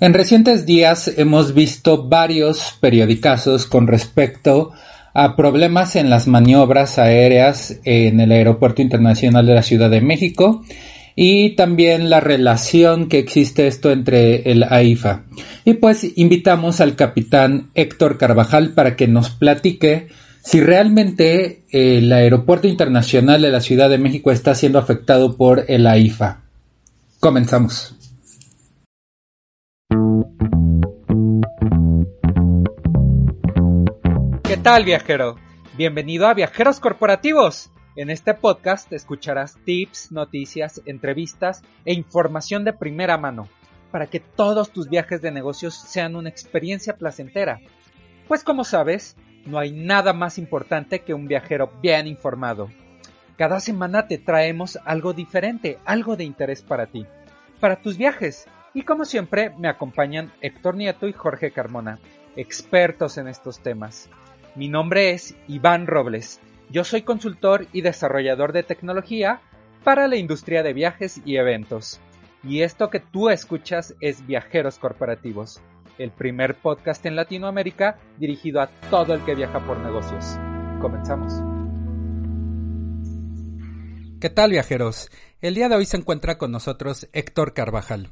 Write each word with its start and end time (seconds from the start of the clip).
En 0.00 0.14
recientes 0.14 0.64
días 0.64 1.10
hemos 1.16 1.54
visto 1.54 2.06
varios 2.06 2.76
periodicazos 2.80 3.66
con 3.66 3.88
respecto 3.88 4.70
a 5.12 5.34
problemas 5.34 5.96
en 5.96 6.08
las 6.08 6.28
maniobras 6.28 7.00
aéreas 7.00 7.80
en 7.82 8.20
el 8.20 8.30
Aeropuerto 8.30 8.80
Internacional 8.80 9.44
de 9.44 9.54
la 9.54 9.64
Ciudad 9.64 9.90
de 9.90 10.00
México 10.00 10.62
y 11.16 11.56
también 11.56 12.10
la 12.10 12.20
relación 12.20 13.08
que 13.08 13.18
existe 13.18 13.66
esto 13.66 13.90
entre 13.90 14.48
el 14.52 14.62
AIFA. 14.62 15.24
Y 15.64 15.74
pues 15.74 16.06
invitamos 16.14 16.80
al 16.80 16.94
capitán 16.94 17.70
Héctor 17.74 18.18
Carvajal 18.18 18.74
para 18.74 18.94
que 18.94 19.08
nos 19.08 19.30
platique 19.30 20.06
si 20.44 20.60
realmente 20.60 21.62
el 21.72 22.12
Aeropuerto 22.12 22.68
Internacional 22.68 23.42
de 23.42 23.50
la 23.50 23.60
Ciudad 23.60 23.90
de 23.90 23.98
México 23.98 24.30
está 24.30 24.54
siendo 24.54 24.78
afectado 24.78 25.36
por 25.36 25.64
el 25.66 25.88
AIFA. 25.88 26.42
Comenzamos. 27.18 27.97
Tal 34.68 34.84
viajero? 34.84 35.36
Bienvenido 35.78 36.26
a 36.26 36.34
Viajeros 36.34 36.78
Corporativos. 36.78 37.70
En 37.96 38.10
este 38.10 38.34
podcast 38.34 38.92
escucharás 38.92 39.56
tips, 39.64 40.12
noticias, 40.12 40.82
entrevistas 40.84 41.62
e 41.86 41.94
información 41.94 42.64
de 42.64 42.74
primera 42.74 43.16
mano 43.16 43.48
para 43.90 44.08
que 44.08 44.20
todos 44.20 44.70
tus 44.70 44.90
viajes 44.90 45.22
de 45.22 45.30
negocios 45.30 45.72
sean 45.72 46.16
una 46.16 46.28
experiencia 46.28 46.98
placentera. 46.98 47.60
Pues 48.28 48.44
como 48.44 48.62
sabes, 48.62 49.16
no 49.46 49.58
hay 49.58 49.72
nada 49.72 50.12
más 50.12 50.36
importante 50.36 50.98
que 50.98 51.14
un 51.14 51.28
viajero 51.28 51.72
bien 51.80 52.06
informado. 52.06 52.68
Cada 53.38 53.60
semana 53.60 54.06
te 54.06 54.18
traemos 54.18 54.78
algo 54.84 55.14
diferente, 55.14 55.78
algo 55.86 56.14
de 56.14 56.24
interés 56.24 56.60
para 56.60 56.84
ti, 56.84 57.06
para 57.58 57.80
tus 57.80 57.96
viajes. 57.96 58.46
Y 58.74 58.82
como 58.82 59.06
siempre, 59.06 59.48
me 59.56 59.68
acompañan 59.68 60.30
Héctor 60.42 60.76
Nieto 60.76 61.08
y 61.08 61.14
Jorge 61.14 61.52
Carmona, 61.52 62.00
expertos 62.36 63.16
en 63.16 63.28
estos 63.28 63.60
temas. 63.60 64.10
Mi 64.58 64.68
nombre 64.68 65.12
es 65.12 65.36
Iván 65.46 65.86
Robles. 65.86 66.40
Yo 66.68 66.82
soy 66.82 67.02
consultor 67.02 67.68
y 67.72 67.82
desarrollador 67.82 68.52
de 68.52 68.64
tecnología 68.64 69.40
para 69.84 70.08
la 70.08 70.16
industria 70.16 70.64
de 70.64 70.72
viajes 70.72 71.20
y 71.24 71.36
eventos. 71.36 72.00
Y 72.42 72.62
esto 72.62 72.90
que 72.90 72.98
tú 72.98 73.30
escuchas 73.30 73.94
es 74.00 74.26
Viajeros 74.26 74.80
Corporativos, 74.80 75.60
el 75.96 76.10
primer 76.10 76.56
podcast 76.56 77.06
en 77.06 77.14
Latinoamérica 77.14 78.00
dirigido 78.18 78.60
a 78.60 78.66
todo 78.90 79.14
el 79.14 79.24
que 79.24 79.36
viaja 79.36 79.64
por 79.64 79.78
negocios. 79.78 80.24
Comenzamos. 80.80 81.34
¿Qué 84.20 84.28
tal 84.28 84.50
viajeros? 84.50 85.08
El 85.40 85.54
día 85.54 85.68
de 85.68 85.76
hoy 85.76 85.84
se 85.84 85.98
encuentra 85.98 86.36
con 86.36 86.50
nosotros 86.50 87.08
Héctor 87.12 87.54
Carvajal. 87.54 88.08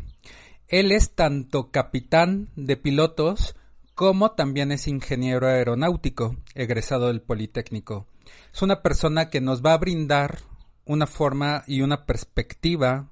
Él 0.69 0.93
es 0.93 1.11
tanto 1.11 1.73
capitán 1.73 2.51
de 2.55 2.77
pilotos 2.77 3.57
como 3.97 4.33
también 4.33 4.73
es 4.73 4.89
ingeniero 4.89 5.49
aeronáutico, 5.49 6.37
egresado 6.55 7.07
del 7.07 7.23
Politécnico. 7.23 8.07
Es 8.53 8.61
una 8.61 8.83
persona 8.83 9.31
que 9.31 9.41
nos 9.41 9.65
va 9.65 9.73
a 9.73 9.79
brindar 9.79 10.41
una 10.85 11.07
forma 11.07 11.65
y 11.67 11.81
una 11.81 12.05
perspectiva 12.05 13.09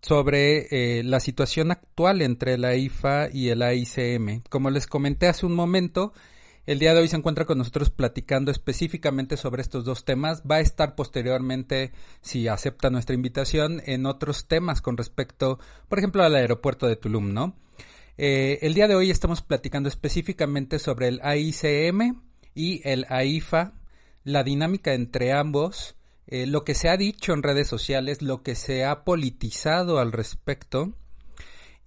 sobre 0.00 0.98
eh, 0.98 1.04
la 1.04 1.20
situación 1.20 1.70
actual 1.70 2.20
entre 2.20 2.58
la 2.58 2.74
IFA 2.74 3.28
y 3.32 3.50
el 3.50 3.62
AICM. 3.62 4.42
Como 4.50 4.70
les 4.70 4.88
comenté 4.88 5.28
hace 5.28 5.46
un 5.46 5.54
momento, 5.54 6.12
el 6.66 6.80
día 6.80 6.94
de 6.94 7.00
hoy 7.00 7.06
se 7.06 7.16
encuentra 7.16 7.44
con 7.44 7.58
nosotros 7.58 7.90
platicando 7.90 8.50
específicamente 8.50 9.36
sobre 9.36 9.62
estos 9.62 9.84
dos 9.84 10.04
temas. 10.04 10.42
Va 10.42 10.56
a 10.56 10.60
estar 10.60 10.96
posteriormente, 10.96 11.92
si 12.22 12.48
acepta 12.48 12.90
nuestra 12.90 13.14
invitación, 13.14 13.80
en 13.86 14.06
otros 14.06 14.48
temas 14.48 14.80
con 14.80 14.96
respecto, 14.96 15.60
por 15.88 16.00
ejemplo, 16.00 16.24
al 16.24 16.34
aeropuerto 16.34 16.88
de 16.88 16.96
Tulum, 16.96 17.32
¿no? 17.32 17.54
Eh, 18.18 18.58
el 18.60 18.74
día 18.74 18.88
de 18.88 18.94
hoy 18.94 19.10
estamos 19.10 19.40
platicando 19.40 19.88
específicamente 19.88 20.78
sobre 20.78 21.08
el 21.08 21.20
AICM 21.22 22.20
y 22.54 22.86
el 22.86 23.06
AIFA, 23.08 23.72
la 24.24 24.44
dinámica 24.44 24.92
entre 24.92 25.32
ambos, 25.32 25.96
eh, 26.26 26.46
lo 26.46 26.62
que 26.62 26.74
se 26.74 26.90
ha 26.90 26.96
dicho 26.98 27.32
en 27.32 27.42
redes 27.42 27.68
sociales, 27.68 28.20
lo 28.20 28.42
que 28.42 28.54
se 28.54 28.84
ha 28.84 29.04
politizado 29.04 29.98
al 29.98 30.12
respecto. 30.12 30.92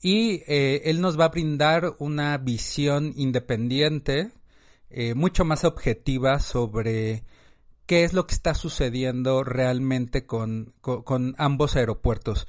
Y 0.02 0.42
eh, 0.48 0.82
él 0.86 1.00
nos 1.00 1.20
va 1.20 1.26
a 1.26 1.30
brindar 1.30 1.94
una 2.00 2.38
visión 2.38 3.14
independiente, 3.16 4.32
mucho 5.14 5.44
más 5.44 5.66
objetiva 5.66 6.40
sobre 6.40 7.26
qué 7.86 8.06
es 8.06 8.14
lo 8.14 8.28
que 8.28 8.34
está 8.34 8.54
sucediendo 8.54 9.44
realmente 9.44 10.26
con 10.26 10.74
ambos 11.38 11.76
aeropuertos. 11.76 12.48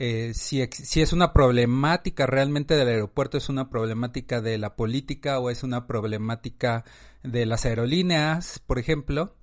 Eh, 0.00 0.32
si, 0.32 0.62
es 0.62 1.12
una 1.12 1.32
problemática 1.32 2.24
realmente 2.24 2.76
del 2.76 2.86
aeropuerto, 2.86 3.36
es 3.36 3.48
una 3.48 3.68
problemática 3.68 4.40
de 4.40 4.56
la 4.56 4.76
política 4.76 5.40
o 5.40 5.50
es 5.50 5.64
una 5.64 5.88
problemática 5.88 6.84
de 7.24 7.46
las 7.46 7.66
aerolíneas, 7.66 8.60
por 8.64 8.78
ejemplo. 8.78 9.34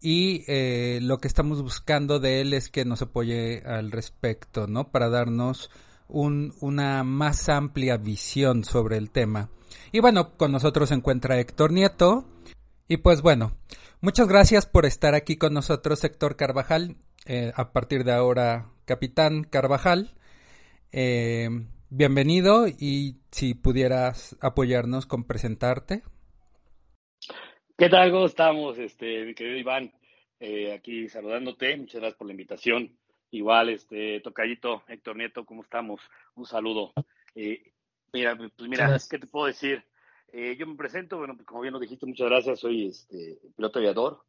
Y 0.00 0.44
eh, 0.46 1.00
lo 1.02 1.18
que 1.18 1.26
estamos 1.26 1.62
buscando 1.62 2.20
de 2.20 2.40
él 2.40 2.54
es 2.54 2.68
que 2.68 2.84
nos 2.84 3.02
apoye 3.02 3.64
al 3.66 3.90
respecto, 3.90 4.68
¿no? 4.68 4.92
Para 4.92 5.08
darnos 5.08 5.68
un, 6.06 6.54
una 6.60 7.02
más 7.02 7.48
amplia 7.48 7.96
visión 7.96 8.62
sobre 8.62 8.98
el 8.98 9.10
tema. 9.10 9.50
Y 9.90 9.98
bueno, 9.98 10.36
con 10.36 10.52
nosotros 10.52 10.90
se 10.90 10.94
encuentra 10.94 11.40
Héctor 11.40 11.72
Nieto. 11.72 12.28
Y 12.86 12.98
pues 12.98 13.20
bueno, 13.20 13.56
muchas 14.00 14.28
gracias 14.28 14.64
por 14.64 14.86
estar 14.86 15.16
aquí 15.16 15.36
con 15.36 15.52
nosotros, 15.54 16.04
Héctor 16.04 16.36
Carvajal. 16.36 16.98
Eh, 17.24 17.52
a 17.54 17.72
partir 17.72 18.02
de 18.02 18.12
ahora 18.12 18.72
Capitán 18.84 19.44
Carvajal. 19.44 20.10
Eh, 20.90 21.48
bienvenido 21.88 22.66
y 22.66 23.20
si 23.30 23.54
pudieras 23.54 24.36
apoyarnos 24.40 25.06
con 25.06 25.22
presentarte. 25.24 26.02
¿Qué 27.78 27.88
tal? 27.88 28.10
¿Cómo 28.10 28.26
estamos, 28.26 28.76
este, 28.78 29.24
mi 29.24 29.34
querido 29.34 29.56
Iván? 29.56 29.92
Eh, 30.40 30.72
aquí 30.72 31.08
saludándote, 31.08 31.76
muchas 31.76 32.00
gracias 32.00 32.18
por 32.18 32.26
la 32.26 32.32
invitación. 32.32 32.98
Igual, 33.30 33.68
este, 33.68 34.20
Tocayito, 34.20 34.82
Héctor 34.88 35.16
Nieto, 35.16 35.46
¿cómo 35.46 35.62
estamos? 35.62 36.00
Un 36.34 36.44
saludo. 36.44 36.92
Eh, 37.36 37.72
mira, 38.12 38.36
pues 38.36 38.68
mira, 38.68 38.98
¿qué 39.08 39.18
te 39.18 39.26
puedo 39.28 39.46
decir? 39.46 39.84
yo 40.58 40.66
me 40.66 40.76
presento, 40.76 41.18
bueno, 41.18 41.34
pues 41.34 41.46
como 41.46 41.60
bien 41.60 41.74
lo 41.74 41.78
dijiste, 41.78 42.06
muchas 42.06 42.26
gracias, 42.26 42.60
soy 42.60 42.86
este, 42.86 43.38
piloto 43.54 43.78
aviador 43.78 44.24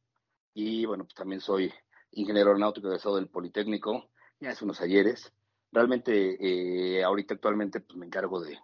y 0.53 0.83
bueno, 0.83 1.05
pues 1.05 1.15
también 1.15 1.39
soy 1.39 1.71
ingeniero 2.13 2.49
aeronáutico 2.49 2.87
egresado 2.87 3.17
del 3.17 3.27
Politécnico 3.27 4.09
hace 4.47 4.63
unos 4.63 4.81
ayeres. 4.81 5.33
Realmente, 5.71 6.37
eh, 6.39 7.03
ahorita 7.03 7.35
actualmente 7.35 7.79
pues, 7.79 7.97
me 7.97 8.05
encargo 8.05 8.41
de 8.41 8.59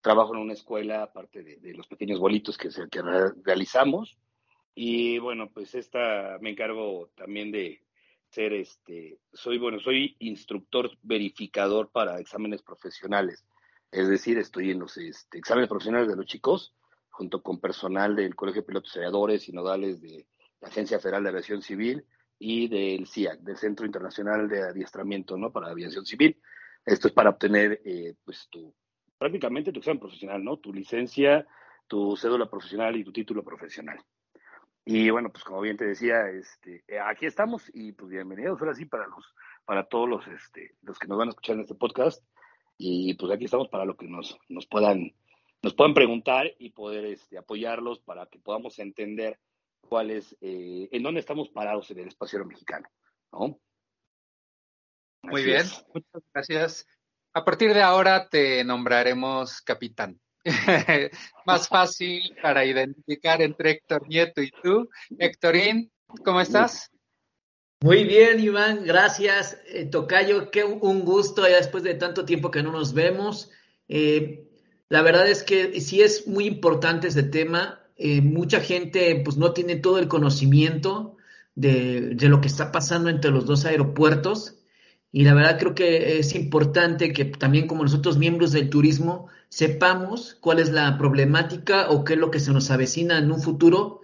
trabajo 0.00 0.34
en 0.34 0.40
una 0.40 0.52
escuela, 0.52 1.02
aparte 1.02 1.42
de, 1.42 1.74
los 1.74 1.86
pequeños 1.86 2.18
bolitos 2.18 2.56
que, 2.56 2.70
se, 2.70 2.88
que 2.88 3.02
realizamos. 3.44 4.18
Y 4.74 5.18
bueno, 5.18 5.50
pues 5.52 5.74
esta 5.74 6.38
me 6.40 6.50
encargo 6.50 7.10
también 7.14 7.52
de 7.52 7.82
ser 8.30 8.52
este, 8.52 9.18
soy 9.32 9.58
bueno, 9.58 9.80
soy 9.80 10.16
instructor 10.20 10.90
verificador 11.02 11.90
para 11.90 12.18
exámenes 12.18 12.62
profesionales. 12.62 13.44
Es 13.90 14.08
decir, 14.08 14.38
estoy 14.38 14.70
en 14.70 14.78
los 14.78 14.96
este, 14.96 15.38
exámenes 15.38 15.68
profesionales 15.68 16.08
de 16.08 16.16
los 16.16 16.26
chicos, 16.26 16.74
junto 17.10 17.42
con 17.42 17.60
personal 17.60 18.14
del 18.14 18.36
Colegio 18.36 18.62
de 18.62 18.66
Pilotos 18.68 18.96
Aviadores 18.96 19.48
y 19.48 19.52
Nodales 19.52 20.00
de 20.00 20.26
la 20.60 20.68
Agencia 20.68 21.00
Federal 21.00 21.24
de 21.24 21.30
Aviación 21.30 21.60
Civil 21.60 22.06
y 22.40 22.68
del 22.68 23.06
CIAC, 23.06 23.40
del 23.40 23.58
Centro 23.58 23.84
Internacional 23.84 24.48
de 24.48 24.62
Adiestramiento 24.62 25.36
¿no? 25.36 25.52
para 25.52 25.68
Aviación 25.68 26.06
Civil. 26.06 26.40
Esto 26.84 27.08
es 27.08 27.14
para 27.14 27.30
obtener 27.30 27.82
eh, 27.84 28.14
pues 28.24 28.48
tu, 28.50 28.74
prácticamente 29.18 29.70
tu 29.70 29.80
examen 29.80 30.00
profesional, 30.00 30.42
¿no? 30.42 30.56
Tu 30.56 30.72
licencia, 30.72 31.46
tu 31.86 32.16
cédula 32.16 32.48
profesional 32.48 32.96
y 32.96 33.04
tu 33.04 33.12
título 33.12 33.44
profesional. 33.44 34.00
Y 34.86 35.10
bueno, 35.10 35.30
pues 35.30 35.44
como 35.44 35.60
bien 35.60 35.76
te 35.76 35.84
decía, 35.84 36.30
este, 36.30 36.82
eh, 36.88 36.98
aquí 36.98 37.26
estamos 37.26 37.70
y 37.74 37.92
pues 37.92 38.10
bienvenidos 38.10 38.58
ahora 38.58 38.74
sí 38.74 38.86
para 38.86 39.06
los, 39.06 39.34
para 39.66 39.84
todos 39.84 40.08
los, 40.08 40.26
este, 40.26 40.76
los 40.80 40.98
que 40.98 41.08
nos 41.08 41.18
van 41.18 41.28
a 41.28 41.30
escuchar 41.32 41.56
en 41.56 41.62
este 41.62 41.74
podcast. 41.74 42.24
Y 42.78 43.12
pues 43.14 43.30
aquí 43.30 43.44
estamos 43.44 43.68
para 43.68 43.84
lo 43.84 43.98
que 43.98 44.08
nos, 44.08 44.38
nos 44.48 44.66
puedan, 44.66 45.12
nos 45.62 45.74
puedan 45.74 45.92
preguntar 45.92 46.50
y 46.58 46.70
poder 46.70 47.04
este, 47.04 47.36
apoyarlos 47.36 48.00
para 48.00 48.24
que 48.26 48.38
podamos 48.38 48.78
entender 48.78 49.38
cuál 49.88 50.10
es, 50.10 50.36
eh, 50.40 50.88
en 50.92 51.02
dónde 51.02 51.20
estamos 51.20 51.48
parados 51.48 51.90
en 51.90 52.00
el 52.00 52.08
espacio 52.08 52.44
mexicano. 52.44 52.88
¿no? 53.32 53.60
Muy 55.22 55.44
bien, 55.44 55.66
muchas 55.92 56.22
gracias. 56.32 56.86
A 57.32 57.44
partir 57.44 57.72
de 57.74 57.82
ahora 57.82 58.28
te 58.28 58.64
nombraremos 58.64 59.60
capitán. 59.62 60.20
Más 61.46 61.68
fácil 61.68 62.34
para 62.42 62.64
identificar 62.64 63.42
entre 63.42 63.72
Héctor 63.72 64.08
Nieto 64.08 64.42
y 64.42 64.50
tú. 64.62 64.88
Héctorín, 65.18 65.92
¿cómo 66.24 66.40
estás? 66.40 66.90
Muy 67.82 68.04
bien, 68.04 68.40
Iván, 68.40 68.84
gracias. 68.84 69.58
Eh, 69.66 69.86
Tocayo, 69.86 70.50
qué 70.50 70.64
un 70.64 71.04
gusto 71.04 71.48
ya 71.48 71.56
después 71.56 71.82
de 71.82 71.94
tanto 71.94 72.24
tiempo 72.24 72.50
que 72.50 72.62
no 72.62 72.72
nos 72.72 72.92
vemos. 72.92 73.50
Eh, 73.88 74.46
la 74.88 75.02
verdad 75.02 75.28
es 75.28 75.42
que 75.42 75.80
sí 75.80 76.02
es 76.02 76.26
muy 76.26 76.46
importante 76.46 77.08
este 77.08 77.22
tema. 77.22 77.79
Eh, 78.02 78.22
mucha 78.22 78.60
gente 78.60 79.20
pues 79.22 79.36
no 79.36 79.52
tiene 79.52 79.76
todo 79.76 79.98
el 79.98 80.08
conocimiento 80.08 81.18
de, 81.54 82.14
de, 82.14 82.28
lo 82.30 82.40
que 82.40 82.48
está 82.48 82.72
pasando 82.72 83.10
entre 83.10 83.30
los 83.30 83.44
dos 83.44 83.66
aeropuertos 83.66 84.56
y 85.12 85.24
la 85.24 85.34
verdad 85.34 85.58
creo 85.58 85.74
que 85.74 86.18
es 86.18 86.34
importante 86.34 87.12
que 87.12 87.26
también 87.26 87.66
como 87.66 87.82
nosotros 87.82 88.16
miembros 88.16 88.52
del 88.52 88.70
turismo 88.70 89.26
sepamos 89.50 90.38
cuál 90.40 90.60
es 90.60 90.70
la 90.70 90.96
problemática 90.96 91.90
o 91.90 92.02
qué 92.02 92.14
es 92.14 92.18
lo 92.18 92.30
que 92.30 92.40
se 92.40 92.52
nos 92.52 92.70
avecina 92.70 93.18
en 93.18 93.30
un 93.30 93.42
futuro 93.42 94.00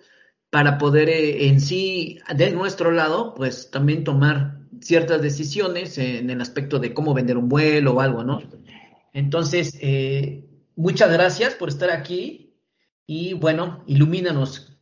para 0.50 0.76
poder 0.76 1.08
eh, 1.08 1.48
en 1.48 1.62
sí, 1.62 2.18
de 2.34 2.50
nuestro 2.50 2.90
lado, 2.90 3.34
pues 3.34 3.70
también 3.70 4.04
tomar 4.04 4.58
ciertas 4.80 5.22
decisiones 5.22 5.96
en 5.96 6.28
el 6.28 6.40
aspecto 6.42 6.78
de 6.78 6.92
cómo 6.92 7.14
vender 7.14 7.38
un 7.38 7.48
vuelo 7.48 7.94
o 7.94 8.00
algo, 8.00 8.24
¿no? 8.24 8.42
Entonces, 9.14 9.78
eh, 9.80 10.44
muchas 10.76 11.10
gracias 11.10 11.54
por 11.54 11.70
estar 11.70 11.90
aquí 11.90 12.45
y 13.06 13.34
bueno, 13.34 13.84
ilumínanos 13.86 14.76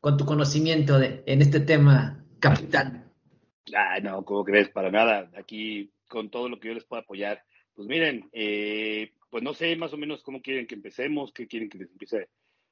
con 0.00 0.16
tu 0.16 0.24
conocimiento 0.24 0.98
de, 0.98 1.22
en 1.26 1.42
este 1.42 1.60
tema, 1.60 2.24
capitán. 2.38 3.12
Ah, 3.74 3.98
no, 4.00 4.24
¿cómo 4.24 4.44
crees? 4.44 4.68
Para 4.70 4.90
nada. 4.90 5.30
Aquí, 5.36 5.92
con 6.08 6.30
todo 6.30 6.48
lo 6.48 6.58
que 6.58 6.68
yo 6.68 6.74
les 6.74 6.84
pueda 6.84 7.02
apoyar. 7.02 7.42
Pues 7.74 7.88
miren, 7.88 8.28
eh, 8.32 9.12
pues 9.30 9.42
no 9.42 9.54
sé 9.54 9.76
más 9.76 9.92
o 9.92 9.96
menos 9.96 10.22
cómo 10.22 10.42
quieren 10.42 10.66
que 10.66 10.74
empecemos, 10.74 11.32
qué 11.32 11.46
quieren 11.46 11.68
que 11.68 11.78
les 11.78 11.90
empiece 11.90 12.28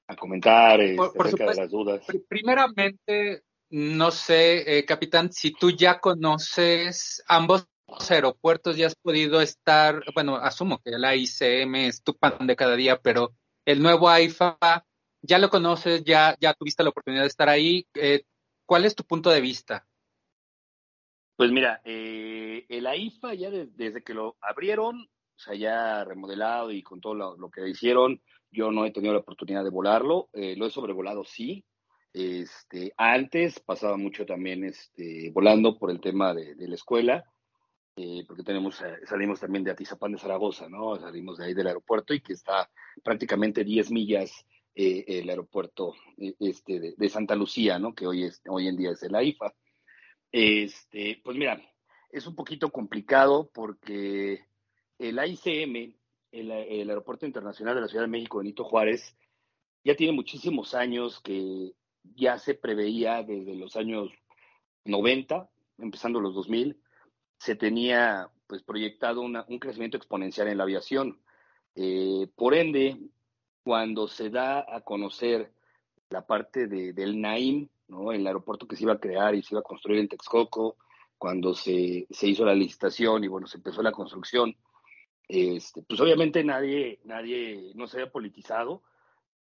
a 0.06 0.16
comentar 0.16 0.81
este, 0.81 0.96
por, 0.96 1.26
acerca 1.26 1.50
de 1.50 1.56
las 1.56 1.70
dudas. 1.70 2.06
Primeramente, 2.28 3.43
no 3.70 4.11
sé, 4.11 4.78
eh, 4.78 4.84
capitán, 4.84 5.32
si 5.32 5.52
tú 5.52 5.70
ya 5.70 6.00
conoces 6.00 7.22
ambos 7.28 7.66
aeropuertos, 8.11 8.76
ya 8.76 8.87
has 8.87 8.96
podido 8.96 9.40
estar, 9.40 10.02
bueno, 10.14 10.37
asumo 10.37 10.78
que 10.78 10.90
la 10.93 11.14
ICM 11.14 11.75
es 11.76 12.02
tu 12.02 12.14
pan 12.14 12.46
de 12.46 12.56
cada 12.56 12.76
día, 12.76 12.99
pero 13.00 13.34
el 13.64 13.82
nuevo 13.82 14.08
AIFA, 14.08 14.84
ya 15.22 15.38
lo 15.38 15.50
conoces, 15.50 16.04
ya, 16.04 16.36
ya 16.40 16.54
tuviste 16.54 16.82
la 16.82 16.90
oportunidad 16.90 17.22
de 17.22 17.28
estar 17.28 17.48
ahí. 17.48 17.86
Eh, 17.94 18.24
¿Cuál 18.66 18.84
es 18.84 18.94
tu 18.94 19.04
punto 19.04 19.30
de 19.30 19.40
vista? 19.40 19.86
Pues 21.36 21.50
mira, 21.52 21.80
eh, 21.84 22.66
el 22.68 22.86
AIFA 22.86 23.34
ya 23.34 23.50
desde 23.50 24.02
que 24.02 24.12
lo 24.14 24.36
abrieron, 24.40 25.08
o 25.38 25.40
sea, 25.40 25.54
ya 25.54 26.04
remodelado 26.04 26.72
y 26.72 26.82
con 26.82 27.00
todo 27.00 27.14
lo, 27.14 27.50
que 27.50 27.68
hicieron, 27.68 28.20
yo 28.50 28.72
no 28.72 28.84
he 28.84 28.90
tenido 28.90 29.14
la 29.14 29.20
oportunidad 29.20 29.62
de 29.62 29.70
volarlo. 29.70 30.28
Eh, 30.32 30.56
lo 30.56 30.66
he 30.66 30.70
sobrevolado, 30.70 31.24
sí. 31.24 31.64
Este, 32.12 32.92
antes 32.96 33.60
pasaba 33.60 33.96
mucho 33.96 34.26
también 34.26 34.64
este, 34.64 35.30
volando 35.30 35.78
por 35.78 35.92
el 35.92 36.00
tema 36.00 36.34
de, 36.34 36.56
la 36.56 36.74
escuela, 36.74 37.24
eh, 37.94 38.24
porque 38.26 38.42
tenemos, 38.42 38.80
eh, 38.80 38.96
salimos 39.06 39.38
también 39.38 39.62
de 39.62 39.70
Atizapán 39.70 40.12
de 40.12 40.18
Zaragoza, 40.18 40.68
¿no? 40.68 40.96
Salimos 40.96 41.38
de 41.38 41.44
ahí 41.44 41.54
del 41.54 41.68
aeropuerto 41.68 42.14
y 42.14 42.20
que 42.20 42.32
está 42.32 42.68
prácticamente 43.04 43.62
10 43.62 43.92
millas 43.92 44.44
el 44.78 45.28
aeropuerto 45.28 45.94
este, 46.38 46.78
de, 46.78 46.94
de, 46.96 47.08
Santa 47.08 47.34
Lucía, 47.34 47.80
¿no? 47.80 47.94
Que 47.94 48.06
hoy, 48.06 48.25
es, 48.25 48.40
hoy 48.48 48.69
en 48.69 48.76
día 48.76 48.92
es 48.92 49.02
el 49.02 49.14
AIFA. 49.14 49.52
Este, 50.30 51.20
pues 51.25 51.36
mira, 51.36 51.60
es 52.10 52.26
un 52.26 52.36
poquito 52.36 52.70
complicado 52.70 53.50
porque 53.52 54.44
el 54.98 55.19
AICM, 55.19 55.94
el, 56.32 56.50
Aeropuerto 56.50 57.26
Internacional 57.26 57.75
de 57.75 57.80
la 57.80 57.88
Ciudad 57.88 58.04
de 58.04 58.10
México, 58.10 58.38
Benito 58.38 58.64
Juárez, 58.64 59.16
ya 59.84 59.96
tiene 59.96 60.12
muchísimos 60.12 60.75
años 60.75 61.20
que 61.20 61.72
ya 62.02 62.38
se 62.38 62.54
preveía 62.54 63.22
desde 63.22 63.54
los 63.54 63.76
años 63.76 64.10
90, 64.84 65.50
empezando 65.78 66.20
los 66.20 66.34
2000, 66.34 66.80
se 67.38 67.54
tenía 67.54 68.30
pues 68.46 68.62
proyectado 68.62 69.22
un 69.22 69.58
crecimiento 69.58 69.96
exponencial 69.96 70.48
en 70.48 70.58
la 70.58 70.64
aviación. 70.64 71.20
Eh, 71.75 72.28
por 72.34 72.54
ende, 72.54 72.98
cuando 73.68 74.08
se 74.08 74.30
da 74.30 74.64
a 74.66 74.80
conocer 74.80 75.52
la 76.08 76.26
parte 76.26 76.68
del 76.68 77.20
NAIM, 77.20 77.68
¿no? 77.88 78.12
el 78.12 78.26
aeropuerto 78.26 78.66
que 78.66 78.76
se 78.76 78.84
iba 78.84 78.94
a 78.94 78.98
crear 78.98 79.34
y 79.34 79.42
se 79.42 79.52
iba 79.52 79.60
a 79.60 79.62
construir 79.62 80.00
en 80.00 80.08
Texcoco, 80.08 80.78
cuando 81.18 81.52
se, 81.52 82.06
se 82.08 82.28
hizo 82.28 82.46
la 82.46 82.54
licitación 82.54 83.24
y 83.24 83.28
bueno, 83.28 83.46
se 83.46 83.58
empezó 83.58 83.82
la 83.82 83.92
construcción, 83.92 84.56
este, 85.28 85.82
pues 85.82 86.00
obviamente 86.00 86.42
nadie, 86.44 87.00
nadie 87.04 87.72
no 87.74 87.86
se 87.86 87.98
había 87.98 88.10
politizado, 88.10 88.84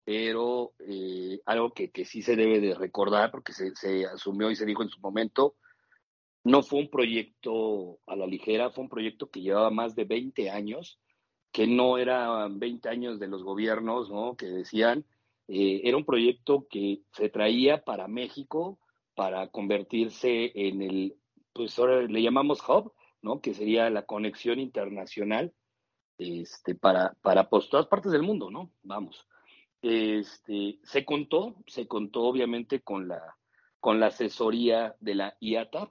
pero 0.02 0.73
eh, 0.81 1.40
algo 1.46 1.73
que, 1.73 1.93
que, 1.93 2.05
sí 2.05 2.20
se 2.20 2.34
debe 2.34 2.58
de 2.58 2.75
recordar, 2.75 3.31
porque 3.31 3.52
se, 3.52 3.76
se, 3.76 4.06
asumió 4.06 4.50
y 4.50 4.56
se 4.56 4.67
dijo 4.67 4.82
en 4.82 4.88
su 4.88 4.99
momento, 4.99 5.55
no 6.43 6.64
fue 6.64 6.81
un 6.81 6.90
proyecto 6.90 8.00
a 8.08 8.17
la 8.17 8.26
ligera, 8.26 8.70
fue 8.70 8.82
un 8.82 8.90
proyecto 8.90 9.31
que 9.31 9.43
llevaba 9.43 9.70
más 9.70 9.94
de 9.94 10.05
20 10.05 10.50
años, 10.50 10.99
que 11.56 11.67
no 11.67 11.97
eran 11.97 12.58
20 12.58 12.87
años 12.91 13.19
de 13.19 13.29
los 13.29 13.43
gobiernos, 13.43 14.11
¿no? 14.11 14.37
Que 14.37 14.44
decían, 14.44 15.06
eh, 15.49 15.81
era 15.85 15.97
un 15.97 16.05
proyecto 16.05 16.67
que 16.69 17.00
se 17.12 17.31
traía 17.31 17.82
para 17.82 18.08
México 18.08 18.79
para 19.14 19.49
convertirse 19.49 20.53
en 20.55 20.82
el, 20.82 21.17
pues 21.55 21.79
ahora 21.79 22.03
le 22.03 22.20
llamamos 22.20 22.61
hub, 22.69 22.93
¿no? 23.23 23.41
Que 23.41 23.55
sería 23.55 23.88
la 23.88 24.05
conexión 24.05 24.61
internacional 24.61 25.55
este, 26.19 26.75
para, 26.75 27.14
para 27.23 27.49
pues, 27.49 27.70
todas 27.70 27.87
partes 27.87 28.12
del 28.12 28.23
mundo, 28.23 28.50
¿no? 28.50 28.70
Vamos. 28.82 29.26
Este, 29.81 30.79
se 30.82 31.06
contó, 31.06 31.56
se 31.67 31.88
contó 31.88 32.25
obviamente 32.25 32.82
con 32.82 33.09
la, 33.09 33.35
con 33.81 33.99
la 33.99 34.09
asesoría 34.09 34.94
de 35.00 35.14
la 35.14 35.35
IATA. 35.41 35.91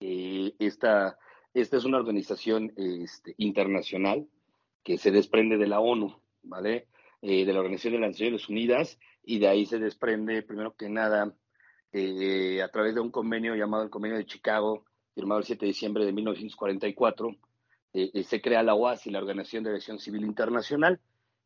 Eh, 0.00 0.54
esta, 0.58 1.18
esta 1.54 1.78
es 1.78 1.84
una 1.86 1.96
organización 1.96 2.74
este, 2.76 3.34
internacional 3.38 4.28
que 4.86 4.98
se 4.98 5.10
desprende 5.10 5.56
de 5.58 5.66
la 5.66 5.80
ONU, 5.80 6.16
¿vale? 6.44 6.86
Eh, 7.20 7.44
de 7.44 7.52
la 7.52 7.58
Organización 7.58 7.94
de 7.94 7.98
las 7.98 8.10
Naciones 8.10 8.48
Unidas, 8.48 9.00
y 9.24 9.40
de 9.40 9.48
ahí 9.48 9.66
se 9.66 9.80
desprende, 9.80 10.44
primero 10.44 10.76
que 10.76 10.88
nada, 10.88 11.34
eh, 11.92 12.62
a 12.62 12.68
través 12.68 12.94
de 12.94 13.00
un 13.00 13.10
convenio 13.10 13.56
llamado 13.56 13.82
el 13.82 13.90
Convenio 13.90 14.16
de 14.16 14.26
Chicago, 14.26 14.84
firmado 15.12 15.40
el 15.40 15.44
7 15.44 15.66
de 15.66 15.72
diciembre 15.72 16.04
de 16.04 16.12
1944, 16.12 17.34
eh, 17.94 18.22
se 18.22 18.40
crea 18.40 18.62
la 18.62 18.76
OASI, 18.76 19.10
la 19.10 19.18
Organización 19.18 19.64
de 19.64 19.70
Aviación 19.70 19.98
Civil 19.98 20.24
Internacional, 20.24 21.00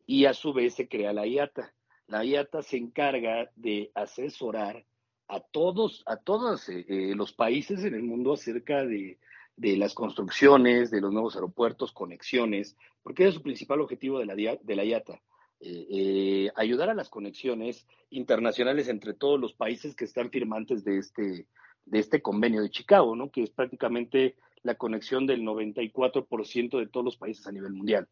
y 0.04 0.26
a 0.26 0.34
su 0.34 0.52
vez 0.52 0.74
se 0.74 0.86
crea 0.86 1.14
la 1.14 1.26
IATA. 1.26 1.72
La 2.08 2.22
IATA 2.22 2.60
se 2.60 2.76
encarga 2.76 3.50
de 3.56 3.90
asesorar 3.94 4.84
a 5.28 5.40
todos, 5.40 6.02
a 6.04 6.18
todos 6.18 6.68
los 6.68 7.32
países 7.32 7.84
en 7.84 7.94
el 7.94 8.02
mundo 8.02 8.34
acerca 8.34 8.84
de, 8.84 9.18
de 9.60 9.76
las 9.76 9.92
construcciones, 9.92 10.90
de 10.90 11.02
los 11.02 11.12
nuevos 11.12 11.34
aeropuertos, 11.34 11.92
conexiones, 11.92 12.78
porque 13.02 13.28
es 13.28 13.34
su 13.34 13.42
principal 13.42 13.82
objetivo 13.82 14.18
de 14.18 14.24
la, 14.24 14.34
de 14.34 14.74
la 14.74 14.84
IATA, 14.84 15.20
eh, 15.60 15.86
eh, 15.90 16.50
ayudar 16.56 16.88
a 16.88 16.94
las 16.94 17.10
conexiones 17.10 17.86
internacionales 18.08 18.88
entre 18.88 19.12
todos 19.12 19.38
los 19.38 19.52
países 19.52 19.94
que 19.94 20.06
están 20.06 20.30
firmantes 20.30 20.82
de 20.82 20.96
este, 20.96 21.46
de 21.84 21.98
este 21.98 22.22
convenio 22.22 22.62
de 22.62 22.70
Chicago, 22.70 23.14
¿no? 23.14 23.30
que 23.30 23.42
es 23.42 23.50
prácticamente 23.50 24.34
la 24.62 24.76
conexión 24.76 25.26
del 25.26 25.42
94% 25.42 26.78
de 26.78 26.86
todos 26.86 27.04
los 27.04 27.18
países 27.18 27.46
a 27.46 27.52
nivel 27.52 27.74
mundial. 27.74 28.08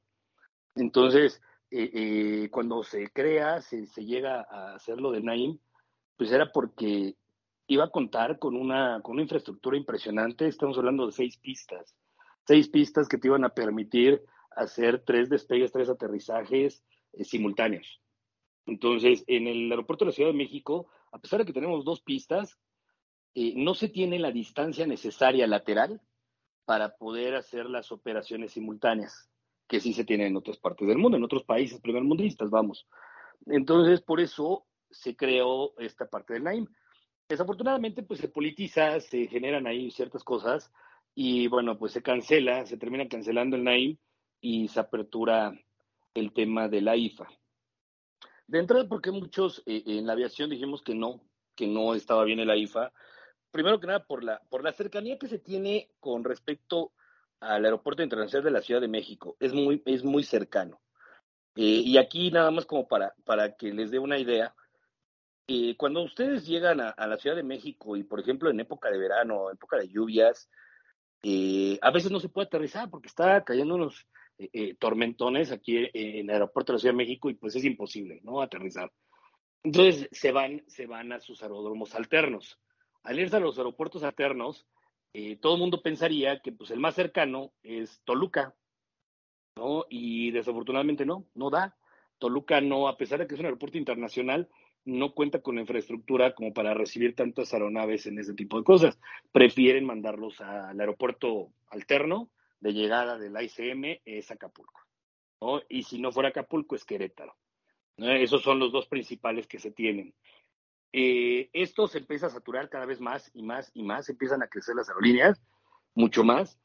Entonces, 0.75 1.41
eh, 1.71 2.49
cuando 2.51 2.83
se 2.83 3.09
crea, 3.09 3.63
se, 3.63 3.87
se, 3.87 4.05
llega 4.05 4.47
a 4.51 4.75
hacerlo 4.75 5.13
de 5.13 5.23
Naim, 5.23 5.59
pues 6.19 6.31
era 6.31 6.53
porque 6.53 7.17
iba 7.69 7.85
a 7.85 7.91
contar 7.91 8.39
con 8.39 8.57
una, 8.57 9.01
con 9.03 9.15
una 9.15 9.23
infraestructura 9.23 9.77
impresionante. 9.77 10.49
Estamos 10.49 10.77
hablando 10.79 11.07
de 11.07 11.13
seis 11.13 11.37
pistas, 11.37 11.95
seis 12.47 12.69
pistas 12.69 13.09
que 13.09 13.19
te 13.19 13.29
iban 13.29 13.45
a 13.45 13.51
permitir 13.51 14.25
hacer 14.51 15.05
tres 15.05 15.29
despegues, 15.29 15.71
tres 15.71 15.89
aterrizajes, 15.89 16.83
eh, 17.13 17.25
simultáneos. 17.25 18.01
Entonces, 18.67 19.23
en 19.27 19.47
el 19.47 19.71
aeropuerto 19.71 20.05
de 20.05 20.11
la 20.11 20.15
Ciudad 20.15 20.31
de 20.31 20.37
México, 20.37 20.89
a 21.13 21.19
pesar 21.19 21.41
de 21.41 21.45
que 21.45 21.53
tenemos 21.53 21.85
dos 21.85 22.01
pistas, 22.01 22.59
eh, 23.35 23.53
no 23.55 23.75
se 23.75 23.89
tiene 23.89 24.19
la 24.19 24.33
distancia 24.33 24.87
necesaria 24.87 25.47
lateral 25.47 26.01
para 26.65 26.97
poder 26.97 27.35
hacer 27.35 27.67
las 27.67 27.93
operaciones 27.93 28.53
simultáneas, 28.53 29.31
que 29.69 29.81
sí 29.81 29.93
se 29.93 30.05
tiene 30.05 30.27
en 30.27 30.37
otras 30.37 30.57
partes 30.57 30.89
del 30.89 30.99
mundo, 30.99 31.19
en 31.19 31.25
otros 31.25 31.45
países 31.45 31.81
primermundistas, 31.81 32.51
vamos. 32.51 32.87
Entonces, 33.47 34.01
por 34.01 34.21
eso 34.21 34.67
se 34.91 35.15
creó 35.17 35.79
esta 35.79 36.07
parte 36.09 36.35
del 36.35 36.45
NAIM. 36.45 36.67
Desafortunadamente, 37.29 38.03
pues 38.03 38.21
se 38.21 38.29
politiza, 38.29 38.99
se 39.01 39.27
generan 39.27 39.67
ahí 39.67 39.91
ciertas 39.91 40.25
cosas 40.25 40.73
y 41.15 41.49
bueno, 41.49 41.79
pues 41.79 41.93
se 41.93 42.03
cancela, 42.03 42.65
se 42.65 42.79
termina 42.79 43.09
cancelando 43.09 43.57
el 43.57 43.65
NAIM 43.65 43.99
y 44.41 44.69
se 44.69 44.81
apertura 44.81 45.53
el 46.15 46.33
tema 46.33 46.69
de 46.69 46.81
la 46.81 46.97
IFA. 46.97 47.29
De 48.47 48.59
entrada, 48.59 48.89
porque 48.89 49.11
muchos 49.11 49.63
eh, 49.67 49.83
en 49.87 50.07
la 50.07 50.15
aviación 50.15 50.49
dijimos 50.49 50.83
que 50.83 50.95
no, 50.95 51.21
que 51.55 51.67
no 51.67 51.95
estaba 51.95 52.25
bien 52.25 52.41
el 52.41 52.57
IFA. 52.57 52.93
Primero 53.51 53.79
que 53.79 53.89
nada, 53.89 54.05
por 54.07 54.25
la, 54.25 54.41
por 54.49 54.65
la 54.65 54.73
cercanía 54.73 55.19
que 55.19 55.29
se 55.29 55.39
tiene 55.39 55.91
con 56.01 56.25
respecto 56.25 56.93
al 57.41 57.65
Aeropuerto 57.65 58.03
Internacional 58.03 58.45
de 58.45 58.51
la 58.51 58.63
Ciudad 58.63 58.81
de 58.81 58.89
México. 58.89 59.37
Es 59.39 59.53
muy, 59.53 59.83
es 59.85 60.03
muy 60.03 60.23
cercano. 60.23 60.81
Eh, 61.57 61.83
y 61.85 61.99
aquí 61.99 62.31
nada 62.31 62.51
más 62.51 62.65
como 62.65 62.89
para, 62.89 63.15
para 63.25 63.57
que 63.57 63.73
les 63.73 63.91
dé 63.91 63.99
una 63.99 64.19
idea, 64.19 64.55
eh, 65.49 65.77
cuando 65.77 66.03
ustedes 66.03 66.47
llegan 66.47 66.81
a, 66.81 66.95
la 67.07 67.17
Ciudad 67.17 67.35
de 67.35 67.43
México 67.43 67.97
y 67.97 68.05
por 68.05 68.21
ejemplo 68.21 68.51
en 68.51 68.61
época 68.61 68.91
de 68.91 68.99
verano, 68.99 69.51
época 69.51 69.79
de 69.79 69.89
lluvias, 69.89 70.51
eh, 71.23 71.79
a 71.83 71.91
veces 71.91 72.13
no 72.13 72.21
se 72.21 72.29
puede 72.29 72.47
aterrizar 72.47 72.91
porque 72.91 73.09
está 73.09 73.43
cayendo 73.45 73.75
unos 73.75 74.07
tormentones 74.79 75.51
aquí 75.51 75.91
en 75.93 76.31
el 76.31 76.35
aeropuerto 76.35 76.71
de 76.71 76.77
la 76.77 76.81
Ciudad 76.81 76.93
de 76.93 76.99
México 76.99 77.29
y 77.29 77.35
pues 77.35 77.57
es 77.57 77.65
imposible, 77.65 78.21
¿no? 78.23 78.41
Aterrizar. 78.41 78.93
Entonces 79.65 80.09
se 80.13 80.31
van, 80.31 80.63
se 80.69 80.87
van 80.87 81.11
a 81.11 81.19
sus 81.19 81.43
aeródromos 81.43 81.97
alternos. 81.97 82.61
Al 83.03 83.19
irse 83.19 83.35
a 83.35 83.41
los 83.41 83.59
aeropuertos 83.59 84.05
alternos, 84.05 84.65
todo 85.41 85.55
el 85.55 85.61
mundo 85.61 85.83
pensaría 85.83 86.39
que 86.39 86.53
pues 86.53 86.71
el 86.71 86.79
más 86.79 86.95
cercano 86.95 87.53
es 87.65 88.01
Toluca, 88.05 88.55
¿no? 89.57 89.87
Y 89.89 90.31
desafortunadamente 90.31 91.05
no, 91.05 91.27
no 91.35 91.51
da. 91.51 91.77
Toluca 92.19 92.61
no, 92.61 92.89
a 92.89 92.97
pesar 92.97 93.19
de 93.19 93.27
que 93.27 93.35
es 93.35 93.41
un 93.41 93.47
aeropuerto 93.47 93.79
internacional, 93.79 94.49
no 94.89 95.13
cuenta 95.13 95.43
con 95.43 95.59
infraestructura 95.59 96.35
como 96.35 96.55
para 96.55 96.73
recibir 96.73 97.15
tantas 97.15 97.53
aeronaves 97.53 98.07
en 98.07 98.19
ese 98.19 98.33
tipo 98.33 98.57
de 98.57 98.65
cosas. 98.65 98.99
Prefieren 99.33 99.85
mandarlos 99.85 100.41
al 100.41 100.81
aeropuerto 100.81 101.53
alterno 101.69 102.31
de 102.61 102.73
llegada 102.73 103.19
del 103.19 103.37
ICM, 103.41 104.01
es 104.07 104.31
Acapulco. 104.31 104.81
Y 105.69 105.83
si 105.83 106.01
no 106.01 106.11
fuera 106.11 106.31
Acapulco, 106.31 106.75
es 106.75 106.85
Querétaro. 106.85 107.37
Esos 107.99 108.43
son 108.43 108.59
los 108.59 108.73
dos 108.73 108.87
principales 108.87 109.47
que 109.47 109.59
se 109.59 109.71
tienen. 109.71 110.15
Eh, 110.93 111.51
esto 111.53 111.87
se 111.87 111.99
empieza 111.99 112.29
a 112.29 112.31
saturar 112.31 112.71
cada 112.71 112.87
vez 112.87 112.99
más 112.99 113.31
y 113.35 113.43
más 113.43 113.71
y 113.75 113.83
más, 113.83 114.09
empiezan 114.09 114.43
a 114.43 114.49
crecer 114.49 114.75
las 114.75 114.89
aerolíneas, 114.89 115.39
mucho 115.95 116.25
más. 116.25 116.59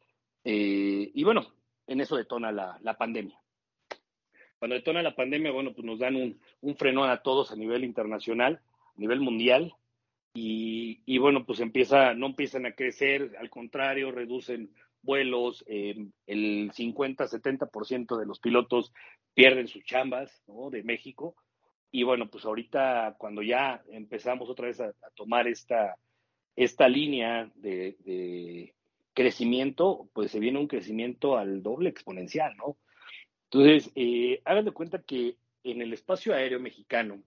Eh, 0.46 1.12
y 1.14 1.24
bueno, 1.26 1.46
en 1.88 2.00
eso 2.00 2.16
detona 2.16 2.54
la, 2.54 2.80
la, 2.82 2.98
pandemia. 2.98 3.38
Cuando 4.64 4.76
detona 4.76 5.02
la 5.02 5.14
pandemia, 5.14 5.52
bueno, 5.52 5.74
pues 5.74 5.84
nos 5.84 6.00
dan 6.00 6.16
un, 6.16 6.40
un 6.62 6.78
frenón 6.78 7.10
a 7.10 7.22
todos 7.22 7.52
a 7.52 7.58
nivel 7.58 7.84
internacional, 7.84 8.62
a 8.64 8.94
nivel 8.96 9.20
mundial, 9.20 9.76
y, 10.34 11.18
bueno, 11.18 11.46
pues 11.46 11.60
empieza, 11.60 12.14
no 12.14 12.28
empiezan 12.28 12.66
a 12.66 12.72
crecer, 12.72 13.36
al 13.42 13.50
contrario, 13.50 14.10
reducen 14.14 14.74
vuelos, 15.02 15.66
eh, 15.68 16.08
el 16.28 16.72
50-70% 16.72 18.18
de 18.18 18.26
los 18.26 18.40
pilotos 18.40 18.94
pierden 19.34 19.68
sus 19.68 19.84
chambas 19.84 20.32
¿no? 20.48 20.70
de 20.70 20.82
México. 20.82 21.36
Y 21.92 22.04
bueno, 22.04 22.30
pues 22.30 22.46
ahorita 22.46 23.18
cuando 23.18 23.42
ya 23.42 23.84
empezamos 23.90 24.50
otra 24.50 24.68
vez 24.68 24.80
a, 24.80 24.94
tomar 25.14 25.46
esta, 25.46 25.98
línea 26.88 27.52
de, 27.56 28.74
crecimiento, 29.14 30.08
pues 30.14 30.32
se 30.32 30.40
viene 30.40 30.60
un 30.60 30.68
crecimiento 30.68 31.38
al 31.38 31.62
doble 31.62 31.90
exponencial, 31.90 32.56
¿no? 32.56 32.78
Entonces, 33.54 33.92
eh, 33.96 34.42
hagan 34.46 34.66
de 34.66 34.72
cuenta 34.72 35.04
que 35.04 35.38
en 35.64 35.84
el 35.84 35.94
espacio 35.94 36.34
aéreo 36.34 36.60
mexicano, 36.60 37.22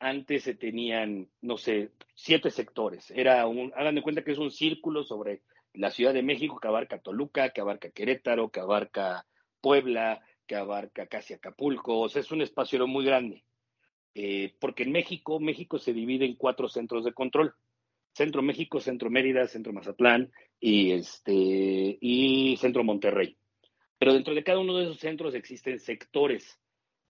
antes 0.00 0.42
se 0.42 0.54
tenían, 0.54 1.28
no 1.40 1.56
sé, 1.56 1.92
siete 2.14 2.50
sectores. 2.50 3.12
Era 3.12 3.46
un, 3.46 3.72
hagan 3.76 3.94
de 3.94 4.02
cuenta 4.02 4.24
que 4.24 4.32
es 4.32 4.38
un 4.38 4.50
círculo 4.50 5.04
sobre 5.04 5.42
la 5.72 5.92
Ciudad 5.92 6.12
de 6.12 6.24
México 6.24 6.58
que 6.58 6.66
abarca 6.66 6.98
Toluca, 6.98 7.50
que 7.50 7.60
abarca 7.60 7.90
Querétaro, 7.90 8.50
que 8.50 8.58
abarca 8.58 9.24
Puebla, 9.60 10.20
que 10.48 10.56
abarca 10.56 11.06
casi 11.06 11.34
Acapulco. 11.34 12.00
O 12.00 12.08
sea, 12.08 12.22
es 12.22 12.32
un 12.32 12.42
espacio 12.42 12.76
aéreo 12.76 12.88
muy 12.88 13.04
grande. 13.04 13.44
Eh, 14.16 14.56
porque 14.58 14.82
en 14.82 14.90
México, 14.90 15.38
México 15.38 15.78
se 15.78 15.92
divide 15.92 16.24
en 16.24 16.34
cuatro 16.34 16.68
centros 16.68 17.04
de 17.04 17.12
control. 17.12 17.54
Centro 18.14 18.42
México, 18.42 18.80
Centro 18.80 19.10
Mérida, 19.10 19.46
Centro 19.46 19.72
Mazatlán 19.72 20.32
y, 20.58 20.90
este, 20.90 21.98
y 22.00 22.56
Centro 22.56 22.82
Monterrey. 22.82 23.36
Pero 24.00 24.14
dentro 24.14 24.34
de 24.34 24.42
cada 24.42 24.60
uno 24.60 24.78
de 24.78 24.84
esos 24.84 24.98
centros 24.98 25.34
existen 25.34 25.78
sectores. 25.78 26.58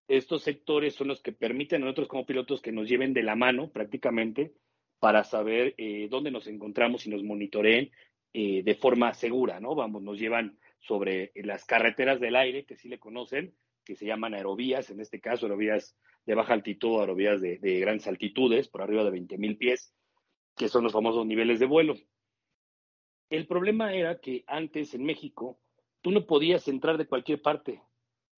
Estos 0.08 0.42
sectores 0.42 0.96
son 0.96 1.06
los 1.06 1.22
que 1.22 1.30
permiten 1.30 1.82
a 1.82 1.84
nosotros 1.84 2.08
como 2.08 2.26
pilotos 2.26 2.60
que 2.60 2.72
nos 2.72 2.88
lleven 2.88 3.14
de 3.14 3.22
la 3.22 3.36
mano 3.36 3.70
prácticamente 3.70 4.52
para 4.98 5.22
saber 5.22 5.76
eh, 5.78 6.08
dónde 6.10 6.32
nos 6.32 6.48
encontramos 6.48 7.06
y 7.06 7.10
nos 7.10 7.22
monitoreen 7.22 7.92
eh, 8.32 8.64
de 8.64 8.74
forma 8.74 9.14
segura, 9.14 9.60
¿no? 9.60 9.76
Vamos, 9.76 10.02
nos 10.02 10.18
llevan 10.18 10.58
sobre 10.80 11.30
las 11.36 11.64
carreteras 11.64 12.18
del 12.18 12.34
aire, 12.34 12.64
que 12.64 12.74
sí 12.74 12.88
le 12.88 12.98
conocen, 12.98 13.54
que 13.84 13.94
se 13.94 14.06
llaman 14.06 14.34
aerovías, 14.34 14.90
en 14.90 14.98
este 14.98 15.20
caso 15.20 15.46
aerovías 15.46 15.96
de 16.26 16.34
baja 16.34 16.54
altitud, 16.54 16.98
aerovías 16.98 17.40
de, 17.40 17.58
de 17.58 17.78
grandes 17.78 18.08
altitudes, 18.08 18.66
por 18.66 18.82
arriba 18.82 19.04
de 19.04 19.12
20 19.12 19.38
mil 19.38 19.56
pies, 19.56 19.94
que 20.56 20.68
son 20.68 20.82
los 20.82 20.92
famosos 20.92 21.24
niveles 21.24 21.60
de 21.60 21.66
vuelo. 21.66 21.94
El 23.30 23.46
problema 23.46 23.94
era 23.94 24.18
que 24.18 24.42
antes 24.48 24.92
en 24.94 25.04
México 25.04 25.60
tú 26.02 26.10
no 26.10 26.26
podías 26.26 26.66
entrar 26.68 26.98
de 26.98 27.06
cualquier 27.06 27.42
parte. 27.42 27.82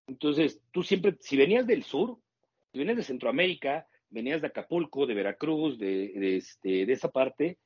Entonces, 0.07 0.61
tú 0.71 0.83
siempre, 0.83 1.15
si 1.19 1.37
venías 1.37 1.65
del 1.65 1.83
sur, 1.83 2.19
si 2.71 2.79
venías 2.79 2.97
de 2.97 3.03
Centroamérica, 3.03 3.87
venías 4.09 4.41
de 4.41 4.47
Acapulco, 4.47 5.05
de 5.05 5.13
Veracruz, 5.13 5.77
de, 5.77 6.37
este, 6.37 6.85
de 6.85 6.93
esa 6.93 7.09
parte, 7.09 7.57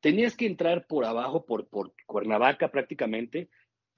tenías 0.00 0.36
que 0.36 0.46
entrar 0.46 0.86
por 0.86 1.04
abajo, 1.04 1.44
por, 1.44 1.68
por 1.68 1.94
Cuernavaca 2.06 2.70
prácticamente, 2.70 3.50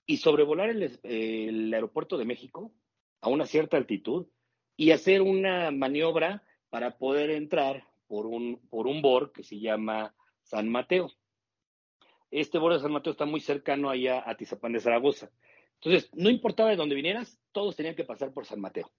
y 0.06 0.18
sobrevolar 0.18 0.70
el, 0.70 1.00
el 1.02 1.72
aeropuerto 1.72 2.18
de 2.18 2.26
México 2.26 2.72
a 3.20 3.28
una 3.28 3.46
cierta 3.46 3.76
altitud 3.76 4.26
y 4.76 4.90
hacer 4.90 5.22
una 5.22 5.70
maniobra 5.70 6.42
para 6.68 6.98
poder 6.98 7.30
entrar 7.30 7.86
por 8.06 8.26
un, 8.26 8.60
por 8.68 8.86
un 8.86 9.00
BOR 9.00 9.32
que 9.32 9.44
se 9.44 9.60
llama 9.60 10.14
San 10.42 10.68
Mateo. 10.68 11.10
Este 12.34 12.58
BOR 12.58 12.72
de 12.72 12.80
San 12.80 12.90
Mateo 12.90 13.12
está 13.12 13.26
muy 13.26 13.38
cercano 13.38 13.90
allá 13.90 14.28
a 14.28 14.36
Tizapán 14.36 14.72
de 14.72 14.80
Zaragoza. 14.80 15.30
Entonces, 15.74 16.10
no 16.14 16.30
importaba 16.30 16.70
de 16.70 16.74
dónde 16.74 16.96
vinieras, 16.96 17.38
todos 17.52 17.76
tenían 17.76 17.94
que 17.94 18.02
pasar 18.02 18.32
por 18.32 18.44
San 18.44 18.60
Mateo. 18.60 18.90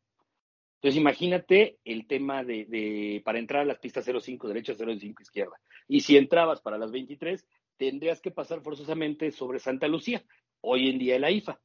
Entonces, 0.76 1.02
imagínate 1.02 1.78
el 1.84 2.08
tema 2.08 2.46
de, 2.46 3.22
para 3.26 3.38
entrar 3.38 3.64
a 3.64 3.66
las 3.66 3.80
pistas 3.80 4.06
05 4.06 4.48
derecha, 4.48 4.74
05 4.74 5.22
izquierda. 5.22 5.60
Y 5.86 6.00
si 6.00 6.16
entrabas 6.16 6.62
para 6.62 6.78
las 6.78 6.94
23, 6.94 7.46
tendrías 7.76 8.22
que 8.22 8.32
pasar 8.32 8.62
forzosamente 8.62 9.30
sobre 9.32 9.60
Santa 9.60 9.90
Lucía, 9.90 10.24
hoy 10.62 10.88
en 10.88 10.98
día 10.98 11.20
la 11.20 11.30
IFA. 11.30 11.60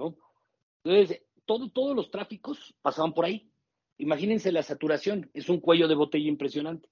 ¿no? 0.00 0.16
Entonces, 0.82 1.22
todo, 1.46 1.70
todos 1.70 1.94
los 1.94 2.10
tráficos 2.10 2.74
pasaban 2.82 3.14
por 3.14 3.26
ahí. 3.26 3.48
Imagínense 3.96 4.50
la 4.50 4.64
saturación, 4.64 5.30
es 5.34 5.48
un 5.48 5.60
cuello 5.60 5.86
de 5.86 5.94
botella 5.94 6.26
impresionante. 6.26 6.88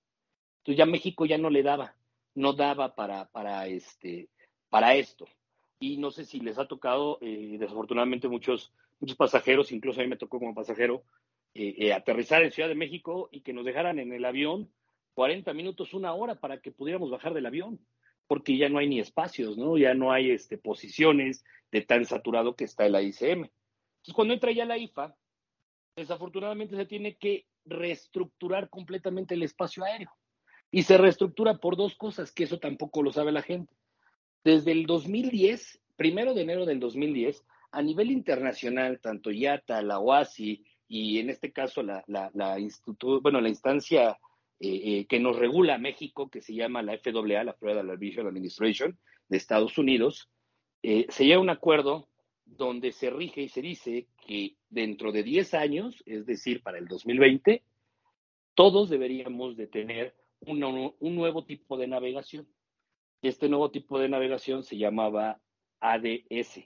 Entonces 0.58 0.78
ya 0.78 0.86
México 0.86 1.26
ya 1.26 1.36
no 1.36 1.50
le 1.50 1.64
daba, 1.64 1.96
no 2.40 2.54
daba 2.54 2.94
para, 2.94 3.26
para, 3.26 3.66
este, 3.66 4.30
para 4.70 4.94
esto. 4.94 5.26
Y 5.78 5.98
no 5.98 6.10
sé 6.10 6.24
si 6.24 6.40
les 6.40 6.58
ha 6.58 6.66
tocado, 6.66 7.18
eh, 7.20 7.56
desafortunadamente, 7.58 8.28
muchos, 8.28 8.72
muchos 8.98 9.16
pasajeros, 9.16 9.72
incluso 9.72 10.00
a 10.00 10.04
mí 10.04 10.08
me 10.08 10.16
tocó 10.16 10.38
como 10.38 10.54
pasajero, 10.54 11.04
eh, 11.54 11.74
eh, 11.78 11.92
aterrizar 11.92 12.42
en 12.42 12.50
Ciudad 12.50 12.68
de 12.68 12.74
México 12.74 13.28
y 13.30 13.42
que 13.42 13.52
nos 13.52 13.64
dejaran 13.64 13.98
en 13.98 14.12
el 14.12 14.24
avión 14.24 14.70
40 15.14 15.52
minutos, 15.52 15.92
una 15.92 16.14
hora 16.14 16.36
para 16.36 16.60
que 16.60 16.72
pudiéramos 16.72 17.10
bajar 17.10 17.34
del 17.34 17.46
avión, 17.46 17.78
porque 18.26 18.56
ya 18.56 18.68
no 18.68 18.78
hay 18.78 18.88
ni 18.88 19.00
espacios, 19.00 19.58
¿no? 19.58 19.76
Ya 19.76 19.92
no 19.92 20.12
hay 20.12 20.30
este, 20.30 20.56
posiciones 20.56 21.44
de 21.70 21.82
tan 21.82 22.04
saturado 22.06 22.56
que 22.56 22.64
está 22.64 22.86
el 22.86 22.94
ICM. 22.94 23.44
Entonces, 23.44 24.14
cuando 24.14 24.32
entra 24.32 24.52
ya 24.52 24.64
la 24.64 24.78
IFA, 24.78 25.14
desafortunadamente 25.96 26.76
se 26.76 26.86
tiene 26.86 27.16
que 27.16 27.46
reestructurar 27.66 28.70
completamente 28.70 29.34
el 29.34 29.42
espacio 29.42 29.84
aéreo. 29.84 30.10
Y 30.70 30.84
se 30.84 30.98
reestructura 30.98 31.58
por 31.58 31.76
dos 31.76 31.96
cosas, 31.96 32.32
que 32.32 32.44
eso 32.44 32.58
tampoco 32.58 33.02
lo 33.02 33.12
sabe 33.12 33.32
la 33.32 33.42
gente. 33.42 33.74
Desde 34.44 34.72
el 34.72 34.86
2010, 34.86 35.80
primero 35.96 36.34
de 36.34 36.42
enero 36.42 36.64
del 36.64 36.80
2010, 36.80 37.44
a 37.72 37.82
nivel 37.82 38.10
internacional, 38.10 39.00
tanto 39.00 39.30
IATA, 39.30 39.82
la 39.82 39.98
OASI 39.98 40.64
y 40.88 41.18
en 41.18 41.30
este 41.30 41.52
caso 41.52 41.82
la, 41.82 42.02
la, 42.08 42.30
la, 42.34 42.56
bueno, 43.22 43.40
la 43.40 43.48
instancia 43.48 44.18
eh, 44.58 44.80
eh, 44.84 45.06
que 45.06 45.20
nos 45.20 45.36
regula 45.36 45.78
México, 45.78 46.28
que 46.28 46.42
se 46.42 46.54
llama 46.54 46.82
la 46.82 46.98
FAA, 46.98 47.44
la 47.44 47.54
Federal 47.54 47.90
Aviation 47.90 48.26
Administration 48.26 48.98
de 49.28 49.36
Estados 49.36 49.78
Unidos, 49.78 50.28
eh, 50.82 51.06
se 51.08 51.24
llega 51.24 51.36
a 51.36 51.42
un 51.42 51.50
acuerdo 51.50 52.08
donde 52.44 52.92
se 52.92 53.10
rige 53.10 53.42
y 53.42 53.48
se 53.48 53.62
dice 53.62 54.06
que 54.26 54.56
dentro 54.68 55.12
de 55.12 55.22
10 55.22 55.54
años, 55.54 56.02
es 56.06 56.26
decir, 56.26 56.62
para 56.62 56.78
el 56.78 56.88
2020, 56.88 57.62
todos 58.54 58.90
deberíamos 58.90 59.56
de 59.56 59.66
tener 59.66 60.14
un, 60.40 61.14
nuevo 61.14 61.44
tipo 61.44 61.76
de 61.76 61.86
navegación. 61.86 62.48
Este 63.22 63.48
nuevo 63.48 63.70
tipo 63.70 63.98
de 63.98 64.08
navegación 64.08 64.62
se 64.62 64.78
llamaba 64.78 65.40
ADS, 65.80 66.60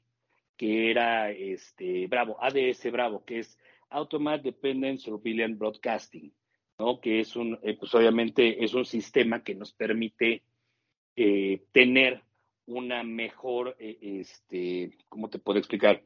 que 0.56 0.90
era 0.90 1.30
este 1.30 2.06
Bravo, 2.06 2.36
ADS 2.40 2.90
Bravo, 2.92 3.24
que 3.24 3.40
es 3.40 3.58
Automatic 3.90 4.44
Dependent 4.44 5.00
Surveillance 5.00 5.56
Broadcasting, 5.56 6.32
¿no? 6.78 7.00
Que 7.00 7.20
es 7.20 7.34
un, 7.36 7.58
eh, 7.62 7.76
pues 7.76 7.94
obviamente 7.94 8.64
es 8.64 8.74
un 8.74 8.84
sistema 8.84 9.42
que 9.42 9.54
nos 9.54 9.72
permite 9.72 10.42
eh, 11.16 11.64
tener 11.72 12.22
una 12.66 13.02
mejor, 13.02 13.76
eh, 13.78 13.98
este, 14.00 14.96
¿cómo 15.08 15.28
te 15.28 15.38
puedo 15.38 15.58
explicar? 15.58 16.02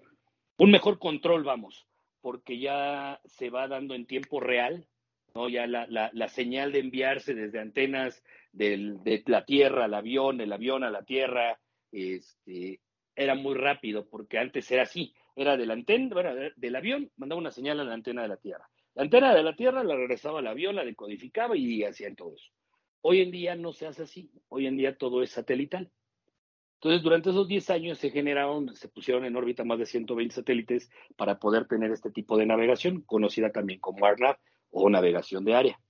Un 0.56 0.70
mejor 0.70 0.98
control, 0.98 1.44
vamos, 1.44 1.87
porque 2.20 2.58
ya 2.58 3.20
se 3.25 3.50
va 3.50 3.68
dando 3.68 3.94
en 3.94 4.06
tiempo 4.06 4.40
real, 4.40 4.87
¿no? 5.35 5.49
Ya 5.49 5.66
la, 5.66 5.87
la, 5.88 6.11
la 6.12 6.28
señal 6.28 6.73
de 6.73 6.80
enviarse 6.80 7.35
desde 7.35 7.61
antenas 7.61 8.23
del, 8.52 9.02
de 9.02 9.23
la 9.26 9.44
Tierra 9.44 9.85
al 9.85 9.94
avión, 9.94 10.40
el 10.40 10.52
avión 10.52 10.85
a 10.85 10.90
la 10.90 11.02
Tierra, 11.02 11.58
este, 11.92 12.80
era 13.14 13.35
muy 13.35 13.54
rápido, 13.54 14.08
porque 14.08 14.38
antes 14.38 14.70
era 14.70 14.82
así, 14.82 15.14
era 15.37 15.56
de 15.56 15.66
la 15.66 15.75
antena, 15.75 16.14
del 16.56 16.76
avión, 16.76 17.11
mandaba 17.16 17.40
una 17.40 17.50
señal 17.50 17.80
a 17.80 17.85
la 17.85 17.94
antena 17.94 18.23
de 18.23 18.28
la 18.28 18.37
Tierra. 18.37 18.68
La 18.94 19.02
antena 19.02 19.35
de 19.35 19.42
la 19.42 19.54
Tierra 19.54 19.85
la 19.85 19.97
regresaba 19.97 20.40
al 20.40 20.47
avión, 20.47 20.75
la 20.75 20.85
decodificaba 20.85 21.56
y 21.56 21.85
hacían 21.85 22.16
todo 22.16 22.35
eso. 22.35 22.50
Hoy 23.00 23.20
en 23.20 23.30
día 23.30 23.54
no 23.54 23.73
se 23.73 23.87
hace 23.87 24.02
así, 24.02 24.30
hoy 24.49 24.66
en 24.66 24.76
día 24.76 24.97
todo 24.97 25.23
es 25.23 25.30
satelital. 25.30 25.90
Entonces, 26.75 27.02
durante 27.02 27.30
esos 27.30 27.49
10 27.49 27.70
años 27.70 27.99
se 27.99 28.11
generaron, 28.11 28.75
se 28.75 28.88
pusieron 28.88 29.25
en 29.25 29.35
órbita 29.35 29.64
más 29.64 29.80
de 29.80 29.87
120 29.87 30.35
satélites 30.35 30.90
para 31.16 31.38
poder 31.40 31.66
tener 31.66 31.90
este 31.90 32.11
tipo 32.11 32.37
de 32.37 32.47
navegación, 32.47 33.02
conocida 33.02 33.50
también 33.50 33.80
como 33.80 34.06
ARNAV 34.06 34.37
o 34.70 34.88
navegación 34.90 35.44
de 35.44 35.54
área. 35.54 35.80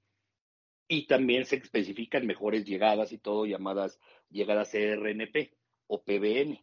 Y 0.88 1.06
también 1.06 1.44
se 1.44 1.56
especifican 1.56 2.26
mejores 2.26 2.64
llegadas 2.64 3.12
y 3.12 3.18
todo, 3.18 3.44
llamadas 3.47 3.99
llegadas 4.30 4.70
CRNP 4.70 5.52
o 5.87 6.02
PBN, 6.02 6.62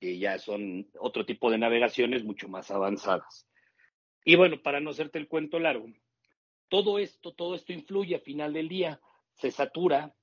que 0.00 0.18
ya 0.18 0.38
son 0.38 0.90
otro 0.98 1.24
tipo 1.24 1.50
de 1.50 1.58
navegaciones 1.58 2.24
mucho 2.24 2.48
más 2.48 2.70
avanzadas. 2.70 3.46
Y 4.24 4.36
bueno, 4.36 4.60
para 4.62 4.80
no 4.80 4.90
hacerte 4.90 5.18
el 5.18 5.28
cuento 5.28 5.58
largo, 5.58 5.86
todo 6.68 6.98
esto, 6.98 7.32
todo 7.32 7.54
esto 7.54 7.72
influye 7.72 8.16
a 8.16 8.20
final 8.20 8.52
del 8.52 8.68
día, 8.68 9.00
se 9.34 9.50
satura, 9.50 10.14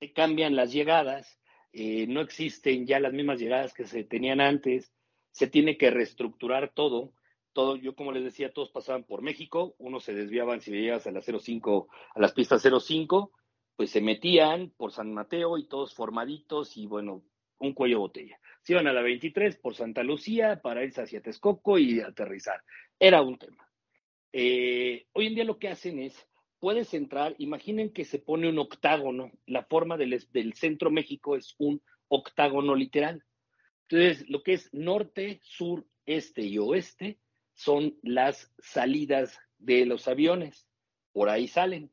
se 0.00 0.12
cambian 0.12 0.56
las 0.56 0.72
llegadas, 0.72 1.40
eh, 1.72 2.06
no 2.06 2.20
existen 2.20 2.86
ya 2.86 3.00
las 3.00 3.12
mismas 3.12 3.38
llegadas 3.38 3.74
que 3.74 3.86
se 3.86 4.04
tenían 4.04 4.40
antes, 4.40 4.92
se 5.30 5.48
tiene 5.48 5.76
que 5.76 5.90
reestructurar 5.90 6.72
todo. 6.72 7.12
Todo, 7.54 7.76
yo 7.76 7.94
como 7.94 8.12
les 8.12 8.24
decía, 8.24 8.52
todos 8.52 8.70
pasaban 8.70 9.04
por 9.04 9.22
México, 9.22 9.74
unos 9.78 10.04
se 10.04 10.12
desviaban 10.12 10.60
si 10.60 10.72
llegas 10.72 11.06
a 11.06 11.12
la 11.12 11.22
05, 11.22 11.88
a 12.14 12.20
las 12.20 12.32
pistas 12.32 12.62
05, 12.62 13.32
pues 13.76 13.90
se 13.90 14.02
metían 14.02 14.70
por 14.76 14.92
San 14.92 15.14
Mateo 15.14 15.56
y 15.56 15.66
todos 15.66 15.94
formaditos 15.94 16.76
y 16.76 16.86
bueno, 16.86 17.22
un 17.58 17.72
cuello 17.72 18.00
botella. 18.00 18.38
Se 18.62 18.72
iban 18.72 18.86
a 18.86 18.92
la 18.92 19.00
23 19.00 19.56
por 19.56 19.74
Santa 19.74 20.02
Lucía 20.02 20.60
para 20.60 20.84
irse 20.84 21.00
hacia 21.00 21.22
Texcoco 21.22 21.78
y 21.78 22.00
aterrizar. 22.00 22.62
Era 22.98 23.22
un 23.22 23.38
tema. 23.38 23.66
Eh, 24.32 25.06
hoy 25.12 25.28
en 25.28 25.34
día 25.34 25.44
lo 25.44 25.58
que 25.58 25.68
hacen 25.68 26.00
es 26.00 26.28
puedes 26.64 26.94
entrar, 26.94 27.34
imaginen 27.38 27.92
que 27.92 28.06
se 28.06 28.18
pone 28.18 28.48
un 28.48 28.58
octágono, 28.58 29.30
la 29.46 29.64
forma 29.64 29.98
del, 29.98 30.54
centro 30.54 30.90
México 30.90 31.36
es 31.36 31.54
un 31.58 31.82
octágono 32.08 32.74
literal. 32.74 33.22
Entonces, 33.82 34.28
lo 34.30 34.42
que 34.42 34.54
es 34.54 34.72
norte, 34.72 35.40
sur, 35.42 35.86
este 36.06 36.42
y 36.42 36.58
oeste 36.58 37.18
son 37.54 37.98
las 38.02 38.52
salidas 38.58 39.38
de 39.58 39.86
los 39.86 40.08
aviones, 40.08 40.66
por 41.12 41.28
ahí 41.28 41.48
salen, 41.48 41.92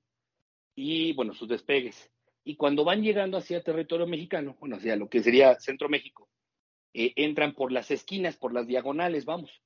y 0.76 1.14
bueno, 1.14 1.34
sus 1.34 1.48
despegues. 1.48 2.12
Y 2.44 2.56
cuando 2.56 2.84
van 2.84 3.04
llegando 3.04 3.38
hacia 3.38 3.64
territorio 3.64 4.08
mexicano, 4.08 4.58
bueno, 4.60 4.78
hacia 4.78 4.96
lo 4.96 5.10
que 5.10 5.22
sería 5.22 5.60
Centro 5.60 5.90
México, 5.90 6.28
eh, 6.94 7.14
entran 7.16 7.54
por 7.54 7.72
las 7.72 7.92
esquinas, 7.92 8.38
por 8.38 8.54
las 8.54 8.68
diagonales, 8.68 9.26
vamos. 9.26 9.62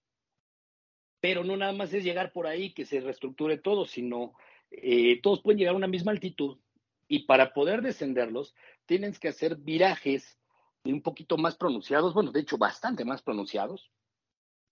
Pero 1.21 1.43
no 1.43 1.57
nada 1.57 1.71
más 1.71 1.93
es 1.93 2.03
llegar 2.03 2.31
por 2.33 2.47
ahí 2.47 2.73
que 2.73 2.85
se 2.85 2.99
reestructure 2.99 3.57
todo, 3.57 3.85
sino 3.85 4.33
eh, 4.71 5.21
todos 5.21 5.41
pueden 5.41 5.57
llegar 5.57 5.73
a 5.73 5.77
una 5.77 5.87
misma 5.87 6.11
altitud 6.11 6.59
y 7.07 7.25
para 7.25 7.53
poder 7.53 7.81
descenderlos 7.81 8.55
tienes 8.85 9.19
que 9.19 9.29
hacer 9.29 9.55
virajes 9.57 10.37
un 10.83 11.01
poquito 11.01 11.37
más 11.37 11.55
pronunciados, 11.55 12.13
bueno, 12.13 12.31
de 12.31 12.41
hecho 12.41 12.57
bastante 12.57 13.05
más 13.05 13.21
pronunciados. 13.21 13.91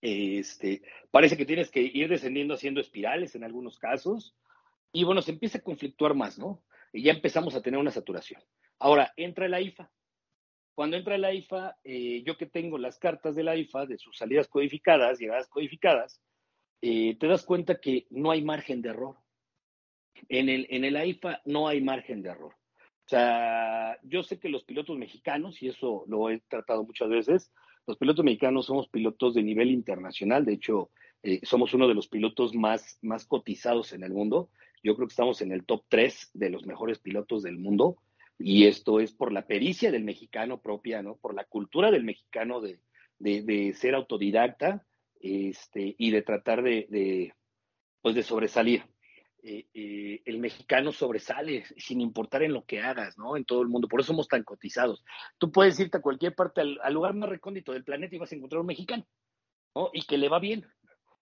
Este, 0.06 0.82
parece 1.10 1.34
que 1.34 1.46
tienes 1.46 1.70
que 1.70 1.80
ir 1.80 2.10
descendiendo 2.10 2.52
haciendo 2.52 2.78
espirales 2.78 3.34
en 3.36 3.42
algunos 3.42 3.78
casos 3.78 4.36
y 4.92 5.02
bueno, 5.02 5.22
se 5.22 5.30
empieza 5.30 5.56
a 5.56 5.62
conflictuar 5.62 6.12
más, 6.12 6.38
¿no? 6.38 6.62
Y 6.92 7.04
ya 7.04 7.12
empezamos 7.12 7.54
a 7.54 7.62
tener 7.62 7.80
una 7.80 7.90
saturación. 7.90 8.42
Ahora, 8.78 9.14
entra 9.16 9.48
la 9.48 9.62
IFA. 9.62 9.90
Cuando 10.74 10.98
entra 10.98 11.16
la 11.16 11.32
IFA, 11.32 11.78
eh, 11.84 12.22
yo 12.22 12.36
que 12.36 12.44
tengo 12.44 12.76
las 12.76 12.98
cartas 12.98 13.34
de 13.34 13.44
la 13.44 13.56
IFA, 13.56 13.86
de 13.86 13.96
sus 13.96 14.18
salidas 14.18 14.46
codificadas, 14.46 15.18
llegadas 15.18 15.48
codificadas, 15.48 16.20
eh, 16.82 17.16
te 17.18 17.26
das 17.26 17.42
cuenta 17.42 17.80
que 17.80 18.06
no 18.10 18.30
hay 18.30 18.42
margen 18.42 18.82
de 18.82 18.90
error. 18.90 19.16
En 20.28 20.50
el, 20.50 20.66
en 20.68 20.84
el 20.84 20.96
AIFA 20.96 21.40
no 21.46 21.66
hay 21.66 21.80
margen 21.80 22.20
de 22.20 22.28
error. 22.28 22.52
O 23.06 23.08
sea, 23.08 23.98
yo 24.02 24.22
sé 24.22 24.38
que 24.38 24.50
los 24.50 24.64
pilotos 24.64 24.98
mexicanos, 24.98 25.62
y 25.62 25.68
eso 25.68 26.04
lo 26.08 26.28
he 26.28 26.40
tratado 26.40 26.84
muchas 26.84 27.08
veces, 27.08 27.50
los 27.86 27.96
pilotos 27.98 28.24
mexicanos 28.24 28.66
somos 28.66 28.88
pilotos 28.88 29.34
de 29.34 29.42
nivel 29.42 29.70
internacional, 29.70 30.44
de 30.44 30.54
hecho, 30.54 30.90
eh, 31.22 31.40
somos 31.42 31.74
uno 31.74 31.88
de 31.88 31.94
los 31.94 32.08
pilotos 32.08 32.54
más, 32.54 32.98
más 33.02 33.26
cotizados 33.26 33.92
en 33.92 34.02
el 34.04 34.12
mundo. 34.12 34.50
Yo 34.82 34.94
creo 34.94 35.08
que 35.08 35.12
estamos 35.12 35.40
en 35.40 35.52
el 35.52 35.64
top 35.64 35.84
3 35.88 36.30
de 36.34 36.50
los 36.50 36.66
mejores 36.66 36.98
pilotos 36.98 37.42
del 37.42 37.58
mundo, 37.58 37.96
y 38.38 38.66
esto 38.66 39.00
es 39.00 39.12
por 39.12 39.32
la 39.32 39.46
pericia 39.46 39.90
del 39.90 40.04
mexicano 40.04 40.60
propia, 40.60 41.02
¿no? 41.02 41.16
Por 41.16 41.34
la 41.34 41.44
cultura 41.44 41.90
del 41.90 42.04
mexicano 42.04 42.60
de, 42.60 42.80
de, 43.18 43.72
ser 43.74 43.94
autodidacta 43.94 44.84
este, 45.20 45.94
y 45.96 46.10
de 46.10 46.22
tratar 46.22 46.62
de, 46.62 47.32
pues 48.02 48.14
de 48.14 48.22
sobresalir. 48.22 48.84
Eh, 49.46 49.66
eh, 49.74 50.22
el 50.24 50.38
mexicano 50.38 50.90
sobresale 50.90 51.64
sin 51.76 52.00
importar 52.00 52.42
en 52.42 52.54
lo 52.54 52.64
que 52.64 52.80
hagas, 52.80 53.18
¿no? 53.18 53.36
En 53.36 53.44
todo 53.44 53.60
el 53.60 53.68
mundo. 53.68 53.88
Por 53.88 54.00
eso 54.00 54.06
somos 54.06 54.26
tan 54.26 54.42
cotizados. 54.42 55.04
Tú 55.36 55.52
puedes 55.52 55.78
irte 55.78 55.98
a 55.98 56.00
cualquier 56.00 56.34
parte, 56.34 56.62
al, 56.62 56.94
lugar 56.94 57.12
más 57.12 57.28
recóndito 57.28 57.72
del 57.72 57.84
planeta 57.84 58.16
y 58.16 58.18
vas 58.18 58.32
a 58.32 58.36
encontrar 58.36 58.60
un 58.62 58.68
mexicano, 58.68 59.06
¿no? 59.74 59.90
Y 59.92 60.06
que 60.06 60.16
le 60.16 60.30
va 60.30 60.38
bien 60.38 60.66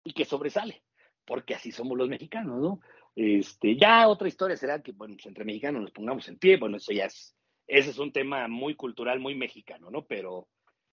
y 0.05 0.13
que 0.13 0.25
sobresale, 0.25 0.85
porque 1.25 1.57
así 1.57 1.73
somos 1.73 1.99
los 1.99 2.09
mexicanos, 2.09 2.61
¿no? 2.61 2.81
Este, 3.17 3.77
ya 3.77 4.07
otra 4.07 4.29
historia 4.29 4.57
será 4.57 4.81
que, 4.81 4.93
bueno, 4.93 5.17
pues 5.17 5.27
entre 5.27 5.45
mexicanos 5.45 5.83
nos 5.83 5.91
pongamos 5.91 6.29
en 6.29 6.39
pie, 6.39 6.59
bueno, 6.59 6.77
eso 6.77 6.93
ya 6.93 7.07
es, 7.07 7.37
ese 7.67 7.91
es 7.91 7.99
un 7.99 8.13
tema 8.13 8.47
muy 8.47 8.77
cultural, 8.77 9.19
muy 9.19 9.35
mexicano, 9.35 9.91
¿no? 9.91 10.07
Pero, 10.07 10.47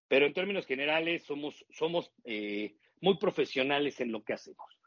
pero 0.07 0.25
en 0.25 0.33
términos 0.33 0.65
generales 0.65 1.25
somos, 1.25 1.63
somos 1.69 2.11
eh, 2.23 2.73
muy 3.01 3.19
profesionales 3.19 4.01
en 4.01 4.11
lo 4.11 4.23
que 4.23 4.33
hacemos. 4.33 4.78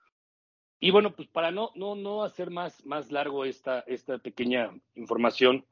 Y 0.84 0.90
bueno, 0.90 1.14
pues 1.14 1.28
para 1.28 1.52
no, 1.52 1.70
no, 1.76 1.94
no 1.94 2.24
hacer 2.24 2.50
más, 2.50 2.84
más 2.84 3.12
largo 3.12 3.44
esta, 3.44 3.84
esta 3.86 4.18
pequeña 4.18 4.68
información, 4.96 5.64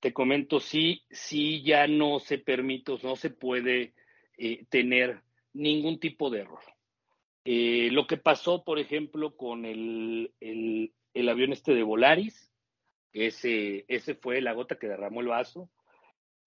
te 0.00 0.12
comento, 0.12 0.58
sí, 0.58 1.02
sí 1.08 1.62
ya 1.62 1.86
no 1.86 2.18
se 2.18 2.38
permite, 2.38 2.98
no 3.04 3.14
se 3.14 3.30
puede 3.30 3.94
eh, 4.36 4.64
tener 4.70 5.22
ningún 5.52 6.00
tipo 6.00 6.30
de 6.30 6.40
error. 6.40 6.58
Eh, 7.44 7.90
lo 7.92 8.08
que 8.08 8.16
pasó, 8.16 8.64
por 8.64 8.80
ejemplo, 8.80 9.36
con 9.36 9.64
el, 9.64 10.34
el, 10.40 10.92
el, 11.14 11.28
avión 11.28 11.52
este 11.52 11.72
de 11.72 11.84
Volaris, 11.84 12.50
ese, 13.12 13.84
ese 13.86 14.16
fue 14.16 14.40
la 14.40 14.52
gota 14.52 14.80
que 14.80 14.88
derramó 14.88 15.20
el 15.20 15.28
vaso. 15.28 15.70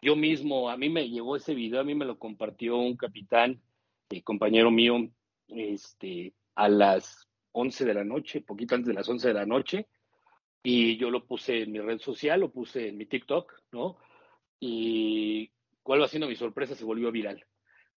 Yo 0.01 0.17
mismo, 0.17 0.69
a 0.69 0.75
mí 0.75 0.89
me 0.89 1.07
llegó 1.07 1.37
ese 1.37 1.55
video, 1.55 1.79
a 1.79 1.85
mí 1.85 1.95
me 1.95 2.03
lo 2.03 2.19
compartió 2.19 2.75
un 2.75 2.97
capitán, 2.97 3.61
eh, 4.09 4.23
compañero 4.23 4.71
mío, 4.71 5.09
este, 5.47 6.33
a 6.53 6.67
las 6.67 7.27
11 7.51 7.85
de 7.85 7.93
la 7.93 8.03
noche, 8.03 8.41
poquito 8.41 8.75
antes 8.75 8.87
de 8.87 8.93
las 8.93 9.07
11 9.07 9.27
de 9.27 9.33
la 9.33 9.45
noche, 9.45 9.87
y 10.63 10.97
yo 10.97 11.09
lo 11.09 11.25
puse 11.25 11.63
en 11.63 11.71
mi 11.71 11.79
red 11.79 11.99
social, 11.99 12.39
lo 12.41 12.51
puse 12.51 12.89
en 12.89 12.97
mi 12.97 13.05
TikTok, 13.05 13.53
¿no? 13.71 13.97
Y 14.59 15.51
cuál 15.81 16.01
va 16.01 16.07
siendo 16.07 16.27
mi 16.27 16.35
sorpresa, 16.35 16.75
se 16.75 16.85
volvió 16.85 17.11
viral. 17.11 17.45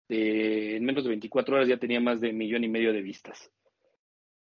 en 0.09 0.85
menos 0.85 1.05
de 1.05 1.11
24 1.11 1.57
horas 1.57 1.69
ya 1.69 1.79
tenía 1.79 2.01
más 2.01 2.21
de 2.21 2.31
un 2.31 2.39
millón 2.39 2.65
y 2.65 2.69
medio 2.69 2.93
de 2.93 3.03
vistas 3.03 3.53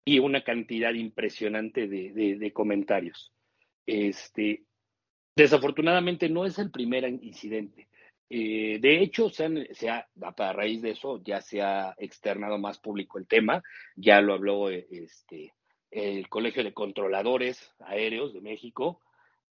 y 0.06 0.19
una 0.19 0.43
cantidad 0.43 0.93
impresionante 0.93 1.88
de, 1.88 2.38
de 2.38 2.54
comentarios. 2.54 3.34
Este, 3.86 4.63
desafortunadamente 5.36 6.30
no 6.30 6.45
es 6.45 6.60
el 6.60 6.72
primer 6.72 7.08
incidente. 7.08 7.88
Eh, 8.30 8.78
de 8.80 9.02
hecho, 9.02 9.30
se, 9.30 9.74
se 9.74 9.89
ha, 9.89 10.08
a 10.22 10.54
raíz 10.54 10.82
de 10.84 10.92
eso 10.92 11.20
ya 11.24 11.42
se 11.42 11.62
ha 11.63 11.96
externado 11.98 12.60
más 12.60 12.78
público 12.78 13.18
el 13.18 13.28
tema, 13.28 13.63
ya 13.96 14.22
lo 14.22 14.36
habló 14.36 14.70
eh, 14.70 14.88
este, 14.92 15.54
el 15.89 16.30
Colegio 16.30 16.63
de 16.63 16.74
Controladores 16.74 17.74
Aéreos 17.80 18.34
de 18.34 18.42
México, 18.42 19.02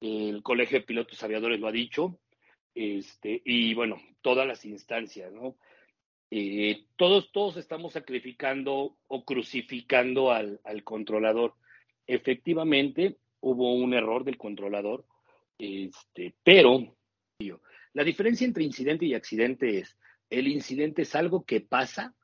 el 0.00 0.44
Colegio 0.44 0.78
de 0.78 0.86
Pilotos 0.86 1.20
Aviadores 1.24 1.58
lo 1.58 1.66
ha 1.66 1.72
dicho, 1.72 2.20
este, 2.72 3.42
y 3.44 3.74
bueno, 3.74 4.00
todas 4.22 4.46
las 4.46 4.64
instancias, 4.64 5.32
¿no? 5.32 5.56
Eh, 6.30 6.84
todos, 6.96 7.32
todos 7.32 7.56
estamos 7.56 7.94
sacrificando 7.94 8.96
o 9.08 9.24
crucificando 9.24 10.30
al, 10.30 10.60
al, 10.62 10.84
controlador. 10.84 11.54
Efectivamente, 12.06 13.16
hubo 13.40 13.74
un 13.74 13.94
error 13.94 14.24
del 14.24 14.36
controlador, 14.36 15.04
este, 15.58 16.34
pero 16.44 16.94
la 17.92 18.04
diferencia 18.04 18.46
entre 18.46 18.64
incidente 18.64 19.06
y 19.06 19.14
accidente 19.14 19.78
es, 19.78 19.96
el 20.30 20.48
incidente 20.48 21.02
es 21.02 21.14
algo 21.14 21.44
que 21.44 21.60
pasa, 21.60 22.14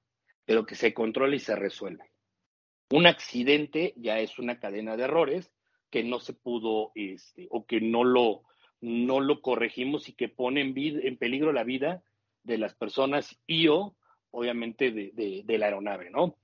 pero 0.45 0.67
que 0.67 0.75
se 0.75 0.93
controla 0.93 1.37
y 1.37 1.41
se 1.41 1.57
resuelve. 1.57 2.11
Un 2.91 3.07
accidente 3.07 3.95
ya 3.97 4.21
es 4.21 4.39
una 4.39 4.59
cadena 4.59 4.97
de 4.97 5.05
errores 5.05 5.51
que 5.91 6.05
no 6.05 6.21
se 6.21 6.35
pudo, 6.35 6.93
este, 6.95 7.47
o 7.51 7.67
que 7.67 7.81
no 7.81 8.05
lo, 8.05 8.43
no 8.81 9.21
lo 9.21 9.41
corregimos 9.41 10.09
y 10.09 10.13
que 10.13 10.29
pone 10.29 10.61
en, 10.61 10.75
en 10.77 11.17
peligro 11.17 11.53
la 11.53 11.65
vida 11.65 12.03
de 12.43 12.59
las 12.59 12.75
personas 12.75 13.41
y 13.47 13.69
o, 13.69 13.97
obviamente, 14.31 14.91
de, 14.91 15.43
de, 15.45 15.59
la 15.59 15.67
aeronave, 15.67 16.11
¿no? 16.11 16.37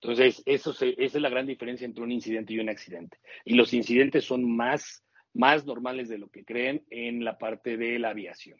Entonces, 0.00 0.42
eso 0.46 0.70
esa 0.70 0.86
es 0.86 1.14
la 1.14 1.28
gran 1.28 1.46
diferencia 1.46 1.84
entre 1.84 2.02
un 2.02 2.12
incidente 2.12 2.54
y 2.54 2.58
un 2.58 2.68
accidente. 2.68 3.18
Y 3.44 3.54
los 3.54 3.74
incidentes 3.74 4.24
son 4.24 4.50
más, 4.56 5.04
más 5.34 5.64
normales 5.64 6.08
de 6.08 6.18
lo 6.18 6.28
que 6.28 6.44
creen 6.44 6.84
en 6.90 7.24
la 7.24 7.38
parte 7.38 7.76
de 7.76 7.98
la 7.98 8.10
aviación. 8.10 8.58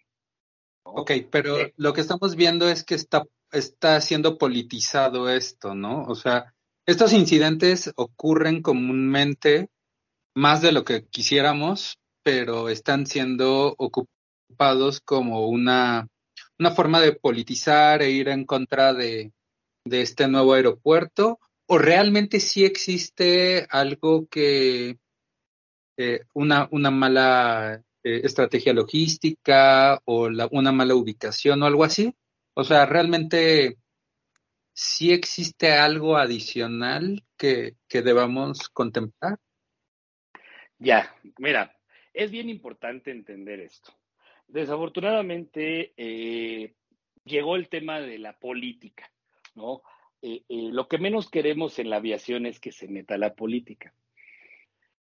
Ok, 0.82 1.12
pero 1.30 1.56
lo 1.76 1.92
que 1.92 2.00
estamos 2.00 2.36
viendo 2.36 2.68
es 2.68 2.84
que 2.84 2.94
está, 2.94 3.24
está 3.52 4.00
siendo 4.00 4.38
politizado 4.38 5.28
esto, 5.28 5.74
¿no? 5.74 6.04
O 6.04 6.14
sea, 6.14 6.54
estos 6.86 7.12
incidentes 7.12 7.92
ocurren 7.96 8.62
comúnmente 8.62 9.68
más 10.34 10.62
de 10.62 10.72
lo 10.72 10.84
que 10.84 11.06
quisiéramos, 11.06 11.98
pero 12.22 12.68
están 12.68 13.06
siendo 13.06 13.74
ocupados 13.76 15.00
como 15.00 15.48
una, 15.48 16.08
una 16.58 16.70
forma 16.70 17.00
de 17.00 17.12
politizar 17.12 18.02
e 18.02 18.10
ir 18.10 18.28
en 18.28 18.44
contra 18.44 18.94
de, 18.94 19.32
de 19.84 20.00
este 20.00 20.28
nuevo 20.28 20.54
aeropuerto, 20.54 21.38
o 21.66 21.78
realmente 21.78 22.40
sí 22.40 22.64
existe 22.64 23.66
algo 23.70 24.26
que 24.28 24.98
eh, 26.02 26.24
una, 26.32 26.66
una 26.70 26.90
mala 26.90 27.84
eh, 28.02 28.20
estrategia 28.24 28.72
logística 28.72 30.00
o 30.06 30.30
una 30.50 30.72
mala 30.72 30.94
ubicación 30.94 31.62
o 31.62 31.66
algo 31.66 31.84
así. 31.84 32.16
O 32.54 32.64
sea, 32.64 32.86
realmente 32.86 33.76
sí 34.72 35.12
existe 35.12 35.72
algo 35.72 36.16
adicional 36.16 37.22
que, 37.36 37.76
que 37.86 38.00
debamos 38.00 38.70
contemplar. 38.70 39.36
Ya, 40.78 41.14
mira, 41.36 41.76
es 42.14 42.30
bien 42.30 42.48
importante 42.48 43.10
entender 43.10 43.60
esto. 43.60 43.92
Desafortunadamente 44.48 45.92
eh, 45.98 46.76
llegó 47.24 47.56
el 47.56 47.68
tema 47.68 48.00
de 48.00 48.18
la 48.18 48.38
política, 48.38 49.12
¿no? 49.54 49.82
Lo 50.48 50.88
que 50.88 50.96
menos 50.96 51.28
queremos 51.28 51.78
en 51.78 51.90
la 51.90 51.96
aviación 51.96 52.46
es 52.46 52.58
que 52.58 52.72
se 52.72 52.88
meta 52.88 53.18
la 53.18 53.34
política. 53.34 53.94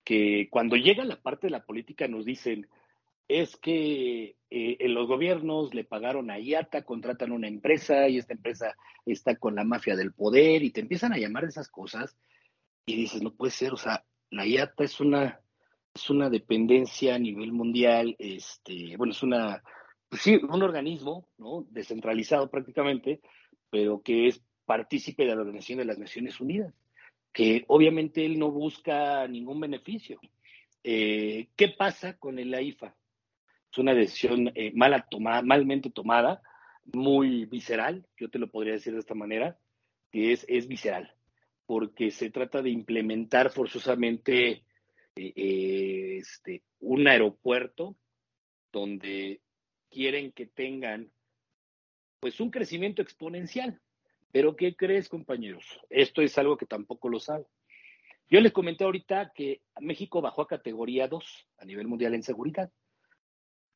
Que 0.06 0.48
cuando 0.50 0.78
llega 0.78 1.04
la 1.04 1.22
parte 1.22 1.48
de 1.48 1.52
la 1.52 1.66
política 1.66 2.08
nos 2.08 2.24
dicen, 2.24 2.70
es 3.28 3.58
que 3.58 4.38
en 4.50 4.94
los 4.94 5.08
gobiernos 5.08 5.74
le 5.74 5.84
pagaron 5.84 6.32
a 6.32 6.40
IATA, 6.40 6.84
contratan 6.84 7.34
una 7.34 7.48
empresa 7.48 8.08
y 8.08 8.20
esta 8.20 8.34
empresa 8.34 8.76
está 9.06 9.36
con 9.36 9.56
la 9.56 9.66
mafia 9.66 9.98
del 9.98 10.14
poder 10.14 10.64
y 10.64 10.72
te 10.72 10.80
empiezan 10.80 11.12
a 11.12 11.18
llamar 11.18 11.44
esas 11.44 11.68
cosas 11.68 12.16
y 12.86 12.96
dices, 12.96 13.22
no 13.22 13.34
puede 13.34 13.52
ser, 13.52 13.74
o 13.74 13.78
sea, 13.78 14.06
la 14.30 14.46
IATA 14.46 14.84
es 14.84 15.02
una 15.02 15.42
es 15.96 16.10
una 16.10 16.30
dependencia 16.30 17.16
a 17.16 17.20
nivel 17.20 17.54
mundial, 17.54 18.16
este, 18.20 18.98
bueno, 18.98 19.14
es 19.14 19.24
una, 19.24 19.64
pues 20.10 20.22
sí, 20.22 20.36
un 20.36 20.62
organismo, 20.62 21.30
¿no? 21.38 21.66
Descentralizado 21.70 22.50
prácticamente, 22.50 23.22
pero 23.70 24.02
que 24.02 24.28
es 24.28 24.44
partícipe 24.66 25.24
de 25.24 25.34
la 25.34 25.42
Organización 25.42 25.80
de 25.80 25.86
las 25.86 25.98
Naciones 25.98 26.42
Unidas, 26.42 26.74
que 27.36 27.66
obviamente 27.68 28.26
él 28.26 28.40
no 28.40 28.50
busca 28.50 29.28
ningún 29.28 29.60
beneficio. 29.60 30.22
Eh, 30.82 31.50
¿Qué 31.58 31.68
pasa 31.68 32.18
con 32.18 32.40
el 32.40 32.54
AIFA? 32.54 32.96
Es 33.70 33.78
una 33.78 33.94
decisión 33.94 34.54
eh, 34.56 34.72
mala 34.74 35.06
tomada, 35.12 35.42
malmente 35.42 35.90
tomada, 35.90 36.42
muy 36.86 37.46
visceral, 37.46 38.08
yo 38.18 38.30
te 38.30 38.40
lo 38.40 38.50
podría 38.50 38.76
decir 38.76 38.94
de 38.94 39.00
esta 39.00 39.16
manera, 39.16 39.60
que 40.14 40.32
es, 40.32 40.46
es 40.48 40.70
visceral, 40.70 41.14
porque 41.66 42.10
se 42.10 42.30
trata 42.30 42.62
de 42.62 42.70
implementar 42.70 43.52
forzosamente 43.52 44.64
eh, 45.18 46.18
este, 46.20 46.64
un 46.80 47.06
aeropuerto 47.06 47.98
donde 48.72 49.42
quieren 49.90 50.32
que 50.32 50.46
tengan 50.46 51.12
pues 52.22 52.40
un 52.40 52.50
crecimiento 52.50 53.02
exponencial. 53.02 53.82
Pero 54.36 54.54
¿qué 54.58 54.76
crees, 54.76 55.08
compañeros? 55.08 55.64
Esto 55.90 56.22
es 56.22 56.38
algo 56.38 56.58
que 56.58 56.66
tampoco 56.66 57.08
lo 57.08 57.22
saben. 57.22 57.46
Yo 58.30 58.42
les 58.42 58.52
comenté 58.52 58.84
ahorita 58.84 59.32
que 59.34 59.62
México 59.80 60.20
bajó 60.20 60.42
a 60.42 60.48
categoría 60.50 61.08
2 61.08 61.48
a 61.60 61.64
nivel 61.64 61.88
mundial 61.88 62.16
en 62.16 62.22
seguridad. 62.22 62.70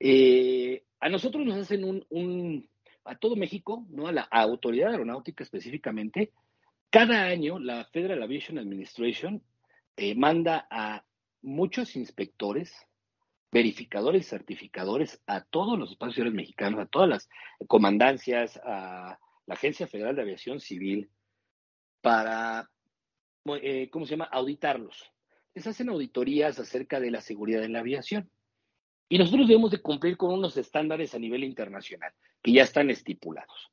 Eh, 0.01 0.83
a 0.99 1.07
nosotros 1.07 1.45
nos 1.45 1.59
hacen 1.59 1.85
un, 2.09 2.69
a 3.05 3.15
todo 3.15 3.37
México, 3.37 3.85
¿no? 3.87 4.07
A 4.07 4.11
la 4.11 4.23
autoridad 4.23 4.91
aeronáutica 4.91 5.45
específicamente, 5.45 6.33
cada 6.89 7.23
año 7.23 7.57
la 7.57 7.85
Federal 7.85 8.21
Aviation 8.21 8.57
Administration 8.57 9.41
eh, 9.95 10.13
manda 10.13 10.67
a 10.69 11.05
muchos 11.41 11.95
inspectores, 11.95 12.75
verificadores 13.49 14.27
certificadores 14.27 15.21
a 15.25 15.41
todos 15.41 15.79
los 15.79 15.91
espacios 15.91 16.17
aéreos 16.17 16.35
mexicanos, 16.35 16.81
a 16.81 16.85
todas 16.85 17.07
las 17.07 17.29
comandancias, 17.65 18.59
a 18.65 19.17
la 19.49 19.55
Agencia 19.55 19.87
Federal 19.87 20.15
de 20.15 20.21
Aviación 20.21 20.59
Civil, 20.59 21.09
para, 22.01 22.69
eh, 23.63 23.89
¿cómo 23.89 24.05
se 24.05 24.11
llama?, 24.11 24.25
auditarlos. 24.25 25.11
Les 25.55 25.65
hacen 25.65 25.89
auditorías 25.89 26.59
acerca 26.59 26.99
de 26.99 27.09
la 27.09 27.19
seguridad 27.19 27.63
en 27.63 27.73
la 27.73 27.79
aviación. 27.79 28.29
Y 29.09 29.17
nosotros 29.17 29.47
debemos 29.47 29.71
de 29.71 29.81
cumplir 29.81 30.17
con 30.17 30.31
unos 30.31 30.55
estándares 30.55 31.15
a 31.15 31.19
nivel 31.19 31.43
internacional, 31.43 32.13
que 32.43 32.51
ya 32.51 32.61
están 32.61 32.91
estipulados. 32.91 33.71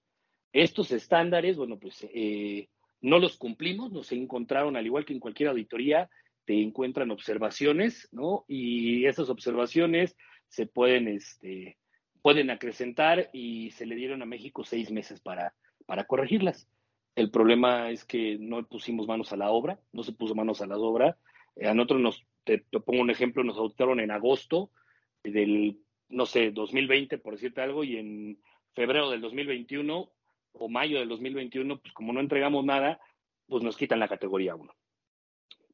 Estos 0.50 0.92
estándares, 0.92 1.58
bueno, 1.58 1.78
pues 1.78 2.06
eh, 2.10 2.70
no 3.02 3.18
los 3.18 3.36
cumplimos, 3.36 3.92
nos 3.92 4.10
encontraron, 4.12 4.76
al 4.76 4.86
igual 4.86 5.04
que 5.04 5.12
en 5.12 5.20
cualquier 5.20 5.50
auditoría, 5.50 6.08
te 6.46 6.62
encuentran 6.62 7.10
observaciones, 7.10 8.08
¿no? 8.12 8.46
Y 8.48 9.04
esas 9.04 9.28
observaciones 9.28 10.16
se 10.48 10.64
pueden, 10.64 11.06
este, 11.06 11.76
pueden 12.22 12.48
acrecentar 12.48 13.28
y 13.34 13.72
se 13.72 13.84
le 13.84 13.94
dieron 13.94 14.22
a 14.22 14.26
México 14.26 14.64
seis 14.64 14.90
meses 14.90 15.20
para, 15.20 15.54
para 15.86 16.04
corregirlas. 16.04 16.68
El 17.14 17.30
problema 17.30 17.90
es 17.90 18.04
que 18.04 18.36
no 18.38 18.66
pusimos 18.66 19.06
manos 19.06 19.32
a 19.32 19.36
la 19.36 19.50
obra, 19.50 19.80
no 19.92 20.02
se 20.02 20.12
puso 20.12 20.34
manos 20.34 20.60
a 20.60 20.66
la 20.66 20.76
obra. 20.76 21.16
a 21.62 21.74
nosotros 21.74 22.00
nos, 22.00 22.26
te, 22.44 22.58
pongo 22.58 23.00
un 23.00 23.10
ejemplo, 23.10 23.42
nos 23.42 23.56
auditaron 23.56 24.00
en 24.00 24.10
agosto 24.10 24.70
del, 25.24 25.78
no 26.08 26.26
sé, 26.26 26.50
2020, 26.50 27.18
por 27.18 27.34
decirte 27.34 27.62
algo, 27.62 27.84
y 27.84 27.96
en 27.96 28.38
febrero 28.74 29.10
del 29.10 29.22
2021 29.22 30.10
o 30.52 30.68
mayo 30.68 30.98
del 30.98 31.08
2021, 31.08 31.80
pues 31.80 31.94
como 31.94 32.12
no 32.12 32.20
entregamos 32.20 32.64
nada, 32.64 33.00
pues 33.48 33.62
nos 33.62 33.76
quitan 33.76 34.00
la 34.00 34.08
categoría 34.08 34.54
1. 34.54 34.72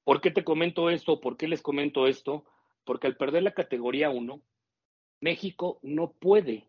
¿Por 0.04 0.20
qué 0.20 0.30
te 0.30 0.44
comento 0.44 0.90
esto? 0.90 1.20
¿Por 1.20 1.36
qué 1.36 1.48
les 1.48 1.62
comento 1.62 2.06
esto? 2.06 2.44
Porque 2.84 3.06
al 3.06 3.16
perder 3.16 3.42
la 3.42 3.54
categoría 3.54 4.10
1, 4.10 4.40
México 5.20 5.78
no 5.82 6.12
puede 6.12 6.66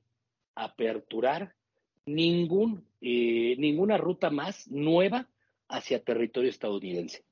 aperturar 0.56 1.56
ningún, 2.06 2.86
eh, 3.06 3.56
ninguna 3.58 3.98
ruta 3.98 4.30
más 4.30 4.66
nueva 4.70 5.28
hacia 5.68 6.02
territorio 6.02 6.50
estadounidense. 6.50 7.26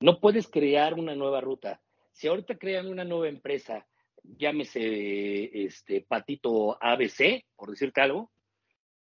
No 0.00 0.18
puedes 0.18 0.48
crear 0.48 0.94
una 0.94 1.14
nueva 1.14 1.42
ruta. 1.42 1.82
Si 2.12 2.26
ahorita 2.26 2.56
crean 2.56 2.88
una 2.88 3.04
nueva 3.04 3.28
empresa, 3.28 3.86
llámese 4.22 5.64
este 5.64 6.00
Patito 6.00 6.82
ABC, 6.82 7.44
por 7.54 7.68
decirte 7.68 8.00
algo, 8.00 8.32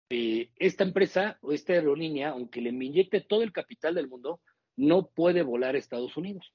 eh, 0.09 0.49
esta 0.57 0.83
empresa 0.83 1.37
o 1.41 1.51
esta 1.51 1.73
aerolínea, 1.73 2.29
aunque 2.29 2.59
le 2.59 2.69
inyecte 2.69 3.21
todo 3.21 3.43
el 3.43 3.51
capital 3.51 3.93
del 3.93 4.07
mundo, 4.07 4.41
no 4.75 5.09
puede 5.09 5.43
volar 5.43 5.75
a 5.75 5.77
Estados 5.77 6.17
Unidos 6.17 6.51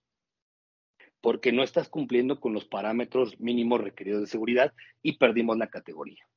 porque 1.21 1.53
no 1.53 1.63
estás 1.63 1.89
cumpliendo 1.89 2.41
con 2.41 2.53
los 2.53 2.65
parámetros 2.65 3.39
mínimos 3.41 3.81
requeridos 3.81 4.23
de 4.23 4.27
seguridad 4.27 4.75
y 5.03 5.17
perdimos 5.17 5.57
la 5.57 5.69
categoría. 5.69 6.29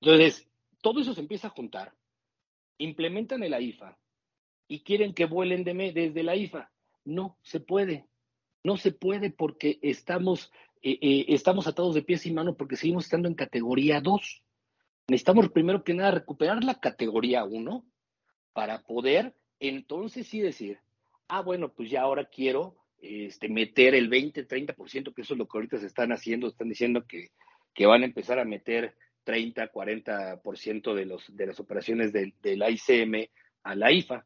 Entonces, 0.00 0.48
todo 0.82 1.00
eso 1.00 1.14
se 1.14 1.20
empieza 1.20 1.46
a 1.46 1.50
juntar, 1.50 1.94
implementan 2.76 3.42
el 3.42 3.54
AIFA 3.54 3.98
y 4.68 4.80
quieren 4.80 5.14
que 5.14 5.24
vuelen 5.24 5.64
de 5.64 5.92
desde 5.92 6.22
la 6.22 6.36
IFA. 6.36 6.70
No 7.04 7.38
se 7.42 7.60
puede, 7.60 8.06
no 8.62 8.76
se 8.76 8.92
puede 8.92 9.30
porque 9.30 9.78
estamos, 9.80 10.52
eh, 10.82 10.98
eh, 11.00 11.24
estamos 11.28 11.66
atados 11.66 11.94
de 11.94 12.02
pies 12.02 12.26
y 12.26 12.32
manos 12.32 12.56
porque 12.56 12.76
seguimos 12.76 13.04
estando 13.04 13.28
en 13.28 13.34
categoría 13.34 14.00
2. 14.00 14.42
Necesitamos 15.08 15.50
primero 15.50 15.82
que 15.84 15.94
nada 15.94 16.10
recuperar 16.10 16.62
la 16.62 16.78
categoría 16.78 17.44
1 17.44 17.84
para 18.52 18.82
poder 18.82 19.34
entonces 19.60 20.26
sí 20.26 20.40
decir, 20.40 20.80
ah, 21.28 21.40
bueno, 21.40 21.72
pues 21.72 21.88
ya 21.88 22.02
ahora 22.02 22.24
quiero 22.24 22.76
este, 22.98 23.48
meter 23.48 23.94
el 23.94 24.08
20, 24.08 24.46
30%, 24.46 25.14
que 25.14 25.22
eso 25.22 25.34
es 25.34 25.38
lo 25.38 25.46
que 25.46 25.58
ahorita 25.58 25.78
se 25.78 25.86
están 25.86 26.12
haciendo, 26.12 26.48
están 26.48 26.68
diciendo 26.68 27.04
que, 27.06 27.28
que 27.72 27.86
van 27.86 28.02
a 28.02 28.06
empezar 28.06 28.38
a 28.38 28.44
meter 28.44 28.96
30, 29.24 29.72
40% 29.72 30.94
de, 30.94 31.06
los, 31.06 31.24
de 31.34 31.46
las 31.46 31.60
operaciones 31.60 32.12
del, 32.12 32.34
del 32.42 32.62
ICM 32.62 33.28
a 33.62 33.74
la 33.74 33.92
IFA. 33.92 34.24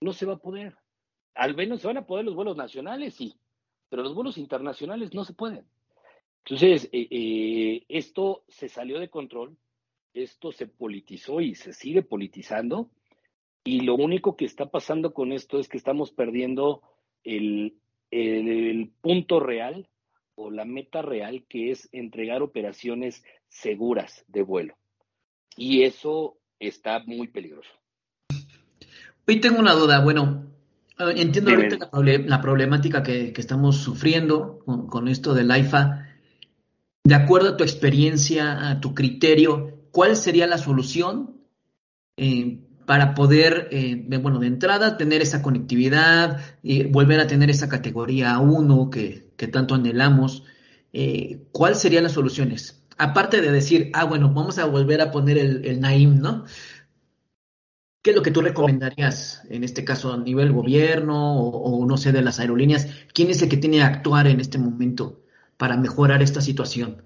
No 0.00 0.12
se 0.12 0.26
va 0.26 0.34
a 0.34 0.38
poder. 0.38 0.76
Al 1.34 1.54
menos 1.54 1.80
se 1.80 1.86
van 1.86 1.98
a 1.98 2.06
poder 2.06 2.24
los 2.24 2.34
vuelos 2.34 2.56
nacionales, 2.56 3.14
sí, 3.14 3.34
pero 3.88 4.02
los 4.02 4.14
vuelos 4.14 4.38
internacionales 4.38 5.14
no 5.14 5.24
se 5.24 5.34
pueden. 5.34 5.64
Entonces, 6.44 6.88
eh, 6.92 7.08
eh, 7.10 7.84
esto 7.88 8.44
se 8.48 8.68
salió 8.68 8.98
de 8.98 9.10
control, 9.10 9.56
esto 10.14 10.50
se 10.50 10.66
politizó 10.66 11.40
y 11.40 11.54
se 11.54 11.72
sigue 11.72 12.02
politizando, 12.02 12.90
y 13.64 13.82
lo 13.82 13.96
único 13.96 14.34
que 14.34 14.46
está 14.46 14.70
pasando 14.70 15.12
con 15.12 15.32
esto 15.32 15.58
es 15.58 15.68
que 15.68 15.76
estamos 15.76 16.10
perdiendo 16.10 16.82
el, 17.22 17.76
punto 19.02 19.40
real 19.40 19.88
o 20.38 20.50
la 20.50 20.64
meta 20.64 21.02
real 21.02 21.44
que 21.48 21.72
es 21.72 21.88
entregar 21.90 22.42
operaciones 22.42 23.24
seguras 23.48 24.24
de 24.28 24.42
vuelo. 24.42 24.74
Y 25.56 25.82
eso 25.82 26.38
está 26.60 27.00
muy 27.00 27.26
peligroso. 27.26 27.70
Hoy 29.26 29.40
tengo 29.40 29.58
una 29.58 29.74
duda. 29.74 30.00
Bueno, 30.00 30.46
eh, 30.96 31.14
entiendo 31.16 31.50
ahorita 31.50 31.90
la, 31.92 32.40
problemática 32.40 33.02
que, 33.02 33.34
estamos 33.36 33.78
sufriendo 33.78 34.60
con, 34.64 34.86
con, 34.86 35.08
esto 35.08 35.34
del 35.34 35.50
AIFA. 35.50 36.06
De 37.02 37.14
acuerdo 37.16 37.50
a 37.50 37.56
tu 37.56 37.64
experiencia, 37.64 38.70
a 38.70 38.80
tu 38.80 38.94
criterio, 38.94 39.88
¿cuál 39.90 40.14
sería 40.14 40.46
la 40.46 40.58
solución 40.58 41.40
eh, 42.16 42.60
para 42.86 43.14
poder, 43.14 43.68
eh, 43.72 44.06
bueno, 44.20 44.38
de 44.38 44.46
entrada 44.46 44.96
tener 44.96 45.20
esa 45.20 45.42
conectividad, 45.42 46.40
y 46.62 46.84
volver 46.84 47.18
a 47.20 47.26
tener 47.26 47.50
esa 47.50 47.68
categoría 47.68 48.38
1 48.38 48.90
que, 48.90 49.27
que 49.38 49.48
tanto 49.48 49.74
anhelamos? 49.74 50.44
Eh, 50.92 51.46
¿Cuáles 51.52 51.78
serían 51.78 52.02
las 52.02 52.12
soluciones? 52.12 52.84
Aparte 52.98 53.40
de 53.40 53.50
decir, 53.50 53.90
ah, 53.94 54.04
bueno, 54.04 54.34
vamos 54.34 54.58
a 54.58 54.66
volver 54.66 55.00
a 55.00 55.10
poner 55.10 55.38
el, 55.38 55.64
el 55.64 55.80
Naim, 55.80 56.18
¿no? 56.18 56.44
¿Qué 58.02 58.10
es 58.10 58.16
lo 58.16 58.22
que 58.22 58.30
tú 58.30 58.40
recomendarías 58.40 59.44
en 59.50 59.64
este 59.64 59.84
caso 59.84 60.12
a 60.12 60.16
nivel 60.18 60.52
gobierno 60.52 61.40
o, 61.40 61.84
no 61.86 61.96
sé, 61.96 62.12
de 62.12 62.22
las 62.22 62.40
aerolíneas? 62.40 62.88
¿Quién 63.12 63.30
es 63.30 63.42
el 63.42 63.48
que 63.48 63.56
tiene 63.56 63.78
que 63.78 63.82
actuar 63.82 64.26
en 64.26 64.40
este 64.40 64.58
momento 64.58 65.22
para 65.56 65.76
mejorar 65.76 66.22
esta 66.22 66.40
situación? 66.40 67.02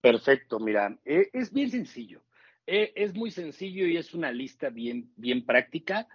Perfecto, 0.00 0.60
mira, 0.60 0.98
e, 1.04 1.30
es 1.32 1.52
bien 1.52 1.70
sencillo. 1.70 2.22
E, 2.66 2.92
es 2.94 3.14
muy 3.14 3.30
sencillo 3.30 3.86
y 3.86 3.96
es 3.96 4.14
una 4.14 4.30
lista 4.32 4.68
bien, 4.68 5.10
bien 5.16 5.44
práctica, 5.44 6.08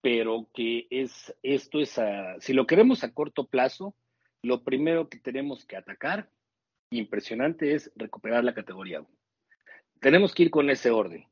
pero 0.00 0.48
que 0.54 0.86
es, 0.90 1.34
esto 1.42 1.80
es, 1.80 1.98
a, 1.98 2.40
si 2.40 2.52
lo 2.52 2.66
queremos 2.66 3.02
a 3.02 3.12
corto 3.12 3.46
plazo, 3.48 3.94
lo 4.42 4.62
primero 4.64 5.08
que 5.08 5.18
tenemos 5.18 5.64
que 5.64 5.76
atacar, 5.76 6.30
impresionante, 6.90 7.74
es 7.74 7.90
recuperar 7.96 8.44
la 8.44 8.54
categoría 8.54 9.00
1. 9.00 9.10
Tenemos 10.00 10.34
que 10.34 10.44
ir 10.44 10.50
con 10.50 10.70
ese 10.70 10.90
orden. 10.90 11.26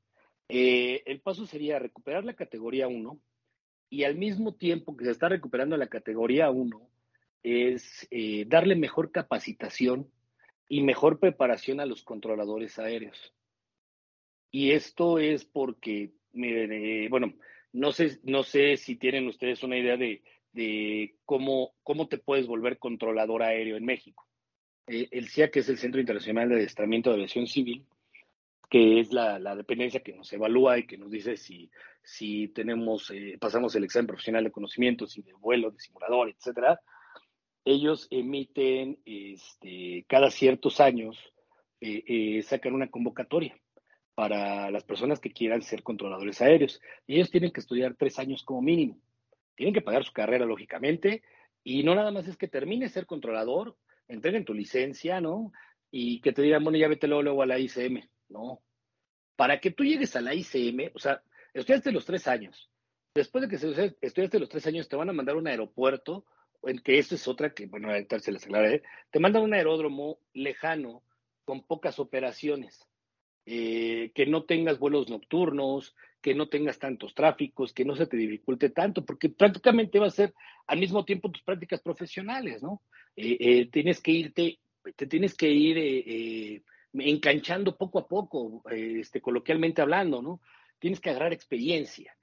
Eh, 0.48 1.02
el 1.06 1.20
paso 1.20 1.46
sería 1.46 1.78
recuperar 1.78 2.24
la 2.24 2.34
categoría 2.34 2.88
1 2.88 3.18
y 3.90 4.04
al 4.04 4.16
mismo 4.16 4.54
tiempo 4.54 4.96
que 4.96 5.04
se 5.04 5.10
está 5.10 5.28
recuperando 5.28 5.76
la 5.76 5.88
categoría 5.88 6.50
1 6.50 6.90
es 7.42 8.06
eh, 8.10 8.44
darle 8.46 8.74
mejor 8.74 9.12
capacitación 9.12 10.10
y 10.68 10.82
mejor 10.82 11.20
preparación 11.20 11.80
a 11.80 11.86
los 11.86 12.02
controladores 12.02 12.78
aéreos. 12.78 13.34
Y 14.50 14.72
esto 14.72 15.18
es 15.18 15.44
porque, 15.44 16.12
eh, 16.34 17.08
bueno, 17.10 17.34
no 17.72 17.92
sé, 17.92 18.18
no 18.22 18.42
sé 18.44 18.76
si 18.76 18.96
tienen 18.96 19.26
ustedes 19.26 19.62
una 19.62 19.76
idea 19.76 19.96
de, 19.96 20.22
cómo, 21.24 21.74
cómo 21.82 22.08
te 22.08 22.18
puedes 22.18 22.46
volver 22.46 22.78
controlador 22.78 23.42
aéreo 23.42 23.76
en 23.76 23.84
México. 23.84 24.26
el 24.86 25.28
CIA, 25.28 25.50
que 25.50 25.60
es 25.60 25.68
el 25.68 25.78
Centro 25.78 26.00
Internacional 26.00 26.48
de 26.48 26.56
Adiestramiento 26.56 27.10
de 27.10 27.16
Aviación 27.16 27.46
Civil, 27.46 27.86
que 28.74 28.98
es 28.98 29.12
la, 29.12 29.54
dependencia 29.54 30.00
que 30.00 30.14
nos 30.14 30.32
evalúa 30.32 30.78
y 30.78 30.86
que 30.86 30.98
nos 30.98 31.08
dice 31.08 31.36
si, 31.36 31.70
si 32.02 32.48
tenemos, 32.48 33.08
eh, 33.12 33.36
pasamos 33.40 33.74
el 33.76 33.84
examen 33.84 34.08
profesional 34.08 34.42
de 34.42 34.50
conocimientos 34.50 35.16
y 35.16 35.22
de 35.22 35.32
vuelo, 35.34 35.70
de 35.70 35.78
simulador, 35.78 36.30
etcétera, 36.30 36.80
ellos 37.64 38.08
emiten 38.10 38.98
este, 39.04 40.04
cada 40.08 40.28
ciertos 40.30 40.80
años, 40.80 41.16
eh, 41.80 42.02
eh, 42.06 42.42
sacan 42.42 42.74
una 42.74 42.90
convocatoria 42.90 43.56
para 44.16 44.72
las 44.72 44.82
personas 44.82 45.20
que 45.20 45.32
quieran 45.32 45.62
ser 45.62 45.84
controladores 45.84 46.40
aéreos. 46.42 46.80
Ellos 47.06 47.30
tienen 47.30 47.52
que 47.52 47.60
estudiar 47.60 47.94
tres 47.96 48.18
años 48.18 48.42
como 48.42 48.60
mínimo. 48.60 48.98
Tienen 49.54 49.74
que 49.74 49.82
pagar 49.82 50.04
su 50.04 50.12
carrera, 50.12 50.44
lógicamente, 50.44 51.22
y 51.62 51.82
no 51.82 51.94
nada 51.94 52.10
más 52.10 52.28
es 52.28 52.36
que 52.36 52.48
termine 52.48 52.88
ser 52.88 53.06
controlador, 53.06 53.76
entreguen 54.08 54.44
tu 54.44 54.54
licencia, 54.54 55.20
¿no? 55.20 55.52
Y 55.90 56.20
que 56.20 56.32
te 56.32 56.42
digan, 56.42 56.62
bueno, 56.62 56.78
ya 56.78 56.88
vete 56.88 57.06
luego, 57.06 57.22
luego 57.22 57.42
a 57.42 57.46
la 57.46 57.58
ICM. 57.58 58.08
No. 58.28 58.60
Para 59.36 59.60
que 59.60 59.70
tú 59.70 59.84
llegues 59.84 60.14
a 60.16 60.20
la 60.20 60.34
ICM, 60.34 60.90
o 60.94 60.98
sea, 60.98 61.22
estudiaste 61.52 61.92
los 61.92 62.04
tres 62.04 62.26
años. 62.26 62.70
Después 63.14 63.42
de 63.42 63.48
que 63.48 63.94
estudiaste 64.00 64.40
los 64.40 64.48
tres 64.48 64.66
años, 64.66 64.88
te 64.88 64.96
van 64.96 65.08
a 65.08 65.12
mandar 65.12 65.36
a 65.36 65.38
un 65.38 65.46
aeropuerto, 65.46 66.26
en 66.64 66.78
que 66.80 66.98
esto 66.98 67.14
es 67.14 67.28
otra 67.28 67.54
que, 67.54 67.66
bueno, 67.66 67.90
ahorita 67.90 68.18
se 68.18 68.32
les 68.32 68.44
aclararé, 68.44 68.82
te 69.10 69.20
mandan 69.20 69.42
un 69.42 69.54
aeródromo 69.54 70.18
lejano 70.32 71.02
con 71.44 71.62
pocas 71.66 71.98
operaciones. 71.98 72.88
Eh, 73.46 74.10
que 74.14 74.24
no 74.24 74.44
tengas 74.44 74.78
vuelos 74.78 75.10
nocturnos, 75.10 75.94
que 76.24 76.34
no 76.34 76.48
tengas 76.48 76.78
tantos 76.78 77.14
tráficos, 77.14 77.74
que 77.74 77.84
no 77.84 77.94
se 77.94 78.06
te 78.06 78.16
dificulte 78.16 78.70
tanto, 78.70 79.04
porque 79.04 79.28
prácticamente 79.28 79.98
va 79.98 80.06
a 80.06 80.10
ser 80.10 80.32
al 80.66 80.78
mismo 80.78 81.04
tiempo 81.04 81.30
tus 81.30 81.42
prácticas 81.42 81.82
profesionales, 81.82 82.62
¿no? 82.62 82.80
Eh, 83.14 83.36
eh, 83.38 83.68
tienes 83.70 84.00
que 84.00 84.12
irte, 84.12 84.58
te 84.96 85.06
tienes 85.06 85.34
que 85.34 85.50
ir 85.50 86.64
enganchando 86.94 87.76
poco 87.76 87.98
a 87.98 88.08
poco, 88.08 88.62
este, 88.70 89.20
coloquialmente 89.20 89.82
hablando, 89.82 90.22
¿no? 90.22 90.40
Tienes 90.78 90.98
que 90.98 91.10
agarrar 91.10 91.34
experiencia. 91.34 92.16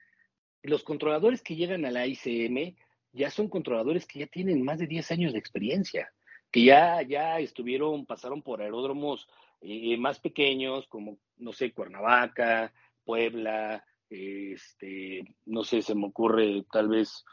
Los 0.64 0.82
controladores 0.82 1.40
que 1.40 1.54
llegan 1.54 1.84
a 1.84 1.92
la 1.92 2.04
ICM 2.04 2.74
ya 3.12 3.30
son 3.30 3.48
controladores 3.48 4.04
que 4.04 4.18
ya 4.18 4.26
tienen 4.26 4.64
más 4.64 4.80
de 4.80 4.88
10 4.88 5.12
años 5.12 5.32
de 5.32 5.38
experiencia, 5.38 6.12
que 6.50 6.64
ya, 6.64 7.02
ya 7.02 7.38
estuvieron, 7.38 8.04
pasaron 8.04 8.42
por 8.42 8.62
aeródromos 8.62 9.28
eh, 9.60 9.96
más 9.96 10.18
pequeños, 10.18 10.88
como, 10.88 11.18
no 11.36 11.52
sé, 11.52 11.70
Cuernavaca, 11.70 12.72
Puebla, 13.04 13.84
este, 14.12 15.24
no 15.46 15.64
sé, 15.64 15.82
se 15.82 15.94
me 15.94 16.06
ocurre 16.06 16.64
tal 16.70 16.88
vez 16.88 17.24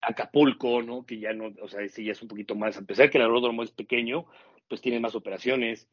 Acapulco, 0.00 0.82
¿no? 0.82 1.06
Que 1.06 1.18
ya 1.18 1.32
no, 1.32 1.52
o 1.62 1.68
sea, 1.68 1.82
ese 1.82 2.04
ya 2.04 2.12
es 2.12 2.22
un 2.22 2.28
poquito 2.28 2.54
más, 2.54 2.76
a 2.76 2.82
pesar 2.82 3.08
que 3.08 3.18
el 3.18 3.24
aeródromo 3.24 3.62
es 3.62 3.70
pequeño, 3.70 4.26
pues 4.68 4.80
tiene 4.80 5.00
más 5.00 5.14
operaciones. 5.14 5.88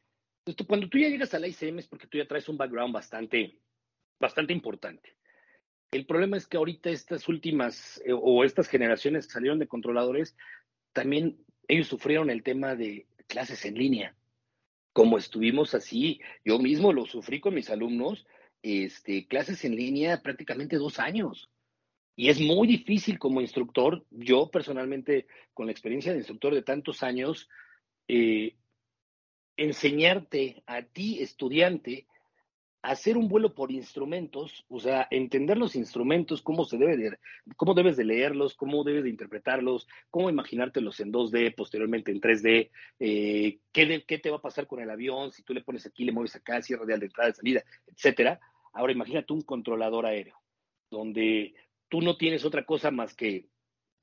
Entonces, 0.46 0.68
cuando 0.68 0.90
tú 0.90 0.98
ya 0.98 1.10
llegas 1.10 1.34
a 1.34 1.40
la 1.40 1.48
ICM 1.48 1.80
es 1.80 1.88
porque 1.88 2.08
tú 2.08 2.18
ya 2.18 2.28
traes 2.28 2.50
un 2.50 2.58
background 2.58 2.94
bastante, 2.94 3.60
bastante 4.20 4.52
importante. 4.54 5.16
El 5.92 6.06
problema 6.06 6.38
es 6.38 6.48
que 6.48 6.58
ahorita 6.58 6.90
estas 6.90 7.28
últimas 7.28 8.02
eh, 8.06 8.14
o 8.14 8.44
estas 8.44 8.68
generaciones 8.68 9.28
que 9.28 9.34
salieron 9.34 9.60
de 9.60 9.68
controladores, 9.68 10.36
también 10.94 11.44
ellos 11.68 11.88
sufrieron 11.88 12.30
el 12.30 12.44
tema 12.44 12.76
de 12.76 13.08
clases 13.28 13.64
en 13.66 13.76
línea. 13.76 14.16
Como 14.94 15.18
estuvimos 15.18 15.76
así, 15.76 16.20
yo 16.44 16.58
mismo 16.58 16.94
lo 16.94 17.06
sufrí 17.06 17.40
con 17.40 17.54
mis 17.54 17.70
alumnos, 17.70 18.26
este, 18.62 19.28
clases 19.28 19.64
en 19.66 19.76
línea 19.76 20.22
prácticamente 20.22 20.78
dos 20.78 21.00
años. 21.00 21.50
Y 22.16 22.30
es 22.30 22.40
muy 22.40 22.68
difícil 22.68 23.18
como 23.18 23.40
instructor, 23.40 24.06
yo 24.12 24.50
personalmente 24.52 25.28
con 25.54 25.68
la 25.68 25.72
experiencia 25.72 26.12
de 26.12 26.18
instructor 26.18 26.54
de 26.54 26.64
tantos 26.64 27.02
años, 27.02 27.48
eh, 28.08 28.56
enseñarte 29.56 30.64
a 30.66 30.82
ti, 30.82 31.22
estudiante, 31.22 32.08
hacer 32.82 33.18
un 33.18 33.28
vuelo 33.28 33.54
por 33.54 33.72
instrumentos, 33.72 34.66
o 34.70 34.80
sea, 34.80 35.08
entender 35.12 35.58
los 35.58 35.76
instrumentos, 35.76 36.42
cómo 36.42 36.64
se 36.64 36.78
debe 36.78 36.98
de, 36.98 37.18
cómo 37.58 37.74
debes 37.74 37.98
de 37.98 38.06
leerlos, 38.06 38.56
cómo 38.56 38.84
debes 38.84 39.04
de 39.04 39.10
interpretarlos, 39.10 39.88
cómo 40.10 40.30
imaginártelos 40.30 41.00
en 41.00 41.12
2D, 41.12 41.56
posteriormente 41.56 42.12
en 42.12 42.22
3D, 42.22 42.70
eh, 43.00 43.60
qué, 43.72 44.04
qué, 44.08 44.20
te 44.20 44.30
va 44.30 44.38
a 44.38 44.42
pasar 44.42 44.66
con 44.66 44.80
el 44.80 44.90
avión, 44.90 45.32
si 45.32 45.44
tú 45.44 45.54
le 45.54 45.62
pones 45.62 45.86
aquí, 45.86 46.06
le 46.06 46.14
mueves 46.14 46.36
acá, 46.36 46.62
cierre 46.62 46.86
de 46.86 46.94
entrada, 46.94 47.30
de 47.30 47.36
salida, 47.36 47.64
etcétera. 47.88 48.40
Ahora 48.74 48.94
imagínate 48.94 49.34
un 49.34 49.42
controlador 49.42 50.06
aéreo, 50.06 50.40
donde 50.90 51.54
tú 51.90 52.02
no 52.02 52.18
tienes 52.18 52.46
otra 52.46 52.66
cosa 52.66 52.92
más 52.92 53.14
que 53.14 53.48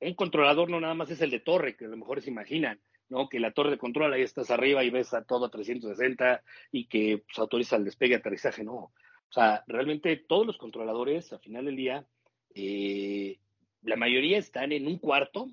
un 0.00 0.14
controlador 0.14 0.68
no 0.68 0.80
nada 0.80 0.94
más 0.94 1.10
es 1.10 1.22
el 1.22 1.30
de 1.30 1.40
torre, 1.40 1.76
que 1.76 1.86
a 1.86 1.88
lo 1.88 1.96
mejor 1.96 2.20
se 2.20 2.30
imaginan, 2.30 2.80
¿no? 3.08 3.28
Que 3.28 3.40
la 3.40 3.52
torre 3.52 3.70
de 3.70 3.78
control 3.78 4.12
ahí 4.12 4.22
estás 4.22 4.50
arriba 4.50 4.84
y 4.84 4.90
ves 4.90 5.14
a 5.14 5.24
todo 5.24 5.46
a 5.46 5.50
360 5.50 6.42
y 6.72 6.86
que 6.86 7.22
pues, 7.26 7.38
autoriza 7.38 7.76
el 7.76 7.84
despegue 7.84 8.12
y 8.12 8.16
aterrizaje, 8.16 8.64
no. 8.64 8.74
O 8.74 9.32
sea, 9.32 9.64
realmente 9.66 10.16
todos 10.16 10.46
los 10.46 10.56
controladores, 10.56 11.32
al 11.32 11.40
final 11.40 11.64
del 11.64 11.76
día, 11.76 12.06
eh, 12.54 13.38
la 13.82 13.96
mayoría 13.96 14.38
están 14.38 14.72
en 14.72 14.86
un 14.86 14.98
cuarto 14.98 15.48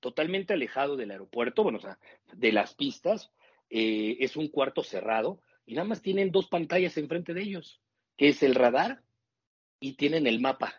totalmente 0.00 0.52
alejado 0.54 0.96
del 0.96 1.10
aeropuerto, 1.10 1.62
bueno, 1.62 1.78
o 1.78 1.82
sea, 1.82 1.98
de 2.32 2.52
las 2.52 2.74
pistas, 2.74 3.32
eh, 3.70 4.16
es 4.20 4.36
un 4.36 4.48
cuarto 4.48 4.82
cerrado 4.82 5.42
y 5.66 5.74
nada 5.74 5.88
más 5.88 6.00
tienen 6.00 6.30
dos 6.30 6.48
pantallas 6.48 6.96
enfrente 6.96 7.34
de 7.34 7.42
ellos, 7.42 7.80
que 8.16 8.28
es 8.28 8.42
el 8.42 8.54
radar 8.54 9.02
y 9.80 9.94
tienen 9.94 10.26
el 10.26 10.40
mapa. 10.40 10.74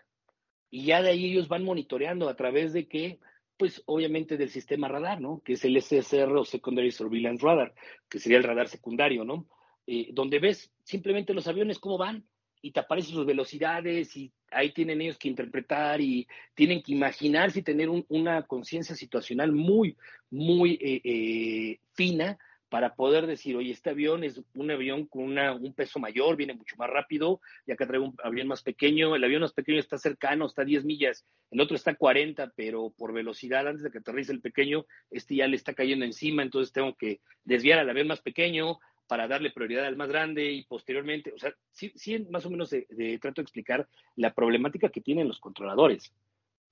Y 0.71 0.85
ya 0.85 1.01
de 1.01 1.09
ahí 1.09 1.25
ellos 1.25 1.47
van 1.47 1.63
monitoreando 1.63 2.29
a 2.29 2.35
través 2.35 2.73
de 2.73 2.87
que 2.87 3.19
pues 3.59 3.83
obviamente 3.87 4.37
del 4.37 4.49
sistema 4.49 4.87
radar, 4.87 5.19
¿no? 5.19 5.41
Que 5.43 5.53
es 5.53 5.65
el 5.65 5.75
SSR 5.75 6.33
o 6.37 6.45
Secondary 6.45 6.91
Surveillance 6.91 7.45
Radar, 7.45 7.75
que 8.07 8.17
sería 8.17 8.37
el 8.37 8.45
radar 8.45 8.69
secundario, 8.69 9.25
¿no? 9.25 9.47
Eh, 9.85 10.07
donde 10.13 10.39
ves 10.39 10.71
simplemente 10.85 11.33
los 11.33 11.45
aviones 11.45 11.77
cómo 11.77 11.97
van 11.97 12.23
y 12.61 12.71
te 12.71 12.79
aparecen 12.79 13.15
sus 13.15 13.25
velocidades 13.25 14.15
y 14.15 14.31
ahí 14.49 14.71
tienen 14.71 15.01
ellos 15.01 15.17
que 15.17 15.27
interpretar 15.27 15.99
y 15.99 16.25
tienen 16.55 16.81
que 16.81 16.93
imaginarse 16.93 17.59
y 17.59 17.63
tener 17.63 17.89
una 18.07 18.43
conciencia 18.43 18.95
situacional 18.95 19.51
muy, 19.51 19.97
muy 20.29 20.79
eh, 20.81 21.01
eh, 21.03 21.79
fina 21.95 22.37
para 22.69 22.95
poder 22.95 23.25
decir, 23.25 23.55
oye, 23.55 23.71
este 23.71 23.89
avión 23.89 24.23
es 24.23 24.41
un 24.53 24.69
avión 24.69 25.07
con 25.07 25.23
una, 25.23 25.53
un 25.53 25.73
peso 25.73 25.99
mayor, 25.99 26.35
viene 26.35 26.53
mucho 26.53 26.75
más 26.77 26.89
rápido, 26.89 27.41
y 27.65 27.71
acá 27.71 27.87
traigo 27.87 28.05
un 28.05 28.15
avión 28.23 28.47
más 28.47 28.61
pequeño, 28.61 29.15
el 29.15 29.23
avión 29.23 29.41
más 29.41 29.53
pequeño 29.53 29.79
está 29.79 29.97
cercano, 29.97 30.45
está 30.45 30.61
a 30.61 30.65
10 30.65 30.85
millas, 30.85 31.25
el 31.49 31.61
otro 31.61 31.75
está 31.75 31.91
a 31.91 31.95
40, 31.95 32.53
pero 32.55 32.93
por 32.95 33.11
velocidad, 33.11 33.67
antes 33.67 33.83
de 33.83 33.91
que 33.91 33.97
aterrice 33.97 34.31
el 34.31 34.41
pequeño, 34.41 34.85
este 35.09 35.35
ya 35.35 35.47
le 35.47 35.55
está 35.55 35.73
cayendo 35.73 36.05
encima, 36.05 36.43
entonces 36.43 36.71
tengo 36.71 36.95
que 36.95 37.21
desviar 37.43 37.79
al 37.79 37.89
avión 37.89 38.07
más 38.07 38.21
pequeño 38.21 38.79
para 39.07 39.27
darle 39.27 39.49
prioridad 39.49 39.85
al 39.85 39.97
más 39.97 40.09
grande 40.09 40.51
y 40.51 40.63
posteriormente, 40.65 41.33
o 41.33 41.39
sea, 41.39 41.51
sí, 41.71 41.91
sí 41.95 42.27
más 42.29 42.45
o 42.45 42.51
menos 42.51 42.69
de, 42.69 42.85
trato 43.19 43.41
de 43.41 43.43
explicar 43.43 43.87
la 44.15 44.35
problemática 44.35 44.89
que 44.89 45.01
tienen 45.01 45.27
los 45.27 45.39
controladores. 45.39 46.13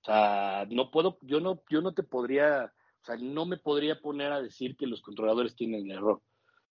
O 0.02 0.04
sea, 0.04 0.64
no 0.70 0.92
puedo, 0.92 1.18
yo 1.22 1.40
no, 1.40 1.60
yo 1.68 1.80
no 1.80 1.92
te 1.92 2.04
podría 2.04 2.72
o 3.02 3.06
sea, 3.06 3.16
no 3.16 3.46
me 3.46 3.56
podría 3.56 4.00
poner 4.00 4.32
a 4.32 4.42
decir 4.42 4.76
que 4.76 4.86
los 4.86 5.00
controladores 5.00 5.54
tienen 5.54 5.90
error. 5.90 6.22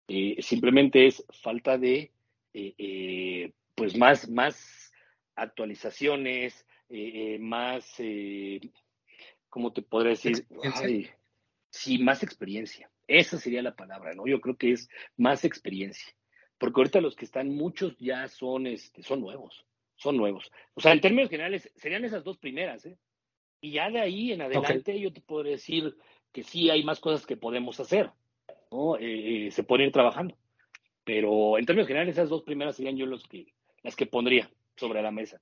Eh, 0.07 0.37
simplemente 0.41 1.07
es 1.07 1.25
falta 1.41 1.77
de 1.77 2.11
pues 3.75 3.95
más, 3.95 4.27
más 4.29 4.91
actualizaciones, 5.35 6.65
más, 7.39 7.97
¿cómo 9.49 9.73
te 9.73 9.83
podría 9.83 10.11
decir? 10.11 10.47
sí, 11.69 11.99
más 11.99 12.23
experiencia. 12.23 12.89
Esa 13.07 13.37
sería 13.37 13.61
la 13.61 13.75
palabra, 13.75 14.13
¿no? 14.13 14.27
Yo 14.27 14.41
creo 14.41 14.57
que 14.57 14.71
es 14.71 14.89
más 15.15 15.45
experiencia. 15.45 16.13
Porque 16.57 16.79
ahorita 16.79 17.01
los 17.01 17.15
que 17.15 17.25
están, 17.25 17.49
muchos 17.49 17.95
ya 17.99 18.27
son, 18.27 18.67
este, 18.67 19.03
son 19.03 19.21
nuevos, 19.21 19.65
son 19.95 20.17
nuevos. 20.17 20.51
O 20.73 20.81
sea, 20.81 20.91
en 20.91 21.01
términos 21.01 21.29
generales, 21.29 21.71
serían 21.75 22.03
esas 22.03 22.23
dos 22.23 22.37
primeras, 22.37 22.85
¿eh? 22.85 22.97
Y 23.61 23.71
ya 23.71 23.89
de 23.89 23.99
ahí 23.99 24.31
en 24.31 24.41
adelante 24.41 24.99
yo 24.99 25.11
te 25.11 25.21
podría 25.21 25.53
decir 25.53 25.95
que 26.37 26.43
sí 26.43 26.69
hay 26.69 26.83
más 26.83 26.99
cosas 26.99 27.25
que 27.25 27.35
podemos 27.35 27.79
hacer, 27.79 28.11
¿no? 28.71 28.95
Eh, 28.97 29.47
eh, 29.47 29.51
se 29.51 29.63
puede 29.63 29.85
ir 29.85 29.91
trabajando. 29.91 30.37
Pero 31.03 31.57
en 31.57 31.65
términos 31.65 31.87
generales, 31.87 32.13
esas 32.13 32.29
dos 32.29 32.43
primeras 32.43 32.75
serían 32.75 32.95
yo 32.95 33.07
los 33.07 33.23
que, 33.23 33.47
las 33.81 33.95
que 33.95 34.05
pondría 34.05 34.47
sobre 34.75 35.01
la 35.01 35.09
mesa. 35.09 35.41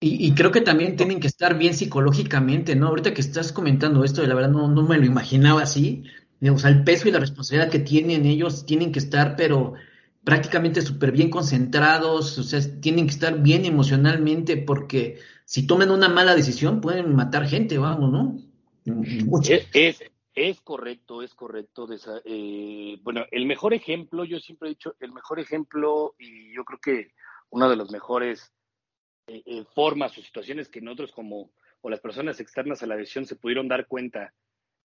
Y, 0.00 0.34
creo 0.34 0.50
que 0.50 0.60
también 0.60 0.96
tienen 0.96 1.18
que 1.18 1.28
estar 1.28 1.56
bien 1.56 1.72
psicológicamente, 1.72 2.76
¿no? 2.76 2.88
Ahorita 2.88 3.14
que 3.14 3.22
estás 3.22 3.52
comentando 3.52 4.04
esto, 4.04 4.22
la 4.26 4.34
verdad 4.34 4.50
no, 4.50 4.68
no 4.68 4.82
me 4.82 4.98
lo 4.98 5.06
imaginaba 5.06 5.62
así. 5.62 6.04
O 6.42 6.58
sea, 6.58 6.68
el 6.68 6.84
peso 6.84 7.08
y 7.08 7.12
la 7.12 7.20
responsabilidad 7.20 7.70
que 7.70 7.78
tienen 7.78 8.26
ellos 8.26 8.66
tienen 8.66 8.92
que 8.92 8.98
estar, 8.98 9.36
pero 9.36 9.72
prácticamente 10.24 10.82
súper 10.82 11.12
bien 11.12 11.30
concentrados, 11.30 12.36
o 12.36 12.42
sea, 12.42 12.60
tienen 12.82 13.06
que 13.06 13.12
estar 13.12 13.40
bien 13.40 13.64
emocionalmente 13.64 14.58
porque 14.58 15.20
si 15.46 15.66
toman 15.66 15.90
una 15.90 16.10
mala 16.10 16.34
decisión 16.34 16.82
pueden 16.82 17.14
matar 17.16 17.46
gente, 17.46 17.78
vamos, 17.78 18.12
¿no? 18.12 18.36
Es, 19.42 19.66
es, 19.72 20.02
correcto, 20.60 21.22
es 21.22 21.34
correcto. 21.34 21.86
Eh, 22.24 22.98
bueno, 23.02 23.24
el 23.30 23.46
mejor 23.46 23.74
ejemplo, 23.74 24.24
yo 24.24 24.38
siempre 24.40 24.68
he 24.68 24.74
dicho, 24.74 24.96
el 25.00 25.12
mejor 25.12 25.38
ejemplo 25.38 26.14
y 26.18 26.52
yo 26.54 26.64
creo 26.64 26.80
que 26.80 27.12
una 27.50 27.68
de 27.68 27.76
las 27.76 27.90
mejores 27.90 28.52
eh, 29.26 29.42
eh, 29.46 29.64
formas 29.74 30.16
o 30.18 30.22
situaciones 30.22 30.68
que 30.68 30.80
nosotros 30.80 31.12
como 31.12 31.52
o 31.80 31.90
las 31.90 32.00
personas 32.00 32.40
externas 32.40 32.82
a 32.82 32.86
la 32.86 32.96
decisión 32.96 33.26
se 33.26 33.36
pudieron 33.36 33.68
dar 33.68 33.86
cuenta 33.86 34.34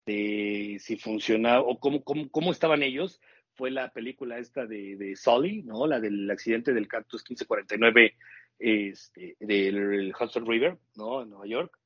de 0.06 0.78
si 0.80 0.98
funcionaba 0.98 1.62
o 1.62 1.80
cómo, 1.80 2.04
cómo, 2.04 2.30
cómo 2.30 2.52
estaban 2.52 2.84
ellos, 2.84 3.22
fue 3.56 3.72
la 3.72 3.92
película 3.92 4.38
esta 4.38 4.66
de, 4.66 4.96
de 4.98 5.16
Sully, 5.16 5.64
¿no? 5.64 5.88
La 5.88 6.00
del 6.00 6.30
accidente 6.30 6.74
del 6.74 6.88
Cactus 6.88 7.22
1549 7.24 8.16
este, 8.60 9.36
del 9.40 10.14
Hudson 10.20 10.46
River, 10.46 10.78
¿no? 10.96 11.22
En 11.22 11.30
Nueva 11.30 11.46
York, 11.46 11.78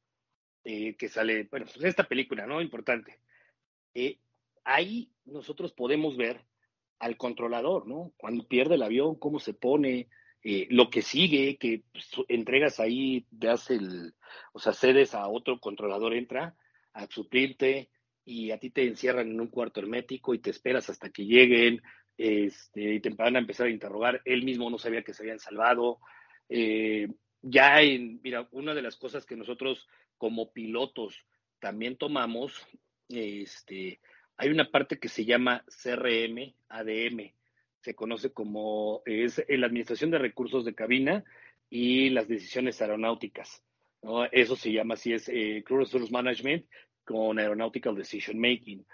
eh, 0.63 0.95
que 0.95 1.09
sale, 1.09 1.47
bueno, 1.49 1.65
pues 1.65 1.83
esta 1.85 2.03
película, 2.03 2.45
¿no? 2.45 2.61
Importante. 2.61 3.19
Eh, 3.93 4.19
ahí 4.63 5.11
nosotros 5.25 5.71
podemos 5.73 6.17
ver 6.17 6.45
al 6.99 7.17
controlador, 7.17 7.87
¿no? 7.87 8.13
Cuando 8.17 8.47
pierde 8.47 8.75
el 8.75 8.83
avión, 8.83 9.15
cómo 9.15 9.39
se 9.39 9.53
pone, 9.53 10.07
eh, 10.43 10.67
lo 10.69 10.89
que 10.89 11.01
sigue, 11.01 11.57
que 11.57 11.83
entregas 12.27 12.79
ahí, 12.79 13.25
das 13.31 13.69
el, 13.71 14.13
o 14.53 14.59
sea, 14.59 14.73
cedes 14.73 15.13
a 15.13 15.27
otro 15.27 15.59
controlador, 15.59 16.13
entra 16.13 16.55
a 16.93 17.07
suplirte, 17.07 17.89
y 18.25 18.51
a 18.51 18.57
ti 18.57 18.69
te 18.69 18.85
encierran 18.87 19.29
en 19.29 19.39
un 19.39 19.47
cuarto 19.47 19.79
hermético 19.79 20.33
y 20.33 20.39
te 20.39 20.49
esperas 20.49 20.89
hasta 20.89 21.09
que 21.09 21.25
lleguen 21.25 21.81
este, 22.17 22.95
y 22.95 22.99
te 22.99 23.09
van 23.09 23.35
a 23.35 23.39
empezar 23.39 23.67
a 23.67 23.71
interrogar. 23.71 24.21
Él 24.25 24.43
mismo 24.43 24.69
no 24.69 24.77
sabía 24.77 25.03
que 25.03 25.13
se 25.13 25.23
habían 25.23 25.39
salvado. 25.39 25.99
Eh, 26.49 27.07
ya 27.41 27.81
en, 27.81 28.21
mira, 28.23 28.47
una 28.51 28.73
de 28.73 28.81
las 28.81 28.95
cosas 28.95 29.25
que 29.25 29.35
nosotros 29.35 29.87
como 30.17 30.53
pilotos 30.53 31.25
también 31.59 31.97
tomamos, 31.97 32.53
este, 33.13 33.99
hay 34.37 34.49
una 34.49 34.69
parte 34.69 34.99
que 34.99 35.09
se 35.09 35.25
llama 35.25 35.63
CRM, 35.67 36.53
ADM, 36.69 37.33
se 37.81 37.95
conoce 37.95 38.31
como 38.31 39.01
es 39.05 39.43
la 39.47 39.67
Administración 39.67 40.11
de 40.11 40.17
Recursos 40.17 40.63
de 40.65 40.73
Cabina 40.73 41.23
y 41.69 42.09
las 42.09 42.27
decisiones 42.27 42.81
aeronáuticas. 42.81 43.63
¿no? 44.01 44.25
Eso 44.25 44.55
se 44.55 44.71
llama 44.71 44.93
así, 44.93 45.13
es 45.13 45.29
eh, 45.29 45.63
Crew 45.65 45.79
Resource 45.79 46.11
Management 46.11 46.65
con 47.03 47.39
Aeronautical 47.39 47.95
Decision 47.95 48.39
Making. 48.39 48.85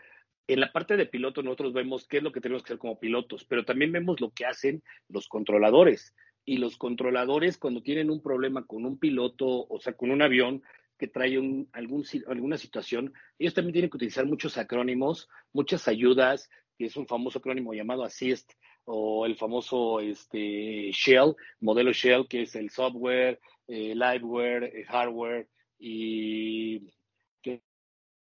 En 0.47 0.59
la 0.59 0.71
parte 0.71 0.97
de 0.97 1.05
piloto 1.05 1.43
nosotros 1.43 1.73
vemos 1.73 2.07
qué 2.07 2.17
es 2.17 2.23
lo 2.23 2.31
que 2.31 2.41
tenemos 2.41 2.63
que 2.63 2.73
hacer 2.73 2.79
como 2.79 2.99
pilotos, 2.99 3.45
pero 3.45 3.65
también 3.65 3.91
vemos 3.91 4.19
lo 4.19 4.31
que 4.31 4.45
hacen 4.45 4.81
los 5.07 5.27
controladores. 5.27 6.15
Y 6.43 6.57
los 6.57 6.77
controladores 6.77 7.59
cuando 7.59 7.83
tienen 7.83 8.09
un 8.09 8.23
problema 8.23 8.65
con 8.65 8.85
un 8.85 8.97
piloto, 8.97 9.67
o 9.69 9.79
sea, 9.79 9.93
con 9.93 10.09
un 10.09 10.23
avión 10.23 10.63
que 10.99 11.07
trae 11.07 11.39
un, 11.39 11.69
algún, 11.71 12.05
alguna 12.27 12.57
situación, 12.57 13.13
ellos 13.39 13.53
también 13.53 13.73
tienen 13.73 13.89
que 13.89 13.97
utilizar 13.97 14.25
muchos 14.25 14.57
acrónimos, 14.57 15.29
muchas 15.53 15.87
ayudas, 15.87 16.49
que 16.77 16.85
es 16.85 16.97
un 16.97 17.07
famoso 17.07 17.39
acrónimo 17.39 17.73
llamado 17.73 18.03
ASSIST, 18.03 18.51
o 18.83 19.25
el 19.25 19.35
famoso 19.35 19.99
este, 20.01 20.91
Shell, 20.91 21.35
modelo 21.61 21.91
Shell, 21.93 22.27
que 22.27 22.43
es 22.43 22.55
el 22.55 22.69
software, 22.69 23.39
eh, 23.67 23.95
liveware, 23.95 24.65
eh, 24.65 24.85
hardware 24.85 25.47
y 25.79 26.91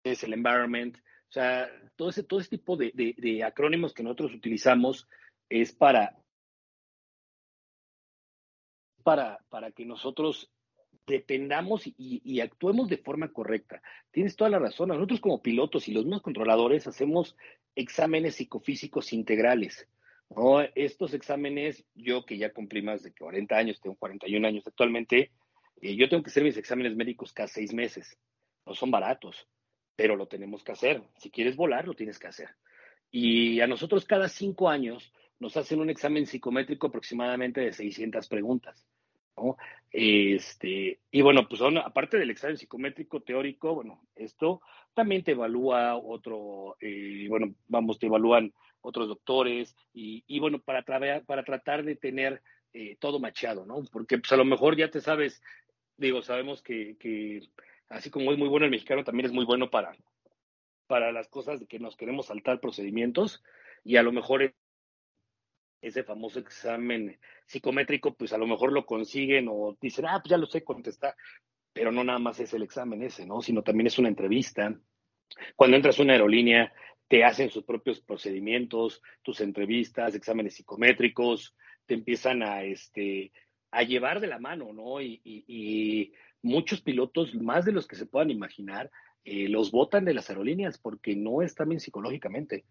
es 0.04 0.22
el 0.22 0.32
environment, 0.32 0.96
o 0.96 1.32
sea, 1.32 1.68
todo 1.96 2.08
ese, 2.08 2.22
todo 2.22 2.40
ese 2.40 2.50
tipo 2.50 2.76
de, 2.76 3.44
acrónimos 3.44 3.92
que 3.92 4.02
nosotros 4.02 4.32
utilizamos 4.34 5.06
es 5.50 5.72
para, 5.72 6.16
para, 9.02 9.44
para 9.50 9.72
que 9.72 9.84
nosotros 9.84 10.50
dependamos 11.08 11.82
y, 11.86 12.40
actuemos 12.40 12.88
de 12.88 12.98
forma 12.98 13.32
correcta. 13.32 13.82
Tienes 14.10 14.36
toda 14.36 14.50
la 14.50 14.58
razón. 14.58 14.90
Nosotros 14.90 15.20
como 15.20 15.42
pilotos 15.42 15.88
y 15.88 15.92
los 15.92 16.04
mismos 16.04 16.22
controladores 16.22 16.86
hacemos 16.86 17.36
exámenes 17.74 18.36
psicofísicos 18.36 19.12
integrales. 19.12 19.88
¿no? 20.30 20.60
Estos 20.74 21.14
exámenes, 21.14 21.84
yo 21.94 22.24
que 22.24 22.38
ya 22.38 22.52
cumplí 22.52 22.82
más 22.82 23.02
de 23.02 23.12
40 23.12 23.56
años, 23.56 23.80
tengo 23.80 23.96
41 23.96 24.46
años 24.46 24.66
actualmente, 24.66 25.32
eh, 25.80 25.96
yo 25.96 26.08
tengo 26.08 26.22
que 26.22 26.30
hacer 26.30 26.44
mis 26.44 26.56
exámenes 26.56 26.94
médicos 26.94 27.32
cada 27.32 27.48
seis 27.48 27.72
meses. 27.72 28.16
No 28.64 28.74
son 28.74 28.90
baratos 28.90 29.48
pero 29.98 30.14
lo 30.14 30.28
tenemos 30.28 30.62
que 30.62 30.70
hacer. 30.70 31.02
Si 31.16 31.28
quieres 31.28 31.56
volar, 31.56 31.88
lo 31.88 31.94
tienes 31.94 32.20
que 32.20 32.28
hacer. 32.28 32.50
Y 33.10 33.58
a 33.60 33.66
nosotros 33.66 34.04
cada 34.04 34.28
cinco 34.28 34.68
años 34.68 35.12
nos 35.40 35.56
hacen 35.56 35.80
un 35.80 35.90
examen 35.90 36.24
psicométrico 36.24 36.86
aproximadamente 36.86 37.60
de 37.62 37.72
600 37.72 38.28
preguntas. 38.28 38.86
¿No? 39.38 39.56
Este, 39.90 41.00
y 41.10 41.22
bueno, 41.22 41.48
pues 41.48 41.62
aparte 41.84 42.18
del 42.18 42.30
examen 42.30 42.56
psicométrico 42.56 43.20
teórico, 43.20 43.74
bueno, 43.74 44.02
esto 44.14 44.60
también 44.94 45.22
te 45.22 45.32
evalúa 45.32 45.96
otro, 45.96 46.76
eh, 46.80 47.26
bueno, 47.28 47.54
vamos, 47.68 47.98
te 47.98 48.06
evalúan 48.06 48.52
otros 48.80 49.08
doctores 49.08 49.74
y, 49.92 50.24
y 50.26 50.38
bueno, 50.40 50.58
para, 50.60 50.82
para 50.82 51.44
tratar 51.44 51.84
de 51.84 51.96
tener 51.96 52.42
eh, 52.72 52.96
todo 53.00 53.18
machado, 53.18 53.64
¿no? 53.64 53.82
Porque 53.90 54.18
pues 54.18 54.30
a 54.32 54.36
lo 54.36 54.44
mejor 54.44 54.76
ya 54.76 54.90
te 54.90 55.00
sabes, 55.00 55.42
digo, 55.96 56.22
sabemos 56.22 56.62
que, 56.62 56.96
que 56.98 57.40
así 57.88 58.10
como 58.10 58.30
es 58.32 58.38
muy 58.38 58.48
bueno 58.48 58.66
el 58.66 58.70
mexicano, 58.70 59.04
también 59.04 59.26
es 59.26 59.32
muy 59.32 59.44
bueno 59.44 59.70
para, 59.70 59.96
para 60.86 61.12
las 61.12 61.28
cosas 61.28 61.60
de 61.60 61.66
que 61.66 61.78
nos 61.78 61.96
queremos 61.96 62.26
saltar 62.26 62.60
procedimientos 62.60 63.42
y 63.84 63.96
a 63.96 64.02
lo 64.02 64.12
mejor 64.12 64.54
ese 65.80 66.02
famoso 66.02 66.38
examen 66.38 67.18
psicométrico, 67.46 68.14
pues 68.14 68.32
a 68.32 68.38
lo 68.38 68.46
mejor 68.46 68.72
lo 68.72 68.84
consiguen 68.84 69.48
o 69.48 69.76
dicen, 69.80 70.06
ah, 70.06 70.20
pues 70.22 70.30
ya 70.30 70.36
lo 70.36 70.46
sé 70.46 70.64
contestar, 70.64 71.14
pero 71.72 71.92
no 71.92 72.04
nada 72.04 72.18
más 72.18 72.40
es 72.40 72.52
el 72.54 72.62
examen 72.62 73.02
ese, 73.02 73.26
¿no? 73.26 73.40
Sino 73.40 73.62
también 73.62 73.86
es 73.86 73.98
una 73.98 74.08
entrevista. 74.08 74.74
Cuando 75.56 75.76
entras 75.76 75.98
a 75.98 76.02
una 76.02 76.14
aerolínea, 76.14 76.72
te 77.06 77.24
hacen 77.24 77.50
sus 77.50 77.64
propios 77.64 78.00
procedimientos, 78.00 79.02
tus 79.22 79.40
entrevistas, 79.40 80.14
exámenes 80.14 80.54
psicométricos, 80.54 81.54
te 81.86 81.94
empiezan 81.94 82.42
a, 82.42 82.64
este, 82.64 83.32
a 83.70 83.82
llevar 83.82 84.20
de 84.20 84.26
la 84.26 84.38
mano, 84.38 84.72
¿no? 84.72 85.00
Y, 85.00 85.20
y 85.24 86.12
muchos 86.42 86.82
pilotos, 86.82 87.34
más 87.34 87.64
de 87.64 87.72
los 87.72 87.86
que 87.86 87.96
se 87.96 88.06
puedan 88.06 88.30
imaginar, 88.30 88.90
eh, 89.24 89.48
los 89.48 89.70
votan 89.70 90.04
de 90.04 90.14
las 90.14 90.30
aerolíneas 90.30 90.78
porque 90.78 91.14
no 91.14 91.42
están 91.42 91.68
bien 91.68 91.80
psicológicamente. 91.80 92.64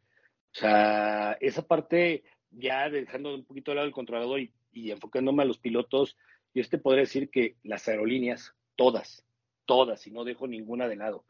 O 0.55 0.59
sea, 0.59 1.37
esa 1.39 1.67
parte, 1.67 2.23
ya 2.51 2.89
dejando 2.89 3.33
un 3.33 3.45
poquito 3.45 3.71
de 3.71 3.75
lado 3.75 3.87
el 3.87 3.93
controlador 3.93 4.39
y, 4.39 4.91
enfocándome 4.91 5.43
a 5.43 5.45
los 5.45 5.57
pilotos, 5.57 6.17
yo 6.53 6.67
te 6.67 6.77
podría 6.77 7.01
decir 7.01 7.29
que 7.29 7.57
las 7.63 7.87
aerolíneas, 7.87 8.53
todas, 8.75 9.25
todas, 9.65 10.05
y 10.07 10.11
no 10.11 10.23
dejo 10.23 10.47
ninguna 10.47 10.87
de 10.87 10.95
lado, 10.95 11.25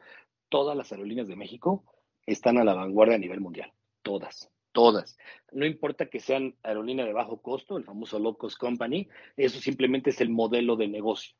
todas 0.50 0.76
las 0.76 0.92
aerolíneas 0.92 1.28
de 1.28 1.36
México 1.36 1.84
están 2.26 2.58
a 2.58 2.64
la 2.64 2.74
vanguardia 2.74 3.16
a 3.16 3.20
nivel 3.20 3.42
mundial. 3.42 3.72
Todas, 4.02 4.52
todas. 4.72 5.18
No 5.52 5.66
importa 5.66 6.10
que 6.10 6.20
sean 6.20 6.56
aerolíneas 6.64 7.08
de 7.08 7.14
bajo 7.14 7.42
costo, 7.42 7.78
el 7.78 7.84
famoso 7.84 8.20
low 8.20 8.38
cost 8.38 8.58
company, 8.58 9.08
eso 9.36 9.60
simplemente 9.60 10.12
es 10.12 10.22
el 10.22 10.30
modelo 10.30 10.76
de 10.76 10.88
negocio 10.88 11.36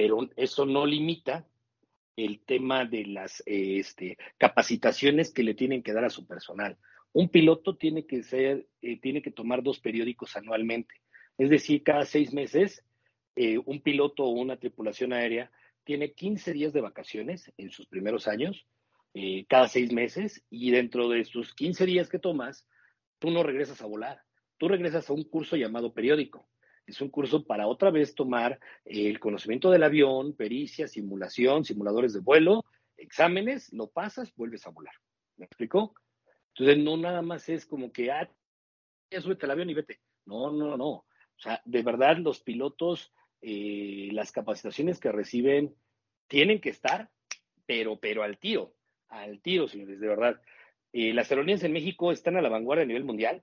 pero 0.00 0.30
eso 0.36 0.64
no 0.64 0.86
limita 0.86 1.46
el 2.16 2.40
tema 2.40 2.84
de 2.84 3.04
las 3.04 3.42
este, 3.44 4.16
capacitaciones 4.38 5.32
que 5.32 5.42
le 5.42 5.54
tienen 5.54 5.82
que 5.82 5.92
dar 5.92 6.04
a 6.04 6.10
su 6.10 6.26
personal. 6.26 6.78
Un 7.12 7.28
piloto 7.28 7.76
tiene 7.76 8.06
que 8.06 8.22
ser, 8.22 8.66
eh, 8.82 9.00
tiene 9.00 9.22
que 9.22 9.30
tomar 9.30 9.62
dos 9.62 9.80
periódicos 9.80 10.36
anualmente. 10.36 10.94
Es 11.38 11.50
decir, 11.50 11.82
cada 11.82 12.04
seis 12.04 12.32
meses, 12.32 12.84
eh, 13.34 13.58
un 13.58 13.80
piloto 13.80 14.24
o 14.24 14.30
una 14.30 14.58
tripulación 14.58 15.12
aérea 15.12 15.50
tiene 15.84 16.12
15 16.12 16.52
días 16.52 16.72
de 16.72 16.82
vacaciones 16.82 17.52
en 17.56 17.70
sus 17.70 17.86
primeros 17.86 18.28
años, 18.28 18.66
eh, 19.14 19.44
cada 19.48 19.66
seis 19.66 19.92
meses, 19.92 20.44
y 20.50 20.70
dentro 20.70 21.08
de 21.08 21.24
sus 21.24 21.54
15 21.54 21.86
días 21.86 22.08
que 22.08 22.18
tomas, 22.18 22.66
tú 23.18 23.30
no 23.30 23.42
regresas 23.42 23.82
a 23.82 23.86
volar. 23.86 24.22
tú 24.58 24.68
regresas 24.68 25.08
a 25.08 25.14
un 25.14 25.24
curso 25.24 25.56
llamado 25.56 25.94
periódico. 25.94 26.46
Es 26.86 27.00
un 27.00 27.08
curso 27.08 27.46
para 27.46 27.66
otra 27.66 27.90
vez 27.90 28.14
tomar 28.14 28.60
el 28.84 29.18
conocimiento 29.18 29.70
del 29.70 29.84
avión, 29.84 30.34
pericia, 30.34 30.86
simulación, 30.86 31.64
simuladores 31.64 32.12
de 32.12 32.20
vuelo, 32.20 32.66
exámenes, 32.98 33.72
lo 33.72 33.88
pasas, 33.88 34.34
vuelves 34.36 34.66
a 34.66 34.70
volar. 34.70 34.92
¿Me 35.38 35.46
explicó? 35.46 35.94
Entonces, 36.54 36.78
no 36.82 36.96
nada 36.96 37.22
más 37.22 37.48
es 37.48 37.66
como 37.66 37.92
que, 37.92 38.10
ah, 38.10 38.30
ya 39.10 39.20
súbete 39.20 39.46
al 39.46 39.52
avión 39.52 39.70
y 39.70 39.74
vete. 39.74 40.00
No, 40.26 40.50
no, 40.50 40.76
no. 40.76 40.88
O 40.90 41.38
sea, 41.38 41.62
de 41.64 41.82
verdad, 41.82 42.18
los 42.18 42.40
pilotos, 42.40 43.12
eh, 43.40 44.08
las 44.12 44.32
capacitaciones 44.32 45.00
que 45.00 45.10
reciben 45.10 45.74
tienen 46.28 46.60
que 46.60 46.70
estar, 46.70 47.10
pero, 47.66 47.98
pero 47.98 48.22
al 48.22 48.38
tiro, 48.38 48.74
al 49.08 49.40
tiro, 49.40 49.68
señores, 49.68 50.00
de 50.00 50.06
verdad. 50.06 50.40
Eh, 50.92 51.14
las 51.14 51.30
aerolíneas 51.30 51.62
en 51.64 51.72
México 51.72 52.12
están 52.12 52.36
a 52.36 52.42
la 52.42 52.48
vanguardia 52.48 52.84
a 52.84 52.86
nivel 52.86 53.04
mundial. 53.04 53.42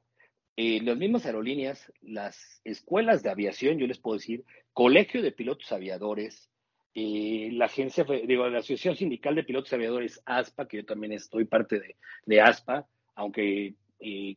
Eh, 0.55 0.81
las 0.81 0.97
mismas 0.97 1.25
aerolíneas, 1.25 1.91
las 2.01 2.61
escuelas 2.63 3.23
de 3.23 3.29
aviación, 3.29 3.77
yo 3.77 3.87
les 3.87 3.99
puedo 3.99 4.17
decir, 4.17 4.43
Colegio 4.73 5.21
de 5.21 5.31
Pilotos 5.31 5.71
Aviadores, 5.71 6.49
eh, 6.95 7.49
la 7.53 7.65
agencia, 7.65 8.05
digo, 8.25 8.49
la 8.49 8.59
Asociación 8.59 8.95
Sindical 8.95 9.35
de 9.35 9.43
Pilotos 9.43 9.71
Aviadores, 9.73 10.21
ASPA, 10.25 10.67
que 10.67 10.77
yo 10.77 10.85
también 10.85 11.13
estoy 11.13 11.45
parte 11.45 11.79
de, 11.79 11.95
de 12.25 12.41
ASPA, 12.41 12.87
aunque 13.17 13.75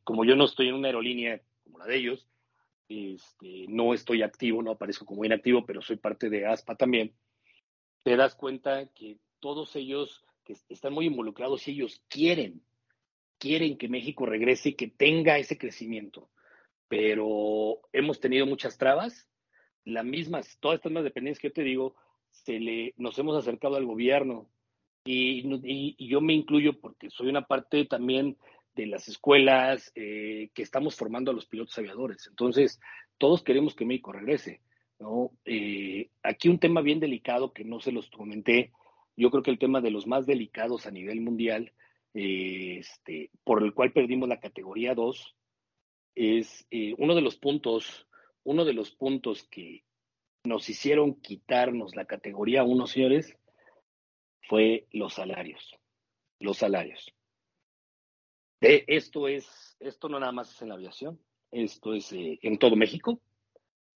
como 0.04 0.24
yo 0.24 0.34
no 0.36 0.46
estoy 0.46 0.68
en 0.68 0.74
una 0.74 0.88
aerolínea 0.88 1.40
como 1.62 1.78
la 1.78 1.86
de 1.86 1.96
ellos, 1.96 2.26
este, 2.88 3.66
no 3.68 3.94
estoy 3.94 4.22
activo, 4.22 4.62
no 4.62 4.72
aparezco 4.72 5.06
como 5.06 5.24
inactivo, 5.24 5.64
pero 5.64 5.80
soy 5.80 5.96
parte 5.96 6.28
de 6.28 6.46
ASPA 6.46 6.74
también, 6.74 7.14
te 8.02 8.16
das 8.16 8.34
cuenta 8.34 8.86
que 8.94 9.18
todos 9.38 9.76
ellos 9.76 10.24
que 10.44 10.56
están 10.68 10.92
muy 10.92 11.06
involucrados 11.06 11.68
y 11.68 11.72
ellos 11.72 12.02
quieren 12.08 12.62
quieren 13.40 13.78
que 13.78 13.88
México 13.88 14.26
regrese 14.26 14.68
y 14.68 14.74
que 14.74 14.88
tenga 14.88 15.38
ese 15.38 15.58
crecimiento. 15.58 16.28
Pero 16.86 17.80
hemos 17.92 18.20
tenido 18.20 18.46
muchas 18.46 18.76
trabas, 18.76 19.28
las 19.84 20.04
mismas, 20.04 20.58
todas 20.60 20.76
estas 20.76 20.92
más 20.92 21.02
dependencias 21.02 21.40
que 21.40 21.48
yo 21.48 21.54
te 21.54 21.62
digo, 21.62 21.96
se 22.30 22.60
le, 22.60 22.94
nos 22.98 23.18
hemos 23.18 23.36
acercado 23.36 23.76
al 23.76 23.86
gobierno 23.86 24.48
y, 25.04 26.06
yo 26.06 26.20
me 26.20 26.34
incluyo 26.34 26.78
porque 26.78 27.10
soy 27.10 27.28
una 27.28 27.46
parte 27.46 27.86
también 27.86 28.36
de 28.74 28.86
las 28.86 29.08
escuelas 29.08 29.92
eh, 29.94 30.50
que 30.54 30.62
estamos 30.62 30.96
formando 30.96 31.30
a 31.30 31.34
los 31.34 31.46
pilotos 31.46 31.76
aviadores. 31.78 32.26
Entonces, 32.28 32.80
todos 33.18 33.42
queremos 33.42 33.74
que 33.74 33.84
México 33.84 34.12
regrese. 34.12 34.62
¿no? 34.98 35.32
Eh, 35.44 36.10
aquí 36.22 36.48
un 36.48 36.58
tema 36.58 36.80
bien 36.80 37.00
delicado 37.00 37.52
que 37.52 37.64
no 37.64 37.80
se 37.80 37.92
los 37.92 38.10
comenté, 38.10 38.72
yo 39.16 39.30
creo 39.30 39.42
que 39.42 39.50
el 39.50 39.58
tema 39.58 39.80
de 39.80 39.90
los 39.90 40.06
más 40.06 40.26
delicados 40.26 40.86
a 40.86 40.90
nivel 40.90 41.20
mundial 41.20 41.72
este, 42.14 43.30
por 43.44 43.62
el 43.62 43.74
cual 43.74 43.92
perdimos 43.92 44.28
la 44.28 44.40
categoría 44.40 44.94
2, 44.94 45.36
es 46.14 46.66
eh, 46.70 46.94
uno 46.98 47.14
de 47.14 47.20
los 47.20 47.36
puntos, 47.36 48.06
uno 48.42 48.64
de 48.64 48.72
los 48.72 48.90
puntos 48.90 49.44
que 49.44 49.84
nos 50.44 50.68
hicieron 50.68 51.14
quitarnos 51.20 51.94
la 51.94 52.06
categoría 52.06 52.64
1, 52.64 52.86
señores, 52.86 53.36
fue 54.48 54.86
los 54.90 55.14
salarios. 55.14 55.76
Los 56.38 56.58
salarios. 56.58 57.14
Esto 58.60 59.28
es, 59.28 59.76
esto 59.80 60.08
no 60.08 60.20
nada 60.20 60.32
más 60.32 60.52
es 60.52 60.62
en 60.62 60.68
la 60.68 60.74
aviación, 60.74 61.20
esto 61.50 61.94
es 61.94 62.12
eh, 62.12 62.38
en 62.42 62.58
todo 62.58 62.76
México. 62.76 63.20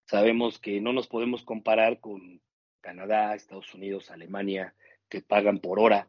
Sabemos 0.07 0.59
que 0.59 0.81
no 0.81 0.93
nos 0.93 1.07
podemos 1.07 1.43
comparar 1.43 2.01
con 2.01 2.41
Canadá, 2.81 3.35
Estados 3.35 3.73
Unidos, 3.75 4.11
Alemania, 4.11 4.75
que 5.09 5.23
pagan 5.23 5.59
por 5.59 5.81
hora 5.81 6.09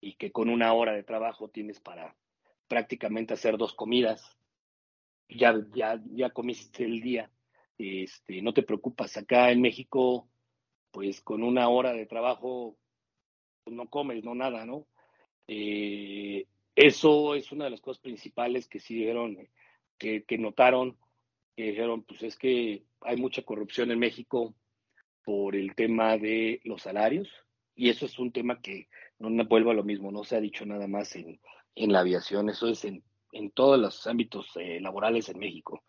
y 0.00 0.14
que 0.14 0.32
con 0.32 0.48
una 0.48 0.72
hora 0.72 0.92
de 0.92 1.02
trabajo 1.04 1.48
tienes 1.48 1.80
para 1.80 2.16
prácticamente 2.66 3.34
hacer 3.34 3.56
dos 3.56 3.74
comidas. 3.74 4.36
Ya, 5.28 5.54
ya, 5.74 6.00
ya 6.12 6.30
comiste 6.30 6.84
el 6.84 7.00
día. 7.00 7.30
Este, 7.76 8.42
no 8.42 8.52
te 8.52 8.62
preocupas. 8.62 9.16
Acá 9.16 9.50
en 9.50 9.60
México, 9.60 10.28
pues 10.90 11.20
con 11.20 11.42
una 11.42 11.68
hora 11.68 11.92
de 11.92 12.06
trabajo 12.06 12.76
pues, 13.64 13.76
no 13.76 13.88
comes, 13.88 14.24
no 14.24 14.34
nada, 14.34 14.64
¿no? 14.64 14.86
Eh, 15.46 16.46
eso 16.78 17.34
es 17.34 17.50
una 17.50 17.64
de 17.64 17.72
las 17.72 17.80
cosas 17.80 18.00
principales 18.00 18.68
que 18.68 18.78
sí 18.78 18.94
dijeron, 18.94 19.36
que, 19.98 20.22
que 20.22 20.38
notaron, 20.38 20.96
que 21.56 21.64
dijeron, 21.64 22.04
pues 22.04 22.22
es 22.22 22.36
que 22.36 22.84
hay 23.00 23.16
mucha 23.16 23.42
corrupción 23.42 23.90
en 23.90 23.98
México 23.98 24.54
por 25.24 25.56
el 25.56 25.74
tema 25.74 26.16
de 26.18 26.60
los 26.62 26.82
salarios, 26.82 27.28
y 27.74 27.88
eso 27.90 28.06
es 28.06 28.16
un 28.20 28.30
tema 28.30 28.60
que 28.62 28.88
no 29.18 29.28
me 29.28 29.42
vuelvo 29.42 29.72
a 29.72 29.74
lo 29.74 29.82
mismo, 29.82 30.12
no 30.12 30.22
se 30.22 30.36
ha 30.36 30.40
dicho 30.40 30.64
nada 30.66 30.86
más 30.86 31.16
en, 31.16 31.40
la 31.74 32.00
aviación, 32.00 32.48
eso 32.48 32.68
es 32.68 32.84
en, 32.84 33.02
todos 33.54 33.76
los 33.78 34.06
ámbitos 34.06 34.46
eh, 34.54 34.80
laborales 34.80 35.28
en 35.28 35.38
México. 35.40 35.82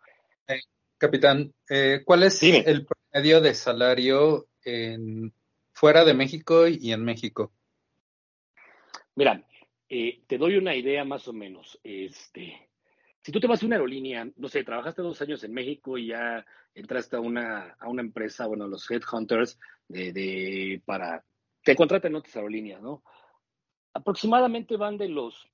Eh, 0.48 0.58
capitán, 0.98 1.54
eh, 1.68 2.02
¿cuál 2.04 2.24
es 2.24 2.42
el 2.42 2.84
promedio 2.84 3.40
de 3.40 3.54
salario 3.54 4.48
en, 4.64 5.32
fuera 5.72 6.04
de 6.04 6.14
México 6.14 6.66
y 6.66 6.92
en 6.92 7.04
México? 7.04 7.52
Mira, 9.14 9.46
te 9.90 10.38
doy 10.38 10.56
una 10.56 10.74
idea 10.74 11.04
más 11.04 11.26
o 11.26 11.32
menos. 11.32 11.78
Este, 11.82 12.68
si 13.22 13.32
tú 13.32 13.40
te 13.40 13.46
vas 13.46 13.62
a 13.62 13.66
una 13.66 13.76
aerolínea, 13.76 14.28
no 14.36 14.48
sé, 14.48 14.64
trabajaste 14.64 15.02
dos 15.02 15.20
años 15.20 15.42
en 15.44 15.52
México 15.52 15.98
y 15.98 16.08
ya 16.08 16.46
entraste 16.74 17.16
a 17.16 17.20
una, 17.20 17.76
a 17.78 17.88
una 17.88 18.02
empresa, 18.02 18.46
bueno, 18.46 18.68
los 18.68 18.88
headhunters, 18.90 19.58
de, 19.88 20.12
de, 20.12 20.82
para 20.84 21.24
te 21.62 21.76
contratan 21.76 22.14
otras 22.14 22.36
aerolíneas, 22.36 22.80
¿no? 22.80 23.02
Aproximadamente 23.92 24.76
van 24.76 24.96
de 24.96 25.08
los, 25.08 25.48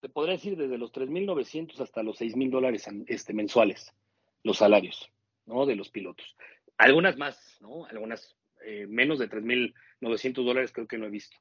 te 0.00 0.08
podría 0.08 0.34
decir, 0.34 0.56
desde 0.56 0.78
los 0.78 0.92
3.900 0.92 1.80
hasta 1.80 2.02
los 2.02 2.20
6.000 2.20 2.50
dólares 2.50 2.86
este, 3.06 3.32
mensuales, 3.32 3.94
los 4.42 4.58
salarios, 4.58 5.10
¿no? 5.46 5.64
De 5.66 5.76
los 5.76 5.90
pilotos. 5.90 6.36
Algunas 6.76 7.16
más, 7.16 7.58
¿no? 7.60 7.86
Algunas 7.86 8.36
eh, 8.64 8.86
menos 8.88 9.18
de 9.18 9.30
3.900 9.30 10.44
dólares 10.44 10.72
creo 10.72 10.86
que 10.86 10.98
no 10.98 11.06
he 11.06 11.10
visto. 11.10 11.36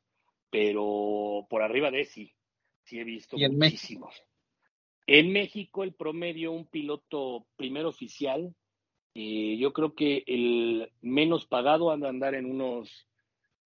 Pero 0.49 1.47
por 1.49 1.61
arriba 1.61 1.91
de 1.91 2.05
sí, 2.05 2.33
sí 2.85 2.99
he 2.99 3.03
visto 3.03 3.37
¿Y 3.37 3.47
muchísimos. 3.49 4.15
En 5.07 5.31
México 5.31 5.83
el 5.83 5.93
promedio, 5.93 6.51
un 6.51 6.65
piloto 6.65 7.45
primer 7.57 7.85
oficial, 7.85 8.55
eh, 9.13 9.57
yo 9.59 9.71
creo 9.73 9.93
que 9.93 10.23
el 10.25 10.91
menos 11.01 11.45
pagado 11.45 11.91
anda 11.91 12.07
a 12.07 12.09
andar 12.09 12.33
en 12.33 12.45
unos 12.45 13.07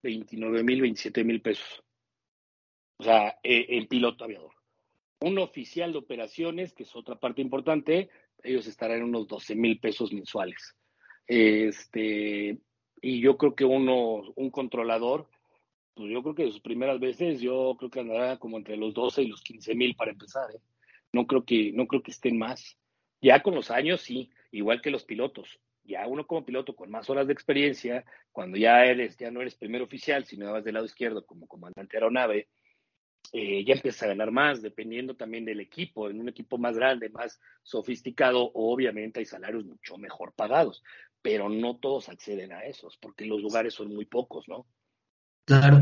29 0.03 0.63
mil, 0.63 0.81
27 0.81 1.23
mil 1.23 1.41
pesos. 1.41 1.83
O 2.97 3.03
sea, 3.03 3.39
el 3.43 3.87
piloto 3.87 4.25
aviador. 4.25 4.51
Un 5.21 5.37
oficial 5.39 5.93
de 5.93 5.99
operaciones, 5.99 6.73
que 6.73 6.83
es 6.83 6.95
otra 6.95 7.17
parte 7.17 7.41
importante, 7.41 8.09
ellos 8.43 8.67
estarán 8.67 8.97
en 8.97 9.03
unos 9.03 9.27
12 9.27 9.55
mil 9.55 9.79
pesos 9.79 10.11
mensuales. 10.11 10.75
Este, 11.25 12.59
y 13.01 13.21
yo 13.21 13.37
creo 13.37 13.55
que 13.55 13.65
uno, 13.65 14.33
un 14.35 14.49
controlador, 14.51 15.29
pues 15.99 16.13
yo 16.13 16.23
creo 16.23 16.33
que 16.33 16.45
de 16.45 16.51
sus 16.51 16.61
primeras 16.61 16.97
veces, 16.97 17.41
yo 17.41 17.75
creo 17.77 17.91
que 17.91 17.99
andará 17.99 18.37
como 18.37 18.55
entre 18.57 18.77
los 18.77 18.93
12 18.93 19.23
y 19.23 19.27
los 19.27 19.41
15 19.41 19.75
mil 19.75 19.95
para 19.97 20.11
empezar. 20.11 20.49
¿eh? 20.55 20.61
No 21.11 21.27
creo 21.27 21.43
que, 21.43 21.73
no 21.73 21.87
creo 21.87 22.01
que 22.01 22.11
estén 22.11 22.37
más. 22.37 22.77
Ya 23.21 23.43
con 23.43 23.53
los 23.53 23.69
años, 23.69 23.99
sí, 23.99 24.31
igual 24.51 24.81
que 24.81 24.91
los 24.91 25.03
pilotos 25.03 25.59
ya 25.83 26.07
uno 26.07 26.25
como 26.25 26.45
piloto 26.45 26.75
con 26.75 26.89
más 26.89 27.09
horas 27.09 27.27
de 27.27 27.33
experiencia, 27.33 28.05
cuando 28.31 28.57
ya 28.57 28.85
eres, 28.85 29.17
ya 29.17 29.31
no 29.31 29.41
eres 29.41 29.55
primer 29.55 29.81
oficial, 29.81 30.23
sino 30.23 30.51
vas 30.53 30.63
del 30.63 30.75
lado 30.75 30.85
izquierdo 30.85 31.25
como 31.25 31.47
comandante 31.47 31.97
aeronave, 31.97 32.47
eh, 33.33 33.65
ya 33.65 33.73
empiezas 33.73 34.03
a 34.03 34.07
ganar 34.07 34.31
más, 34.31 34.61
dependiendo 34.61 35.15
también 35.15 35.45
del 35.45 35.59
equipo. 35.59 36.09
En 36.09 36.21
un 36.21 36.29
equipo 36.29 36.57
más 36.57 36.77
grande, 36.77 37.09
más 37.09 37.41
sofisticado, 37.63 38.51
obviamente 38.53 39.19
hay 39.19 39.25
salarios 39.25 39.65
mucho 39.65 39.97
mejor 39.97 40.33
pagados, 40.33 40.83
pero 41.21 41.49
no 41.49 41.77
todos 41.77 42.07
acceden 42.07 42.53
a 42.53 42.63
esos, 42.63 42.95
porque 42.97 43.25
los 43.25 43.41
lugares 43.41 43.73
son 43.73 43.93
muy 43.93 44.05
pocos, 44.05 44.47
¿no? 44.47 44.67
Claro. 45.49 45.81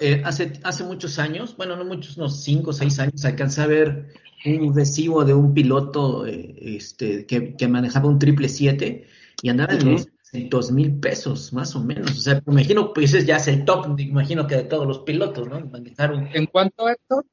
Eh, 0.00 0.22
hace, 0.24 0.52
hace 0.62 0.84
muchos 0.84 1.18
años, 1.18 1.56
bueno, 1.56 1.74
no 1.74 1.84
muchos, 1.84 2.16
unos 2.16 2.44
cinco 2.44 2.70
o 2.70 2.72
seis 2.72 3.00
años, 3.00 3.24
alcancé 3.24 3.62
a 3.62 3.66
ver 3.66 4.14
un 4.44 4.74
recibo 4.74 5.24
de 5.24 5.34
un 5.34 5.52
piloto 5.52 6.24
eh, 6.26 6.54
este, 6.76 7.26
que, 7.26 7.68
manejaba 7.68 8.08
un 8.08 8.20
triple 8.20 8.48
siete 8.48 9.08
y 9.42 9.48
andaba 9.48 9.74
en 9.74 9.92
los 9.92 10.08
dos 10.48 10.70
mil 10.70 11.00
pesos, 11.00 11.52
más 11.52 11.74
o 11.74 11.82
menos. 11.82 12.12
O 12.12 12.20
sea, 12.20 12.34
me 12.46 12.52
imagino, 12.52 12.92
pues 12.92 13.14
ese 13.14 13.26
ya 13.26 13.36
es 13.36 13.48
el 13.48 13.64
top, 13.64 13.88
me 13.88 14.02
imagino 14.02 14.46
que 14.46 14.54
de 14.54 14.64
todos 14.64 14.86
los 14.86 15.00
pilotos, 15.00 15.48
¿no? 15.48 15.58
Manejaron. 15.58 16.28
¿En 16.32 16.46
cuánto, 16.46 16.88
esto? 16.88 17.24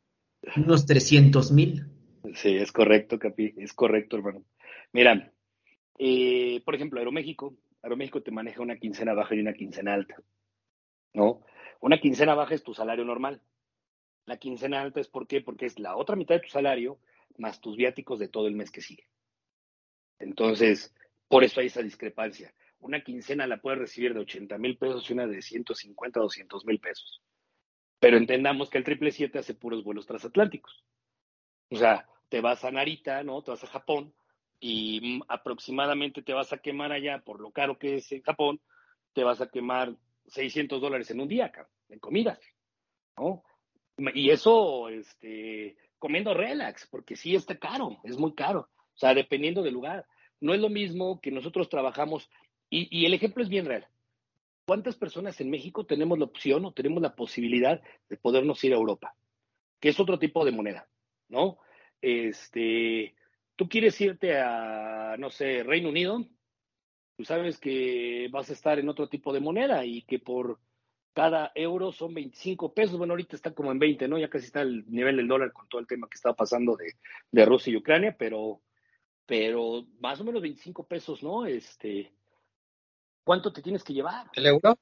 Unos 0.58 0.88
300 0.88 1.52
mil. 1.52 1.86
Sí, 2.34 2.56
es 2.56 2.72
correcto, 2.72 3.20
Capi, 3.20 3.54
es 3.58 3.74
correcto, 3.74 4.18
hermano. 4.18 4.44
Mira, 4.94 5.32
eh, 6.00 6.60
por 6.66 6.74
ejemplo, 6.74 6.98
Aeroméxico, 6.98 7.56
Aeroméxico 7.84 8.24
te 8.24 8.32
maneja 8.32 8.64
una 8.64 8.78
quincena 8.78 9.14
baja 9.14 9.36
y 9.36 9.42
una 9.42 9.54
quincena 9.54 9.94
alta, 9.94 10.16
¿no? 11.16 11.42
Una 11.82 12.00
quincena 12.00 12.36
baja 12.36 12.56
es 12.56 12.64
tu 12.64 12.74
salario 12.74 13.06
normal, 13.06 13.42
la 14.26 14.38
quincena 14.38 14.82
alta 14.82 15.00
es 15.00 15.08
¿por 15.08 15.28
qué? 15.28 15.42
Porque 15.42 15.66
es 15.66 15.80
la 15.80 15.96
otra 15.96 16.16
mitad 16.16 16.36
de 16.36 16.42
tu 16.42 16.50
salario 16.50 17.00
más 17.38 17.60
tus 17.60 17.76
viáticos 17.76 18.20
de 18.20 18.28
todo 18.28 18.48
el 18.48 18.56
mes 18.56 18.72
que 18.72 18.82
sigue. 18.82 19.08
Entonces, 20.20 20.94
por 21.28 21.44
eso 21.44 21.60
hay 21.60 21.68
esa 21.68 21.82
discrepancia. 21.82 22.54
Una 22.80 23.04
quincena 23.04 23.46
la 23.48 23.58
puedes 23.58 23.80
recibir 23.80 24.14
de 24.14 24.22
80 24.22 24.58
mil 24.58 24.78
pesos 24.78 25.10
y 25.10 25.14
una 25.14 25.28
de 25.28 25.42
150, 25.42 26.20
200 26.20 26.66
mil 26.66 26.80
pesos. 26.80 27.22
Pero 28.00 28.18
entendamos 28.18 28.70
que 28.70 28.78
el 28.78 28.84
triple 28.84 29.12
siete 29.12 29.40
hace 29.40 29.54
puros 29.54 29.84
vuelos 29.84 30.06
transatlánticos. 30.06 30.84
O 31.70 31.76
sea, 31.76 32.08
te 32.30 32.42
vas 32.42 32.64
a 32.64 32.72
Narita, 32.72 33.24
¿no? 33.24 33.42
Te 33.42 33.52
vas 33.52 33.64
a 33.64 33.68
Japón, 33.68 34.14
y 34.60 35.22
aproximadamente 35.28 36.22
te 36.22 36.34
vas 36.34 36.54
a 36.54 36.58
quemar 36.58 36.92
allá, 36.92 37.20
por 37.20 37.40
lo 37.40 37.52
caro 37.52 37.78
que 37.78 37.98
es 37.98 38.12
en 38.12 38.22
Japón, 38.22 38.60
te 39.14 39.24
vas 39.24 39.42
a 39.42 39.50
quemar 39.50 39.96
600 40.28 40.82
dólares 40.82 41.10
en 41.12 41.22
un 41.22 41.28
día, 41.28 41.52
en 41.90 42.00
comidas, 42.00 42.40
¿no? 43.18 43.44
Y 44.14 44.30
eso, 44.30 44.90
este, 44.90 45.78
comiendo 46.00 46.34
relax, 46.34 46.88
porque 46.88 47.16
sí 47.16 47.36
está 47.36 47.58
caro, 47.58 48.00
es 48.04 48.18
muy 48.18 48.34
caro. 48.34 48.70
O 48.94 48.98
sea, 48.98 49.14
dependiendo 49.14 49.62
del 49.62 49.74
lugar. 49.74 50.06
No 50.42 50.54
es 50.54 50.60
lo 50.60 50.70
mismo 50.70 51.22
que 51.22 51.32
nosotros 51.32 51.70
trabajamos, 51.70 52.30
y, 52.70 52.88
y 52.92 53.06
el 53.06 53.14
ejemplo 53.14 53.42
es 53.42 53.50
bien 53.50 53.66
real. 53.66 53.88
¿Cuántas 54.66 54.96
personas 54.96 55.40
en 55.42 55.50
México 55.50 55.86
tenemos 55.86 56.18
la 56.18 56.26
opción 56.26 56.66
o 56.66 56.74
tenemos 56.74 57.02
la 57.02 57.16
posibilidad 57.16 57.82
de 58.10 58.18
podernos 58.18 58.64
ir 58.64 58.74
a 58.74 58.78
Europa? 58.78 59.16
Que 59.80 59.90
es 59.90 60.00
otro 60.00 60.20
tipo 60.20 60.44
de 60.44 60.52
moneda, 60.52 60.88
¿no? 61.30 61.60
Este, 62.02 63.16
tú 63.56 63.70
quieres 63.70 64.00
irte 64.02 64.38
a, 64.38 65.16
no 65.18 65.30
sé, 65.30 65.64
Reino 65.64 65.90
Unido, 65.90 66.26
tú 67.16 67.26
sabes 67.26 67.60
que 67.60 68.28
vas 68.32 68.50
a 68.50 68.54
estar 68.54 68.80
en 68.80 68.90
otro 68.90 69.08
tipo 69.08 69.34
de 69.34 69.40
moneda 69.40 69.86
y 69.86 70.02
que 70.04 70.20
por 70.20 70.60
cada 71.14 71.52
euro 71.56 71.92
son 71.92 72.14
25 72.14 72.74
pesos. 72.74 72.98
Bueno, 72.98 73.14
ahorita 73.14 73.36
está 73.36 73.54
como 73.54 73.72
en 73.72 73.80
20, 73.80 74.08
¿no? 74.08 74.18
Ya 74.18 74.30
casi 74.30 74.48
está 74.48 74.62
el 74.62 74.86
nivel 74.92 75.18
del 75.18 75.28
dólar 75.28 75.54
con 75.54 75.68
todo 75.70 75.80
el 75.80 75.88
tema 75.88 76.08
que 76.10 76.16
está 76.16 76.34
pasando 76.34 76.76
de, 76.76 76.94
de 77.32 77.46
Rusia 77.46 77.72
y 77.72 77.78
Ucrania, 77.78 78.16
pero, 78.18 78.62
pero 79.26 79.86
más 80.00 80.20
o 80.20 80.26
menos 80.26 80.42
25 80.42 80.86
pesos, 80.86 81.24
¿no? 81.24 81.46
Este, 81.46 82.12
¿cuánto 83.24 83.54
te 83.54 83.62
tienes 83.62 83.84
que 83.84 83.94
llevar? 83.94 84.28
¿El 84.34 84.46
euro? 84.48 84.78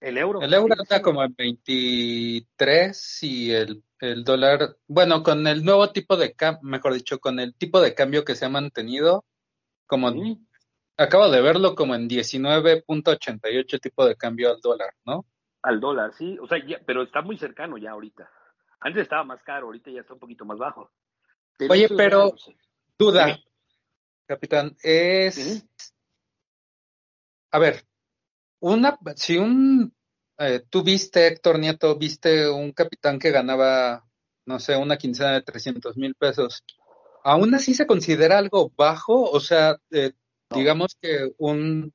El 0.00 0.18
euro. 0.18 0.42
El 0.42 0.54
euro 0.54 0.74
está 0.80 1.02
como 1.02 1.24
en 1.24 1.34
23 1.34 3.22
y 3.22 3.50
el, 3.50 3.82
el 4.00 4.22
dólar, 4.22 4.76
bueno, 4.86 5.22
con 5.22 5.46
el 5.46 5.64
nuevo 5.64 5.90
tipo 5.90 6.16
de 6.16 6.34
cambio, 6.34 6.62
mejor 6.62 6.94
dicho, 6.94 7.18
con 7.18 7.40
el 7.40 7.54
tipo 7.54 7.80
de 7.80 7.94
cambio 7.94 8.24
que 8.24 8.36
se 8.36 8.44
ha 8.44 8.48
mantenido, 8.48 9.24
como 9.86 10.12
acabo 10.98 11.30
de 11.30 11.40
verlo 11.40 11.74
como 11.74 11.94
en 11.94 12.08
19.88 12.08 13.80
tipo 13.80 14.04
de 14.04 14.16
cambio 14.16 14.50
al 14.50 14.60
dólar, 14.60 14.92
¿no? 15.06 15.24
Al 15.62 15.80
dólar, 15.80 16.12
sí, 16.14 16.36
o 16.40 16.46
sea, 16.46 16.58
pero 16.84 17.02
está 17.02 17.22
muy 17.22 17.38
cercano 17.38 17.78
ya 17.78 17.92
ahorita. 17.92 18.30
Antes 18.80 19.02
estaba 19.02 19.24
más 19.24 19.42
caro, 19.42 19.66
ahorita 19.66 19.90
ya 19.90 20.00
está 20.00 20.14
un 20.14 20.20
poquito 20.20 20.44
más 20.44 20.58
bajo. 20.58 20.90
Oye, 21.68 21.88
pero 21.88 22.32
duda, 22.96 23.38
capitán, 24.26 24.76
es 24.82 25.66
a 27.50 27.58
ver, 27.58 27.84
una, 28.60 28.98
si 29.16 29.38
un, 29.38 29.94
eh, 30.38 30.62
tú 30.68 30.82
viste, 30.82 31.26
Héctor 31.26 31.58
Nieto, 31.58 31.96
viste 31.96 32.48
un 32.48 32.72
capitán 32.72 33.18
que 33.18 33.30
ganaba, 33.30 34.04
no 34.44 34.58
sé, 34.60 34.76
una 34.76 34.96
quincena 34.96 35.32
de 35.32 35.42
300 35.42 35.96
mil 35.96 36.14
pesos, 36.14 36.64
¿aún 37.24 37.54
así 37.54 37.74
se 37.74 37.86
considera 37.86 38.38
algo 38.38 38.72
bajo? 38.76 39.30
O 39.30 39.40
sea, 39.40 39.78
eh, 39.90 40.12
digamos 40.54 40.96
que 41.00 41.30
un, 41.38 41.92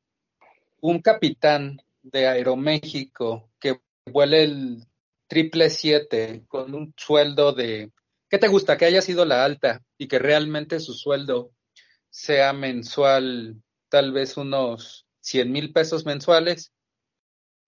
un 0.82 1.01
capitán 1.01 1.82
de 2.01 2.28
Aeroméxico 2.28 3.49
que 3.60 3.80
vuele 4.06 4.43
el 4.43 4.86
triple 5.28 5.70
siete 5.70 6.43
con 6.47 6.76
un 6.76 6.93
sueldo 6.97 7.54
de, 7.54 7.91
¿qué 8.30 8.38
te 8.38 8.47
gusta? 8.47 8.78
Que 8.78 8.86
haya 8.86 9.01
sido 9.01 9.26
la 9.26 9.43
alta 9.43 9.82
y 9.97 10.08
que 10.08 10.20
realmente 10.20 10.80
su 10.80 10.93
sueldo 10.93 11.51
sea 12.10 12.54
mensual, 12.54 13.62
tal 13.89 14.12
vez 14.12 14.38
unos 14.38 15.08
100 15.22 15.51
mil 15.51 15.74
pesos 15.74 16.06
mensuales. 16.06 16.72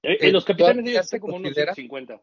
En 0.04 0.30
eh, 0.30 0.32
los 0.32 0.46
capitanes 0.46 0.94
ya 0.94 1.04
se 1.04 1.20
como 1.20 1.38
unos 1.38 1.54
50. 1.74 2.22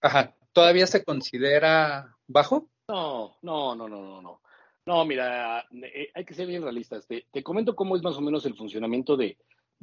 Ajá, 0.00 0.34
¿todavía 0.52 0.86
se 0.86 1.04
considera 1.04 2.16
bajo? 2.26 2.70
No, 2.88 3.36
no, 3.42 3.74
no, 3.74 3.88
no, 3.88 4.00
no, 4.00 4.22
no. 4.22 4.40
No, 4.86 5.04
mira, 5.04 5.66
eh, 5.82 6.10
hay 6.14 6.24
que 6.24 6.34
ser 6.34 6.46
bien 6.46 6.62
realistas. 6.62 7.06
Te, 7.08 7.42
comento 7.42 7.74
cómo 7.74 7.96
es 7.96 8.02
más 8.02 8.16
o 8.16 8.20
menos 8.20 8.46
el 8.46 8.54
funcionamiento 8.54 9.16
de, 9.16 9.36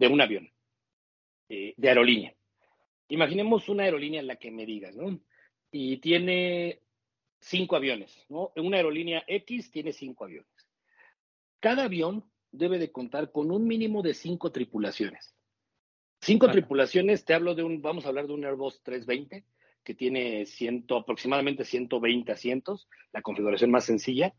un 0.10 0.22
avión, 0.22 0.50
eh, 1.50 1.74
de 1.76 1.90
aerolínea. 1.90 2.34
Imaginemos 3.10 3.68
una 3.68 3.84
aerolínea 3.84 4.22
en 4.22 4.28
la 4.28 4.38
que 4.38 4.50
me 4.50 4.66
digas, 4.66 4.96
¿no? 4.96 5.20
Y 5.72 5.98
tiene 5.98 6.80
cinco 7.40 7.76
aviones, 7.76 8.26
¿no? 8.30 8.54
Una 8.56 8.78
aerolínea 8.78 9.24
X 9.28 9.72
tiene 9.72 9.92
cinco 9.92 10.24
aviones. 10.24 10.50
Cada 11.60 11.84
avión 11.84 12.24
debe 12.52 12.80
de 12.80 12.92
contar 12.92 13.32
con 13.32 13.52
un 13.52 13.68
mínimo 13.68 14.02
de 14.02 14.14
cinco 14.14 14.52
tripulaciones. 14.52 15.36
Cinco 16.22 16.50
tripulaciones, 16.50 17.26
te 17.26 17.34
hablo 17.34 17.54
de 17.56 17.64
un, 17.64 17.82
vamos 17.82 18.06
a 18.06 18.10
hablar 18.10 18.28
de 18.28 18.34
un 18.34 18.46
Airbus 18.46 18.82
320 18.84 19.44
que 19.84 19.94
tiene 19.94 20.46
ciento, 20.46 20.96
aproximadamente 20.96 21.66
120 21.66 22.32
asientos, 22.32 22.88
la 23.12 23.22
configuración 23.22 23.70
más 23.72 23.84
sencilla. 23.84 24.34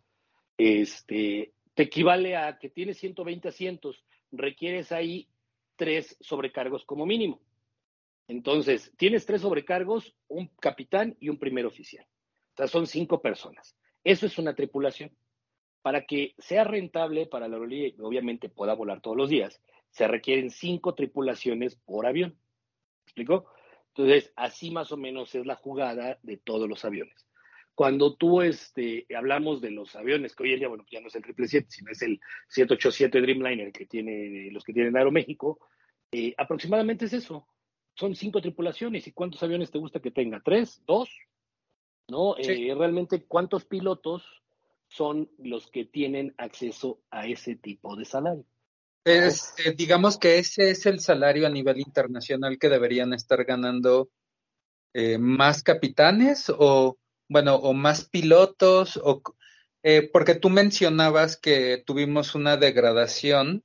Este, 0.56 1.52
te 1.74 1.82
equivale 1.84 2.36
a 2.36 2.58
que 2.58 2.70
tiene 2.70 2.94
120 2.94 3.48
asientos, 3.48 4.04
requieres 4.30 4.92
ahí 4.92 5.28
tres 5.76 6.16
sobrecargos 6.20 6.84
como 6.84 7.06
mínimo. 7.06 7.40
Entonces, 8.28 8.92
tienes 8.96 9.26
tres 9.26 9.42
sobrecargos, 9.42 10.14
un 10.28 10.48
capitán 10.60 11.16
y 11.20 11.28
un 11.28 11.38
primer 11.38 11.66
oficial. 11.66 12.06
O 12.54 12.56
sea, 12.56 12.68
son 12.68 12.86
cinco 12.86 13.20
personas. 13.20 13.76
Eso 14.02 14.26
es 14.26 14.38
una 14.38 14.54
tripulación 14.54 15.10
para 15.84 16.06
que 16.06 16.34
sea 16.38 16.64
rentable 16.64 17.26
para 17.26 17.46
la 17.46 17.56
aerolínea 17.56 17.88
y 17.88 18.00
obviamente 18.00 18.48
pueda 18.48 18.72
volar 18.72 19.02
todos 19.02 19.18
los 19.18 19.28
días, 19.28 19.60
se 19.90 20.08
requieren 20.08 20.50
cinco 20.50 20.94
tripulaciones 20.94 21.76
por 21.76 22.06
avión. 22.06 22.30
¿Me 22.30 23.02
explico? 23.04 23.50
Entonces, 23.88 24.32
así 24.34 24.70
más 24.70 24.92
o 24.92 24.96
menos 24.96 25.34
es 25.34 25.44
la 25.44 25.56
jugada 25.56 26.18
de 26.22 26.38
todos 26.38 26.70
los 26.70 26.86
aviones. 26.86 27.26
Cuando 27.74 28.14
tú 28.14 28.42
este, 28.42 29.06
hablamos 29.16 29.60
de 29.60 29.70
los 29.70 29.96
aviones, 29.96 30.34
que 30.34 30.44
hoy 30.44 30.52
en 30.52 30.60
día, 30.60 30.68
bueno, 30.68 30.84
ya 30.90 31.00
no 31.00 31.08
es 31.08 31.14
el 31.16 31.24
777, 31.24 31.66
sino 31.70 31.90
es 31.90 32.02
el 32.02 32.20
787 32.48 33.20
Dreamliner 33.20 33.72
que 33.72 33.86
tiene, 33.86 34.50
los 34.52 34.62
que 34.64 34.72
tienen 34.72 34.96
Aeroméxico, 34.96 35.58
eh, 36.12 36.34
aproximadamente 36.36 37.06
es 37.06 37.12
eso. 37.12 37.48
Son 37.94 38.14
cinco 38.14 38.40
tripulaciones. 38.40 39.06
¿Y 39.06 39.12
cuántos 39.12 39.42
aviones 39.42 39.70
te 39.70 39.78
gusta 39.78 40.00
que 40.00 40.10
tenga? 40.10 40.40
¿Tres? 40.44 40.82
¿Dos? 40.86 41.10
¿No? 42.08 42.36
Eh, 42.36 42.74
realmente, 42.76 43.24
¿cuántos 43.24 43.64
pilotos 43.64 44.24
son 44.94 45.28
los 45.38 45.66
que 45.70 45.84
tienen 45.84 46.34
acceso 46.38 47.00
a 47.10 47.26
ese 47.26 47.56
tipo 47.56 47.96
de 47.96 48.04
salario. 48.04 48.44
Es, 49.04 49.54
eh, 49.64 49.74
digamos 49.76 50.18
que 50.18 50.38
ese 50.38 50.70
es 50.70 50.86
el 50.86 51.00
salario 51.00 51.46
a 51.46 51.50
nivel 51.50 51.78
internacional 51.78 52.58
que 52.58 52.68
deberían 52.68 53.12
estar 53.12 53.44
ganando 53.44 54.08
eh, 54.94 55.18
más 55.18 55.62
capitanes 55.62 56.50
o, 56.56 56.96
bueno, 57.34 57.56
o 57.56 57.72
más 57.72 58.04
pilotos, 58.04 58.96
o, 58.96 59.20
eh, 59.82 60.08
porque 60.12 60.36
tú 60.36 60.50
mencionabas 60.50 61.36
que 61.36 61.82
tuvimos 61.84 62.36
una 62.36 62.56
degradación. 62.56 63.64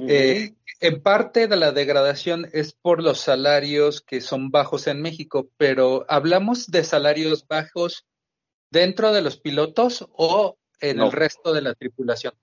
en 0.00 1.02
parte 1.04 1.46
de 1.46 1.54
la 1.54 1.70
degradación 1.70 2.48
es 2.52 2.72
por 2.72 3.00
los 3.00 3.20
salarios 3.20 4.00
que 4.00 4.20
son 4.20 4.50
bajos 4.50 4.88
en 4.88 5.00
México, 5.02 5.48
pero 5.56 6.04
hablamos 6.08 6.66
de 6.66 6.82
salarios 6.82 7.46
bajos 7.46 8.06
dentro 8.72 9.12
de 9.12 9.22
los 9.22 9.38
pilotos 9.38 10.04
o 10.10 10.58
en 10.80 10.98
el 10.98 11.12
resto 11.12 11.52
de 11.52 11.62
la 11.62 11.74
tripulación? 11.74 12.34